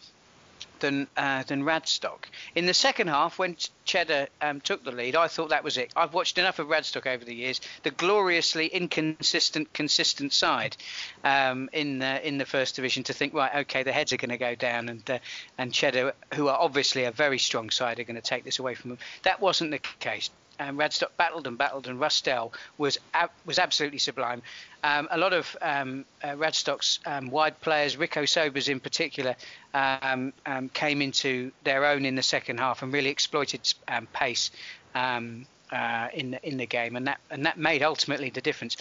than 0.82 1.07
uh, 1.15 1.43
than 1.43 1.63
Radstock. 1.63 2.26
In 2.55 2.65
the 2.65 2.74
second 2.74 3.07
half, 3.07 3.39
when 3.39 3.55
Cheddar 3.86 4.28
um, 4.41 4.59
took 4.59 4.84
the 4.84 4.91
lead, 4.91 5.15
I 5.15 5.28
thought 5.28 5.49
that 5.49 5.63
was 5.63 5.78
it. 5.78 5.91
I've 5.95 6.13
watched 6.13 6.38
enough 6.38 6.59
of 6.59 6.67
Radstock 6.67 7.07
over 7.07 7.24
the 7.24 7.34
years. 7.34 7.61
The 7.84 7.91
gloriously 7.91 8.67
inconsistent, 8.67 9.72
consistent 9.74 10.34
side 10.34 10.76
um, 11.24 11.69
in 11.72 11.99
the 11.99 12.28
in 12.28 12.38
the 12.38 12.45
first 12.45 12.76
division 12.76 13.03
to 13.03 13.13
think, 13.13 13.34
right, 13.34 13.55
okay, 13.61 13.84
the 13.84 13.93
heads 13.93 14.11
are 14.11 14.17
going 14.17 14.30
to 14.30 14.38
go 14.38 14.55
down, 14.55 14.89
and 14.89 15.09
uh, 15.09 15.19
and 15.57 15.72
Cheddar, 15.74 16.13
who 16.34 16.49
are 16.49 16.57
obviously 16.59 17.05
a 17.05 17.11
very 17.11 17.39
strong 17.39 17.69
side, 17.69 17.99
are 17.99 18.03
going 18.03 18.15
to 18.15 18.22
take 18.22 18.43
this 18.43 18.59
away 18.59 18.76
from 18.76 18.89
them. 18.89 18.99
That 19.24 19.39
wasn't 19.39 19.72
the 19.72 19.80
case 19.99 20.30
um, 20.62 20.78
Radstock 20.78 21.09
battled 21.18 21.47
and 21.47 21.57
battled, 21.57 21.88
and 21.88 21.99
Rustell 21.99 22.53
was 22.78 22.99
ab- 23.14 23.32
was 23.45 23.57
absolutely 23.57 23.97
sublime. 23.97 24.41
Um, 24.84 25.07
a 25.12 25.18
lot 25.18 25.34
of 25.34 25.57
um, 25.62 26.05
uh, 26.24 26.30
Radstock's 26.30 26.99
um, 27.05 27.30
wide 27.30 27.59
players, 27.62 27.97
Rico 27.97 28.26
Sobers 28.26 28.70
in 28.70 28.80
particular, 28.80 29.36
um, 29.74 30.34
um, 30.45 30.70
came 30.70 31.01
into 31.01 31.51
their 31.64 31.86
own 31.86 32.05
in 32.05 32.16
the 32.16 32.24
second 32.24 32.59
half 32.59 32.84
and 32.84 32.93
really 32.93 33.09
exploited 33.09 33.74
pace 34.14 34.51
uh, 34.95 36.07
in 36.14 36.32
the, 36.32 36.47
in 36.47 36.57
the 36.57 36.66
game, 36.66 36.95
and 36.95 37.07
that 37.07 37.20
and 37.32 37.45
that 37.45 37.57
made 37.57 37.82
ultimately 37.82 38.30
the 38.30 38.41
difference. 38.41 38.78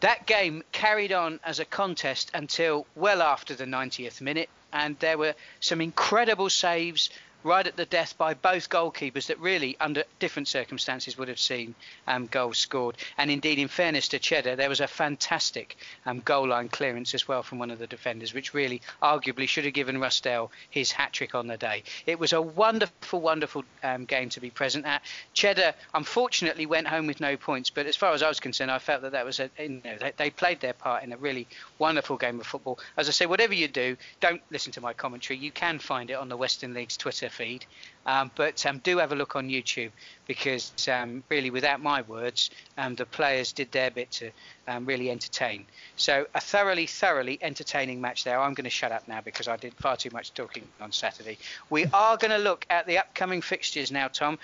That 0.00 0.26
game 0.26 0.62
carried 0.72 1.12
on 1.12 1.40
as 1.42 1.58
a 1.58 1.64
contest 1.64 2.30
until 2.34 2.86
well 2.94 3.22
after 3.22 3.54
the 3.54 3.64
90th 3.64 4.20
minute, 4.20 4.50
and 4.72 4.98
there 4.98 5.16
were 5.16 5.34
some 5.60 5.80
incredible 5.80 6.50
saves 6.50 7.10
right 7.46 7.66
at 7.66 7.76
the 7.76 7.86
death 7.86 8.18
by 8.18 8.34
both 8.34 8.68
goalkeepers 8.68 9.28
that 9.28 9.38
really, 9.38 9.76
under 9.80 10.02
different 10.18 10.48
circumstances, 10.48 11.16
would 11.16 11.28
have 11.28 11.38
seen 11.38 11.74
um, 12.08 12.26
goals 12.26 12.58
scored. 12.58 12.96
And 13.16 13.30
indeed, 13.30 13.58
in 13.58 13.68
fairness 13.68 14.08
to 14.08 14.18
Cheddar, 14.18 14.56
there 14.56 14.68
was 14.68 14.80
a 14.80 14.88
fantastic 14.88 15.76
um, 16.04 16.20
goal 16.20 16.48
line 16.48 16.68
clearance 16.68 17.14
as 17.14 17.28
well 17.28 17.42
from 17.42 17.58
one 17.58 17.70
of 17.70 17.78
the 17.78 17.86
defenders, 17.86 18.34
which 18.34 18.52
really 18.52 18.82
arguably 19.00 19.48
should 19.48 19.64
have 19.64 19.74
given 19.74 19.98
Rustell 20.00 20.50
his 20.70 20.90
hat 20.90 21.12
trick 21.12 21.34
on 21.34 21.46
the 21.46 21.56
day. 21.56 21.84
It 22.04 22.18
was 22.18 22.32
a 22.32 22.42
wonderful, 22.42 23.20
wonderful 23.20 23.64
um, 23.84 24.04
game 24.04 24.28
to 24.30 24.40
be 24.40 24.50
present 24.50 24.84
at. 24.84 25.02
Cheddar, 25.32 25.74
unfortunately, 25.94 26.66
went 26.66 26.88
home 26.88 27.06
with 27.06 27.20
no 27.20 27.36
points, 27.36 27.70
but 27.70 27.86
as 27.86 27.94
far 27.94 28.12
as 28.12 28.22
I 28.22 28.28
was 28.28 28.40
concerned, 28.40 28.70
I 28.72 28.78
felt 28.80 29.02
that 29.02 29.12
that 29.12 29.24
was 29.24 29.38
a, 29.38 29.50
you 29.58 29.80
know, 29.84 29.96
they, 30.00 30.12
they 30.16 30.30
played 30.30 30.60
their 30.60 30.72
part 30.72 31.04
in 31.04 31.12
a 31.12 31.16
really 31.16 31.46
wonderful 31.78 32.16
game 32.16 32.40
of 32.40 32.46
football. 32.46 32.80
As 32.96 33.08
I 33.08 33.12
say, 33.12 33.26
whatever 33.26 33.54
you 33.54 33.68
do, 33.68 33.96
don't 34.20 34.42
listen 34.50 34.72
to 34.72 34.80
my 34.80 34.92
commentary. 34.92 35.38
You 35.38 35.52
can 35.52 35.78
find 35.78 36.10
it 36.10 36.14
on 36.14 36.28
the 36.28 36.36
Western 36.36 36.74
League's 36.74 36.96
Twitter 36.96 37.28
feed. 37.36 37.66
Um, 38.06 38.30
but 38.36 38.64
um, 38.64 38.78
do 38.78 38.98
have 38.98 39.12
a 39.12 39.16
look 39.16 39.36
on 39.36 39.48
YouTube 39.48 39.90
because 40.26 40.72
um, 40.88 41.22
really, 41.28 41.50
without 41.50 41.80
my 41.80 42.02
words, 42.02 42.50
um, 42.78 42.94
the 42.94 43.06
players 43.06 43.52
did 43.52 43.70
their 43.72 43.90
bit 43.90 44.10
to 44.12 44.30
um, 44.68 44.86
really 44.86 45.10
entertain. 45.10 45.64
So 45.96 46.26
a 46.34 46.40
thoroughly, 46.40 46.86
thoroughly 46.86 47.38
entertaining 47.42 48.00
match 48.00 48.24
there. 48.24 48.40
I'm 48.40 48.54
going 48.54 48.64
to 48.64 48.70
shut 48.70 48.92
up 48.92 49.06
now 49.06 49.20
because 49.20 49.48
I 49.48 49.56
did 49.56 49.74
far 49.74 49.96
too 49.96 50.10
much 50.12 50.34
talking 50.34 50.64
on 50.80 50.92
Saturday. 50.92 51.38
We 51.70 51.86
are 51.86 52.16
going 52.16 52.32
to 52.32 52.38
look 52.38 52.66
at 52.70 52.86
the 52.86 52.98
upcoming 52.98 53.40
fixtures 53.40 53.92
now, 53.92 54.08
Tom. 54.08 54.38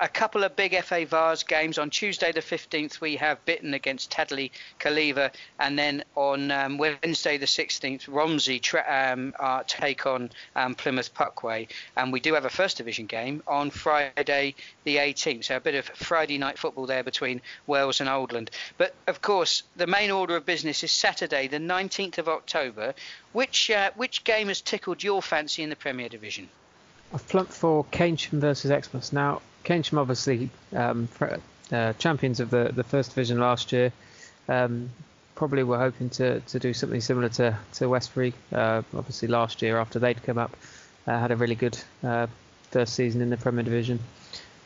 A 0.00 0.08
couple 0.08 0.44
of 0.44 0.56
big 0.56 0.80
FA 0.82 1.06
Vase 1.06 1.42
games 1.42 1.78
on 1.78 1.90
Tuesday 1.90 2.32
the 2.32 2.40
15th. 2.40 3.00
We 3.00 3.16
have 3.16 3.44
Bitton 3.46 3.74
against 3.74 4.10
Tadley 4.10 4.50
Calleva, 4.80 5.32
and 5.58 5.78
then 5.78 6.04
on 6.14 6.50
um, 6.50 6.78
Wednesday 6.78 7.36
the 7.36 7.46
16th, 7.46 8.06
Romsey 8.08 8.60
tra- 8.60 8.84
um, 8.88 9.34
take 9.66 10.06
on 10.06 10.30
um, 10.56 10.74
Plymouth 10.74 11.12
Parkway, 11.14 11.68
and 11.96 12.12
we 12.12 12.20
do 12.20 12.34
have 12.34 12.44
a 12.44 12.50
First 12.50 12.76
Division 12.76 13.07
game 13.08 13.42
on 13.46 13.70
Friday 13.70 14.54
the 14.84 14.96
18th. 14.96 15.44
So 15.44 15.56
a 15.56 15.60
bit 15.60 15.74
of 15.74 15.86
Friday 15.86 16.38
night 16.38 16.58
football 16.58 16.86
there 16.86 17.02
between 17.02 17.40
Wells 17.66 18.00
and 18.00 18.08
Oldland. 18.08 18.50
But 18.76 18.94
of 19.06 19.20
course, 19.20 19.62
the 19.76 19.86
main 19.86 20.10
order 20.10 20.36
of 20.36 20.46
business 20.46 20.84
is 20.84 20.92
Saturday, 20.92 21.48
the 21.48 21.58
19th 21.58 22.18
of 22.18 22.28
October. 22.28 22.94
Which 23.32 23.70
uh, 23.70 23.90
which 23.96 24.24
game 24.24 24.48
has 24.48 24.60
tickled 24.60 25.02
your 25.02 25.22
fancy 25.22 25.62
in 25.62 25.70
the 25.70 25.76
Premier 25.76 26.08
Division? 26.08 26.48
I've 27.12 27.26
plumped 27.28 27.52
for 27.52 27.84
Keynsham 27.86 28.40
versus 28.40 28.70
Exmouth. 28.70 29.12
Now, 29.12 29.40
Keynsham 29.64 29.98
obviously 29.98 30.50
um, 30.74 31.08
uh, 31.72 31.92
champions 31.94 32.40
of 32.40 32.50
the, 32.50 32.70
the 32.74 32.84
First 32.84 33.10
Division 33.10 33.38
last 33.40 33.72
year. 33.72 33.92
Um, 34.48 34.90
probably 35.34 35.62
were 35.62 35.78
hoping 35.78 36.10
to, 36.10 36.40
to 36.40 36.58
do 36.58 36.74
something 36.74 37.00
similar 37.00 37.28
to, 37.28 37.56
to 37.72 37.88
Westbury. 37.88 38.34
Uh, 38.52 38.82
obviously, 38.94 39.28
last 39.28 39.62
year 39.62 39.78
after 39.78 39.98
they'd 39.98 40.22
come 40.22 40.36
up, 40.36 40.56
uh, 41.06 41.18
had 41.18 41.30
a 41.30 41.36
really 41.36 41.54
good 41.54 41.78
uh, 42.02 42.26
first 42.70 42.94
season 42.94 43.20
in 43.20 43.30
the 43.30 43.36
Premier 43.36 43.64
Division. 43.64 44.00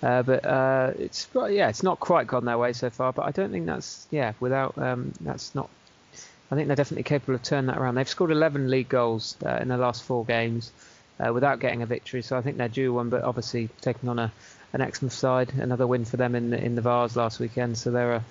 Uh, 0.02 0.22
but 0.22 0.44
uh, 0.44 0.92
it's 0.98 1.28
yeah, 1.34 1.68
it's 1.68 1.82
not 1.82 2.00
quite 2.00 2.26
gone 2.26 2.44
their 2.44 2.58
way 2.58 2.72
so 2.72 2.90
far. 2.90 3.12
But 3.12 3.26
I 3.26 3.30
don't 3.30 3.52
think 3.52 3.66
that's 3.66 4.06
yeah. 4.10 4.32
Without 4.40 4.76
um, 4.76 5.12
that's 5.20 5.54
not. 5.54 5.70
I 6.50 6.54
think 6.54 6.66
they're 6.66 6.76
definitely 6.76 7.04
capable 7.04 7.34
of 7.34 7.42
turning 7.42 7.68
that 7.68 7.78
around. 7.78 7.94
They've 7.94 8.08
scored 8.08 8.30
11 8.30 8.68
league 8.68 8.90
goals 8.90 9.36
uh, 9.46 9.58
in 9.62 9.68
the 9.68 9.78
last 9.78 10.02
four 10.02 10.22
games 10.22 10.70
uh, 11.18 11.32
without 11.32 11.60
getting 11.60 11.80
a 11.80 11.86
victory, 11.86 12.20
so 12.20 12.36
I 12.36 12.42
think 12.42 12.58
they're 12.58 12.68
due 12.68 12.92
one. 12.92 13.08
But 13.08 13.22
obviously 13.22 13.70
taking 13.80 14.08
on 14.08 14.18
a 14.18 14.32
an 14.72 14.80
Exmouth 14.80 15.12
side, 15.12 15.52
another 15.54 15.86
win 15.86 16.04
for 16.04 16.16
them 16.16 16.34
in 16.34 16.50
the, 16.50 16.62
in 16.62 16.74
the 16.74 16.80
Vase 16.80 17.14
last 17.14 17.38
weekend. 17.38 17.76
So 17.76 17.90
they're 17.90 18.14
a 18.14 18.24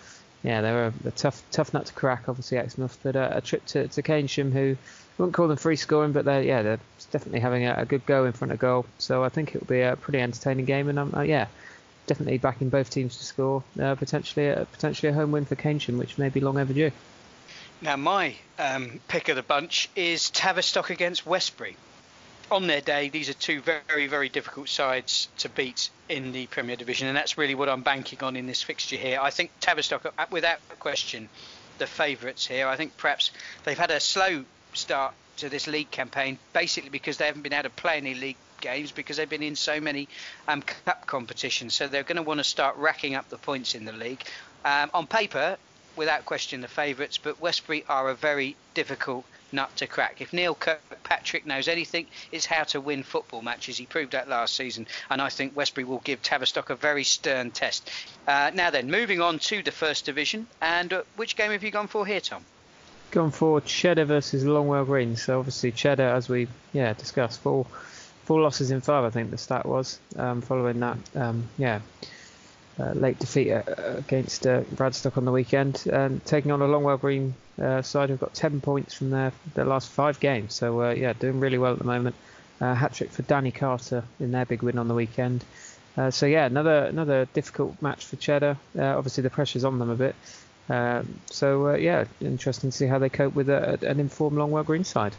yeah, 0.43 0.61
they're 0.61 0.93
a, 1.05 1.11
tough 1.11 1.43
tough 1.51 1.73
nut 1.73 1.85
to 1.85 1.93
crack. 1.93 2.27
Obviously 2.27 2.57
Exmouth, 2.57 2.97
but 3.03 3.15
a, 3.15 3.37
a 3.37 3.41
trip 3.41 3.65
to 3.67 3.87
to 3.89 4.01
Keynsham 4.01 4.51
who 4.51 4.75
wouldn't 5.17 5.35
call 5.35 5.47
them 5.47 5.57
free 5.57 5.75
scoring, 5.75 6.13
but 6.13 6.25
they're 6.25 6.41
yeah 6.41 6.61
they're 6.63 6.79
definitely 7.11 7.41
having 7.41 7.65
a, 7.65 7.75
a, 7.77 7.85
good 7.85 8.05
go 8.05 8.25
in 8.25 8.31
front 8.31 8.51
of 8.51 8.59
goal. 8.59 8.85
So 8.97 9.23
I 9.23 9.29
think 9.29 9.55
it'll 9.55 9.67
be 9.67 9.81
a 9.81 9.95
pretty 9.95 10.19
entertaining 10.19 10.65
game, 10.65 10.89
and 10.89 10.97
um, 10.97 11.13
uh, 11.15 11.21
yeah, 11.21 11.47
definitely 12.07 12.39
backing 12.39 12.69
both 12.69 12.89
teams 12.89 13.17
to 13.17 13.23
score. 13.23 13.63
Uh, 13.79 13.95
potentially, 13.95 14.47
a, 14.47 14.65
potentially 14.71 15.11
a 15.11 15.13
home 15.13 15.31
win 15.31 15.45
for 15.45 15.55
Keynsham, 15.55 15.97
which 15.97 16.17
may 16.17 16.29
be 16.29 16.39
long 16.39 16.57
overdue. 16.57 16.91
Now, 17.81 17.95
my 17.95 18.35
um, 18.59 18.99
pick 19.07 19.29
of 19.29 19.35
the 19.35 19.43
bunch 19.43 19.89
is 19.95 20.29
Tavistock 20.29 20.89
against 20.89 21.25
Westbury. 21.25 21.75
On 22.51 22.67
their 22.67 22.81
day, 22.81 23.07
these 23.07 23.29
are 23.29 23.33
two 23.33 23.61
very, 23.61 24.07
very 24.07 24.27
difficult 24.27 24.67
sides 24.67 25.29
to 25.37 25.47
beat 25.47 25.89
in 26.09 26.33
the 26.33 26.47
Premier 26.47 26.75
Division, 26.75 27.07
and 27.07 27.15
that's 27.15 27.37
really 27.37 27.55
what 27.55 27.69
I'm 27.69 27.81
banking 27.81 28.21
on 28.23 28.35
in 28.35 28.45
this 28.45 28.61
fixture 28.61 28.97
here. 28.97 29.19
I 29.21 29.29
think 29.29 29.51
Tavistock, 29.61 30.05
uh, 30.05 30.25
without 30.29 30.59
question, 30.77 31.29
the 31.77 31.87
favourites 31.87 32.45
here. 32.45 32.67
I 32.67 32.75
think 32.75 32.97
perhaps 32.97 33.31
they've 33.63 33.77
had 33.77 33.89
a 33.89 34.01
slow 34.01 34.43
start 34.73 35.13
to 35.37 35.47
this 35.47 35.65
league 35.65 35.91
campaign, 35.91 36.37
basically 36.51 36.89
because 36.89 37.15
they 37.15 37.25
haven't 37.25 37.43
been 37.43 37.53
able 37.53 37.63
to 37.63 37.69
play 37.69 37.95
any 37.95 38.15
league 38.15 38.35
games 38.59 38.91
because 38.91 39.15
they've 39.15 39.29
been 39.29 39.43
in 39.43 39.55
so 39.55 39.79
many 39.79 40.09
um, 40.49 40.61
cup 40.61 41.07
competitions. 41.07 41.73
So 41.73 41.87
they're 41.87 42.03
going 42.03 42.17
to 42.17 42.21
want 42.21 42.41
to 42.41 42.43
start 42.43 42.75
racking 42.75 43.15
up 43.15 43.29
the 43.29 43.37
points 43.37 43.75
in 43.75 43.85
the 43.85 43.93
league. 43.93 44.23
Um, 44.65 44.91
on 44.93 45.07
paper, 45.07 45.55
without 45.95 46.25
question, 46.25 46.59
the 46.59 46.67
favourites, 46.67 47.17
but 47.17 47.39
Westbury 47.39 47.85
are 47.87 48.09
a 48.09 48.13
very 48.13 48.57
difficult 48.73 49.23
nut 49.53 49.75
to 49.77 49.87
crack. 49.87 50.21
If 50.21 50.33
Neil 50.33 50.55
Kirkpatrick 50.55 51.45
knows 51.45 51.67
anything, 51.67 52.07
it's 52.31 52.45
how 52.45 52.63
to 52.65 52.81
win 52.81 53.03
football 53.03 53.41
matches. 53.41 53.77
He 53.77 53.85
proved 53.85 54.11
that 54.13 54.29
last 54.29 54.55
season, 54.55 54.87
and 55.09 55.21
I 55.21 55.29
think 55.29 55.55
Westbury 55.55 55.85
will 55.85 56.01
give 56.03 56.21
Tavistock 56.21 56.69
a 56.69 56.75
very 56.75 57.03
stern 57.03 57.51
test. 57.51 57.89
Uh, 58.27 58.51
now 58.53 58.69
then, 58.69 58.89
moving 58.89 59.21
on 59.21 59.39
to 59.39 59.63
the 59.63 59.71
first 59.71 60.05
division, 60.05 60.47
and 60.61 60.93
uh, 60.93 61.03
which 61.15 61.35
game 61.35 61.51
have 61.51 61.63
you 61.63 61.71
gone 61.71 61.87
for 61.87 62.05
here, 62.05 62.21
Tom? 62.21 62.43
Gone 63.11 63.31
for 63.31 63.59
Cheddar 63.59 64.05
versus 64.05 64.45
Longwell 64.45 64.85
Green. 64.85 65.17
So 65.17 65.39
obviously 65.39 65.71
Cheddar, 65.71 66.03
as 66.03 66.29
we 66.29 66.47
yeah 66.71 66.93
discussed, 66.93 67.41
four 67.41 67.65
four 68.23 68.41
losses 68.41 68.71
in 68.71 68.79
five, 68.79 69.03
I 69.03 69.09
think 69.09 69.31
the 69.31 69.37
stat 69.37 69.65
was. 69.65 69.99
Um, 70.15 70.41
following 70.41 70.79
that, 70.79 70.97
um, 71.15 71.49
yeah, 71.57 71.81
uh, 72.79 72.93
late 72.93 73.19
defeat 73.19 73.51
uh, 73.51 73.63
against 73.97 74.47
uh, 74.47 74.61
Radstock 74.75 75.17
on 75.17 75.25
the 75.25 75.31
weekend, 75.31 75.85
and 75.91 76.23
taking 76.25 76.51
on 76.51 76.61
a 76.61 76.65
Longwell 76.65 76.99
Green 76.99 77.33
uh, 77.61 77.81
side 77.81 78.09
who've 78.09 78.19
got 78.19 78.33
10 78.33 78.61
points 78.61 78.93
from 78.93 79.09
their 79.09 79.33
their 79.53 79.65
last 79.65 79.89
five 79.89 80.19
games. 80.19 80.53
So 80.53 80.81
uh, 80.81 80.91
yeah, 80.91 81.13
doing 81.13 81.39
really 81.39 81.57
well 81.57 81.73
at 81.73 81.79
the 81.79 81.85
moment. 81.85 82.15
Uh, 82.59 82.75
hat 82.75 82.93
trick 82.93 83.11
for 83.11 83.23
Danny 83.23 83.51
Carter 83.51 84.03
in 84.19 84.31
their 84.31 84.45
big 84.45 84.61
win 84.61 84.77
on 84.77 84.87
the 84.87 84.93
weekend. 84.93 85.43
so 86.11 86.25
yeah, 86.25 86.45
another 86.45 86.85
another 86.85 87.25
difficult 87.33 87.81
match 87.81 88.05
for 88.05 88.15
Cheddar. 88.15 88.55
obviously 88.77 89.23
the 89.23 89.31
pressure's 89.31 89.65
on 89.65 89.79
them 89.79 89.89
a 89.89 89.95
bit. 89.95 90.15
so 91.31 91.73
yeah, 91.75 92.05
interesting 92.19 92.69
to 92.69 92.77
see 92.77 92.85
how 92.85 92.99
they 92.99 93.09
cope 93.09 93.33
with 93.33 93.49
a, 93.49 93.79
an 93.85 93.99
informed 93.99 94.37
Longwell 94.37 94.65
Green 94.65 94.83
side. 94.83 95.15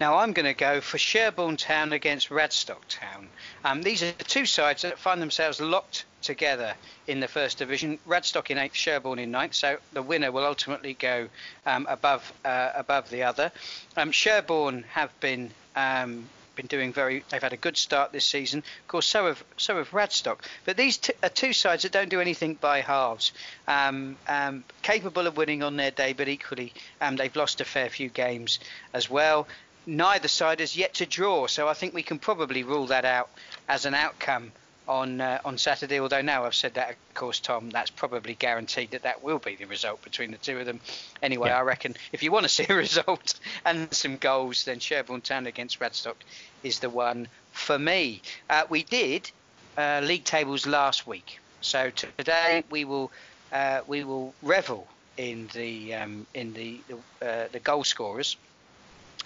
Now 0.00 0.16
I'm 0.16 0.32
going 0.32 0.46
to 0.46 0.54
go 0.54 0.80
for 0.80 0.96
Sherborne 0.96 1.58
Town 1.58 1.92
against 1.92 2.30
Radstock 2.30 2.80
Town. 2.88 3.28
Um, 3.62 3.82
these 3.82 4.02
are 4.02 4.10
the 4.12 4.24
two 4.24 4.46
sides 4.46 4.80
that 4.80 4.98
find 4.98 5.20
themselves 5.20 5.60
locked 5.60 6.06
together 6.22 6.72
in 7.06 7.20
the 7.20 7.28
first 7.28 7.58
division. 7.58 7.98
Radstock 8.06 8.50
in 8.50 8.56
eighth, 8.56 8.74
Sherborne 8.74 9.18
in 9.18 9.30
ninth. 9.30 9.52
So 9.52 9.76
the 9.92 10.00
winner 10.00 10.32
will 10.32 10.46
ultimately 10.46 10.94
go 10.94 11.28
um, 11.66 11.86
above 11.86 12.32
uh, 12.46 12.70
above 12.74 13.10
the 13.10 13.24
other. 13.24 13.52
Um, 13.94 14.10
Sherborne 14.10 14.84
have 14.88 15.10
been 15.20 15.50
um, 15.76 16.30
been 16.56 16.66
doing 16.66 16.94
very. 16.94 17.22
They've 17.28 17.42
had 17.42 17.52
a 17.52 17.58
good 17.58 17.76
start 17.76 18.10
this 18.10 18.24
season. 18.24 18.60
Of 18.60 18.88
course, 18.88 19.04
so 19.04 19.26
have 19.26 19.44
so 19.58 19.76
have 19.76 19.90
Radstock. 19.90 20.38
But 20.64 20.78
these 20.78 20.96
t- 20.96 21.12
are 21.22 21.28
two 21.28 21.52
sides 21.52 21.82
that 21.82 21.92
don't 21.92 22.08
do 22.08 22.22
anything 22.22 22.54
by 22.54 22.80
halves. 22.80 23.32
Um, 23.68 24.16
um, 24.26 24.64
capable 24.80 25.26
of 25.26 25.36
winning 25.36 25.62
on 25.62 25.76
their 25.76 25.90
day, 25.90 26.14
but 26.14 26.26
equally 26.26 26.72
um, 27.02 27.16
they've 27.16 27.36
lost 27.36 27.60
a 27.60 27.66
fair 27.66 27.90
few 27.90 28.08
games 28.08 28.60
as 28.94 29.10
well 29.10 29.46
neither 29.90 30.28
side 30.28 30.60
has 30.60 30.76
yet 30.76 30.94
to 30.94 31.06
draw, 31.06 31.46
so 31.46 31.68
I 31.68 31.74
think 31.74 31.92
we 31.92 32.02
can 32.02 32.18
probably 32.18 32.62
rule 32.62 32.86
that 32.86 33.04
out 33.04 33.28
as 33.68 33.84
an 33.84 33.94
outcome 33.94 34.52
on 34.88 35.20
uh, 35.20 35.40
on 35.44 35.58
Saturday. 35.58 36.00
Although 36.00 36.22
now 36.22 36.44
I've 36.44 36.54
said 36.54 36.74
that, 36.74 36.90
of 36.90 37.14
course, 37.14 37.40
Tom, 37.40 37.70
that's 37.70 37.90
probably 37.90 38.34
guaranteed 38.34 38.92
that 38.92 39.02
that 39.02 39.22
will 39.22 39.38
be 39.38 39.56
the 39.56 39.66
result 39.66 40.02
between 40.02 40.30
the 40.30 40.38
two 40.38 40.58
of 40.58 40.66
them. 40.66 40.80
Anyway, 41.22 41.48
yeah. 41.48 41.58
I 41.58 41.62
reckon 41.62 41.96
if 42.12 42.22
you 42.22 42.32
want 42.32 42.44
to 42.44 42.48
see 42.48 42.66
a 42.68 42.74
result 42.88 43.38
and 43.64 43.92
some 43.92 44.16
goals, 44.16 44.64
then 44.64 44.78
Sherborne 44.78 45.20
Town 45.20 45.46
against 45.46 45.80
Radstock 45.80 46.16
is 46.62 46.78
the 46.78 46.90
one 46.90 47.28
for 47.52 47.78
me. 47.78 48.22
Uh, 48.48 48.64
we 48.68 48.84
did 48.84 49.30
uh, 49.76 50.00
league 50.02 50.24
tables 50.24 50.66
last 50.66 51.06
week, 51.06 51.40
so 51.60 51.90
today 51.90 52.64
we 52.70 52.84
will 52.84 53.10
uh, 53.52 53.80
we 53.86 54.04
will 54.04 54.34
revel 54.42 54.86
in 55.16 55.48
the 55.52 55.94
um, 55.94 56.26
in 56.32 56.52
the 56.54 56.80
the, 56.88 57.26
uh, 57.26 57.48
the 57.50 57.60
goal 57.60 57.84
scorers 57.84 58.36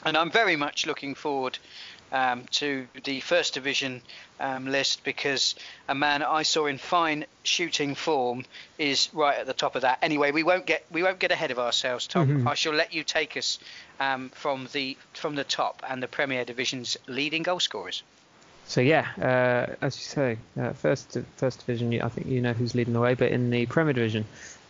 and 0.04 0.16
I'm 0.16 0.30
very 0.30 0.56
much 0.56 0.86
looking 0.86 1.14
forward 1.14 1.58
um, 2.12 2.44
to 2.52 2.86
the 3.04 3.20
first 3.20 3.54
division 3.54 4.00
um, 4.38 4.66
list 4.66 5.02
because 5.04 5.54
a 5.88 5.94
man 5.94 6.22
I 6.22 6.42
saw 6.42 6.66
in 6.66 6.78
fine 6.78 7.26
shooting 7.42 7.94
form 7.94 8.44
is 8.78 9.08
right 9.12 9.38
at 9.38 9.46
the 9.46 9.52
top 9.52 9.74
of 9.74 9.82
that. 9.82 9.98
Anyway, 10.00 10.30
we 10.30 10.42
won't 10.42 10.66
get 10.66 10.84
we 10.90 11.02
won't 11.02 11.18
get 11.18 11.32
ahead 11.32 11.50
of 11.50 11.58
ourselves, 11.58 12.06
Tom. 12.06 12.28
Mm-hmm. 12.28 12.48
I 12.48 12.54
shall 12.54 12.72
let 12.72 12.94
you 12.94 13.02
take 13.02 13.36
us 13.36 13.58
um, 14.00 14.30
from 14.30 14.68
the 14.72 14.96
from 15.12 15.34
the 15.34 15.44
top 15.44 15.82
and 15.88 16.02
the 16.02 16.08
Premier 16.08 16.44
Division's 16.44 16.96
leading 17.06 17.42
goal 17.42 17.60
scorers. 17.60 18.02
So 18.66 18.80
yeah, 18.80 19.08
uh, 19.20 19.74
as 19.84 19.96
you 19.96 20.04
say, 20.04 20.38
uh, 20.58 20.72
first 20.72 21.18
first 21.36 21.66
division, 21.66 22.00
I 22.00 22.08
think 22.08 22.28
you 22.28 22.40
know 22.40 22.52
who's 22.52 22.74
leading 22.74 22.94
the 22.94 23.00
way, 23.00 23.14
but 23.14 23.30
in 23.30 23.50
the 23.50 23.66
Premier 23.66 23.92
Division, 23.92 24.24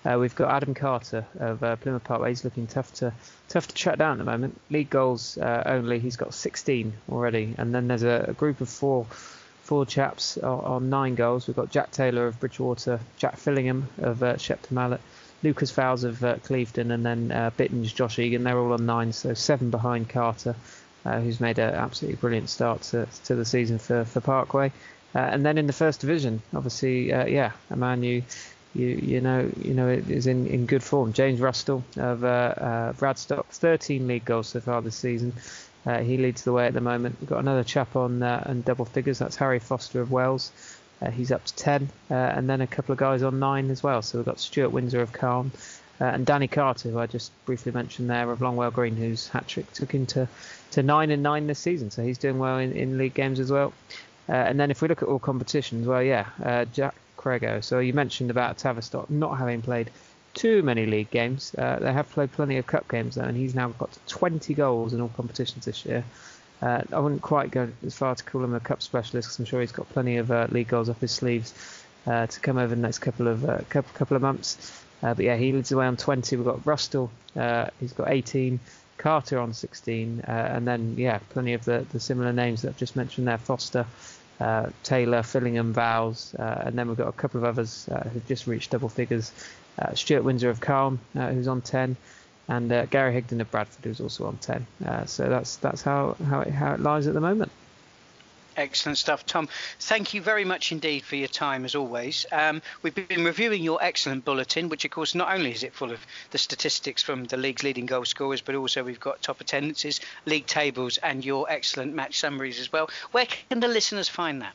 uh, 0.05 0.19
we've 0.19 0.35
got 0.35 0.51
Adam 0.51 0.75
Carter 0.75 1.27
of 1.39 1.63
uh, 1.63 1.77
Plymouth 1.77 2.05
Parkway. 2.05 2.31
He's 2.31 2.45
looking 2.45 2.67
tough 2.67 2.93
to 2.95 3.13
tough 3.49 3.69
to 3.69 3.75
track 3.75 3.99
down 3.99 4.13
at 4.13 4.19
the 4.19 4.25
moment. 4.25 4.61
League 4.71 4.91
goals 4.91 5.39
uh, 5.39 5.63
only. 5.67 5.99
He's 5.99 6.17
got 6.17 6.35
16 6.35 6.93
already, 7.11 7.55
and 7.57 7.75
then 7.75 7.89
there's 7.89 8.03
a, 8.03 8.27
a 8.29 8.33
group 8.35 8.61
of 8.61 8.69
four 8.69 9.07
four 9.63 9.87
chaps 9.87 10.37
on, 10.39 10.61
on, 10.61 10.91
nine 10.91 11.15
goals. 11.15 11.47
We've 11.47 11.57
got 11.57 11.71
Jack 11.71 11.91
Taylor 11.91 12.27
of 12.27 12.39
Bridgwater, 12.39 13.01
Jack 13.17 13.37
Fillingham 13.37 13.85
of 13.99 14.23
uh, 14.23 14.37
Shepton 14.37 14.75
Mallet, 14.75 15.01
Lucas 15.43 15.71
Fowles 15.71 16.05
of 16.05 16.23
uh, 16.23 16.37
Clevedon, 16.45 16.91
and 16.91 17.05
then 17.05 17.33
uh, 17.33 17.51
Bitton's 17.57 17.93
Josh 17.93 18.19
Egan. 18.19 18.45
They're 18.45 18.59
all 18.59 18.75
on 18.75 18.85
nine, 18.85 19.13
so 19.15 19.33
seven 19.33 19.71
behind 19.71 20.11
Carter, 20.11 20.55
uh, 21.07 21.21
who's 21.21 21.41
made 21.41 21.59
an 21.59 21.75
absolutely 21.75 22.17
brilliant 22.17 22.51
start 22.51 22.83
to, 22.83 23.09
to 23.25 23.35
the 23.35 23.47
season 23.47 23.79
for 23.79 24.05
for 24.05 24.21
Parkway. 24.21 24.71
Uh, 25.15 25.19
and 25.19 25.47
then 25.47 25.59
in 25.59 25.67
the 25.69 25.73
first 25.73 26.01
division, 26.01 26.43
obviously, 26.55 27.13
uh, 27.13 27.25
yeah, 27.25 27.53
a 27.71 27.77
man 27.77 28.03
you 28.75 28.87
you 28.87 29.21
know 29.21 29.51
you 29.63 29.75
know 29.75 29.89
is 29.89 30.27
in, 30.27 30.47
in 30.47 30.67
good 30.67 30.83
form. 30.83 31.13
James 31.13 31.41
Rustall 31.41 31.83
of 31.97 32.25
uh, 32.25 32.27
uh, 32.27 32.93
Radstock, 32.95 33.47
13 33.47 34.07
league 34.07 34.25
goals 34.25 34.49
so 34.49 34.61
far 34.61 34.83
this 34.83 34.97
season. 34.97 35.33
Uh, 35.87 35.99
he 35.99 36.17
leads 36.17 36.43
the 36.43 36.53
way 36.53 36.67
at 36.67 36.73
the 36.73 36.81
moment. 36.81 37.17
We've 37.21 37.29
got 37.29 37.41
another 37.41 37.65
chap 37.65 37.95
on 37.97 38.23
uh, 38.23 38.43
on 38.47 38.63
double 38.63 38.85
figures. 38.85 39.19
That's 39.19 39.37
Harry 39.37 39.59
Foster 39.59 40.01
of 40.01 40.11
Wells. 40.11 40.51
Uh, 41.03 41.11
he's 41.11 41.33
up 41.33 41.45
to 41.45 41.55
10, 41.57 41.89
uh, 42.11 42.15
and 42.15 42.49
then 42.49 42.61
a 42.61 42.67
couple 42.67 42.93
of 42.93 42.99
guys 42.99 43.23
on 43.23 43.39
nine 43.39 43.71
as 43.71 43.83
well. 43.83 44.01
So 44.01 44.19
we've 44.19 44.25
got 44.25 44.39
Stuart 44.39 44.71
Windsor 44.71 45.01
of 45.01 45.13
Calne 45.13 45.51
uh, 46.01 46.05
and 46.05 46.25
Danny 46.25 46.49
Carter, 46.49 46.91
who 46.91 46.99
I 46.99 47.07
just 47.07 47.33
briefly 47.45 47.73
mentioned 47.73 48.09
there 48.09 48.31
of 48.31 48.39
Longwell 48.39 48.73
Green, 48.73 48.97
whose 48.97 49.29
hat 49.29 49.47
trick 49.47 49.71
took 49.73 49.93
him 49.93 50.07
to, 50.07 50.29
to 50.73 50.83
nine 50.83 51.11
and 51.11 51.23
nine 51.23 51.47
this 51.47 51.59
season. 51.59 51.91
So 51.91 52.03
he's 52.03 52.19
doing 52.19 52.39
well 52.39 52.59
in, 52.59 52.73
in 52.73 52.97
league 52.97 53.15
games 53.15 53.41
as 53.41 53.51
well. 53.51 53.73
Uh, 54.29 54.33
and 54.33 54.59
then 54.59 54.71
if 54.71 54.81
we 54.81 54.89
look 54.89 55.03
at 55.03 55.09
all 55.09 55.19
competitions, 55.19 55.87
well, 55.87 56.03
yeah, 56.03 56.27
uh, 56.43 56.65
Jack 56.67 56.95
Crego. 57.25 57.65
So 57.65 57.79
you 57.79 57.95
mentioned 57.95 58.31
about 58.31 58.59
Tavistock 58.59 59.09
not 59.09 59.39
having 59.39 59.63
played 59.63 59.91
too 60.35 60.63
many 60.63 60.85
league 60.85 61.11
games. 61.11 61.55
Uh, 61.57 61.79
they 61.81 61.93
have 61.93 62.11
played 62.11 62.33
plenty 62.33 62.59
of 62.59 62.67
cup 62.67 62.89
games 62.89 63.15
though, 63.15 63.23
and 63.23 63.37
he's 63.37 63.55
now 63.55 63.69
got 63.69 63.97
20 64.09 64.53
goals 64.55 64.93
in 64.93 65.01
all 65.01 65.09
competitions 65.17 65.65
this 65.65 65.87
year. 65.87 66.05
Uh, 66.61 66.83
I 66.93 66.99
wouldn't 66.99 67.23
quite 67.23 67.51
go 67.51 67.69
as 67.87 67.95
far 67.95 68.15
to 68.15 68.25
call 68.25 68.45
him 68.45 68.55
a 68.55 68.61
cup 68.61 68.83
specialist 68.83 69.29
because 69.29 69.39
I'm 69.39 69.45
sure 69.45 69.61
he's 69.61 69.73
got 69.73 69.89
plenty 69.91 70.19
of 70.19 70.31
uh, 70.31 70.49
league 70.51 70.69
goals 70.69 70.89
up 70.89 71.01
his 71.01 71.13
sleeves 71.13 71.55
uh, 72.07 72.27
to 72.27 72.41
come 72.41 72.59
over 72.59 72.75
the 72.75 72.81
next 72.81 72.99
couple 72.99 73.29
of 73.29 73.45
uh, 73.45 73.59
couple, 73.69 73.91
couple 73.95 74.17
of 74.17 74.23
months. 74.23 74.83
Uh, 75.03 75.15
but 75.15 75.25
yeah, 75.25 75.37
he 75.37 75.53
leads 75.53 75.73
away 75.73 75.87
on 75.87 75.97
20. 75.97 76.37
We've 76.37 76.45
got 76.45 76.67
Rustle, 76.67 77.11
he's 77.81 77.93
got 77.93 78.11
18. 78.11 78.61
Carter 78.97 79.41
on 79.41 79.53
16, 79.53 80.21
and 80.21 80.67
then 80.67 80.95
yeah, 80.97 81.19
plenty 81.31 81.53
of 81.53 81.65
the, 81.65 81.85
the 81.91 81.99
similar 81.99 82.33
names 82.33 82.63
that 82.63 82.69
I've 82.69 82.77
just 82.79 82.95
mentioned 82.95 83.27
there: 83.27 83.37
Foster, 83.37 83.87
Uh, 84.41 84.71
Taylor, 84.83 85.23
Fillingham, 85.23 85.73
Vowles, 85.73 86.39
uh, 86.39 86.63
and 86.67 86.77
then 86.79 86.89
we've 86.89 86.99
got 86.99 87.09
a 87.09 87.13
couple 87.13 87.39
of 87.39 87.45
others 87.45 87.89
uh, 87.89 88.01
who've 88.09 88.27
just 88.27 88.47
reached 88.47 88.71
double 88.71 88.89
figures. 88.89 89.33
Stuart 89.95 90.23
Windsor 90.23 90.51
of 90.51 90.61
Calne, 90.61 91.01
who's 91.15 91.49
on 91.49 91.61
10 91.61 91.97
and 92.49 92.73
uh, 92.73 92.87
Gary 92.87 93.21
Higdon 93.21 93.41
of 93.41 93.51
Bradford, 93.51 93.85
who's 93.85 94.01
also 94.01 94.27
on 94.27 94.37
10. 94.39 94.67
Uh, 94.85 95.05
so 95.07 95.29
that's 95.29 95.57
that's 95.57 95.83
how 95.83 96.17
how 96.29 96.41
it, 96.41 96.51
how 96.51 96.75
it 96.75 96.81
lies 96.81 97.07
at 97.07 97.15
the 97.15 97.21
moment. 97.21 97.51
Excellent 98.57 98.99
stuff, 98.99 99.27
Tom. 99.27 99.49
Thank 99.81 100.15
you 100.15 100.23
very 100.23 100.45
much 100.45 100.71
indeed 100.71 101.05
for 101.05 101.17
your 101.17 101.29
time, 101.29 101.65
as 101.65 101.75
always. 101.75 102.27
Um, 102.31 102.63
we've 102.83 102.95
been 102.95 103.25
reviewing 103.25 103.63
your 103.63 103.83
excellent 103.83 104.25
bulletin, 104.25 104.69
which, 104.69 104.85
of 104.85 104.91
course, 104.91 105.15
not 105.15 105.33
only 105.33 105.51
is 105.51 105.63
it 105.63 105.75
full 105.75 105.91
of 105.91 106.07
the 106.31 106.39
statistics 106.39 107.03
from 107.03 107.25
the 107.25 107.37
league's 107.37 107.63
leading 107.63 107.87
goal 107.87 108.05
scorers, 108.05 108.41
but 108.41 108.55
also 108.55 108.85
we've 108.85 109.01
got 109.01 109.23
top 109.23 109.41
attendances, 109.41 110.01
league 110.27 110.47
tables, 110.47 110.99
and 110.99 111.25
your 111.25 111.51
excellent 111.51 111.95
match 111.95 112.19
summaries 112.21 112.61
as 112.61 112.73
well. 112.73 112.89
Where 113.13 113.27
can 113.27 113.61
the 113.61 113.69
listeners 113.69 114.09
find 114.09 114.43
that? 114.43 114.55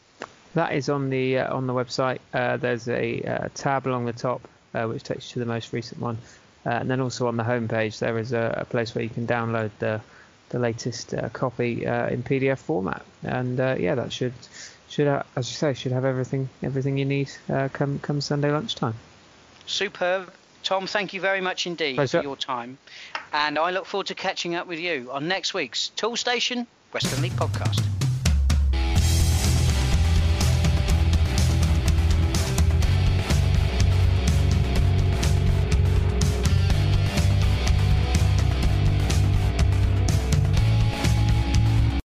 That 0.55 0.73
is 0.73 0.89
on 0.89 1.09
the 1.09 1.39
uh, 1.39 1.55
on 1.55 1.67
the 1.67 1.73
website. 1.73 2.19
Uh, 2.33 2.57
there's 2.57 2.87
a 2.87 3.21
uh, 3.21 3.49
tab 3.53 3.85
along 3.85 4.05
the 4.05 4.13
top 4.13 4.41
uh, 4.73 4.85
which 4.85 5.03
takes 5.03 5.29
you 5.29 5.33
to 5.33 5.39
the 5.39 5.45
most 5.45 5.73
recent 5.73 6.01
one, 6.01 6.17
uh, 6.65 6.69
and 6.69 6.89
then 6.89 6.99
also 6.99 7.27
on 7.27 7.37
the 7.37 7.43
homepage 7.43 7.99
there 7.99 8.17
is 8.17 8.33
a, 8.33 8.55
a, 8.57 8.65
place 8.65 8.95
where 8.95 9.03
you 9.03 9.09
can 9.09 9.27
download 9.27 9.69
the 9.79 10.01
the 10.49 10.59
latest 10.59 11.13
uh, 11.13 11.29
copy 11.29 11.85
uh, 11.85 12.07
in 12.07 12.23
PDF 12.23 12.57
format. 12.57 13.03
And 13.23 13.59
uh, 13.59 13.75
yeah, 13.79 13.95
that 13.95 14.11
should 14.11 14.33
should 14.89 15.07
as 15.07 15.49
you 15.49 15.55
say 15.55 15.73
should 15.73 15.91
have 15.91 16.05
everything 16.05 16.49
everything 16.63 16.97
you 16.97 17.05
need 17.05 17.29
come 17.73 17.99
come 17.99 18.21
Sunday 18.21 18.51
lunchtime. 18.51 18.95
Superb. 19.65 20.33
Tom, 20.63 20.87
thank 20.87 21.13
you 21.13 21.21
very 21.21 21.41
much 21.41 21.67
indeed 21.67 21.95
Pleasure. 21.95 22.17
for 22.17 22.23
your 22.23 22.35
time. 22.35 22.77
And 23.31 23.57
I 23.57 23.71
look 23.71 23.85
forward 23.85 24.07
to 24.07 24.15
catching 24.15 24.55
up 24.55 24.67
with 24.67 24.79
you 24.79 25.09
on 25.11 25.27
next 25.27 25.53
week's 25.53 25.91
Toolstation 25.95 26.67
Western 26.91 27.21
League 27.21 27.33
podcast. 27.33 27.98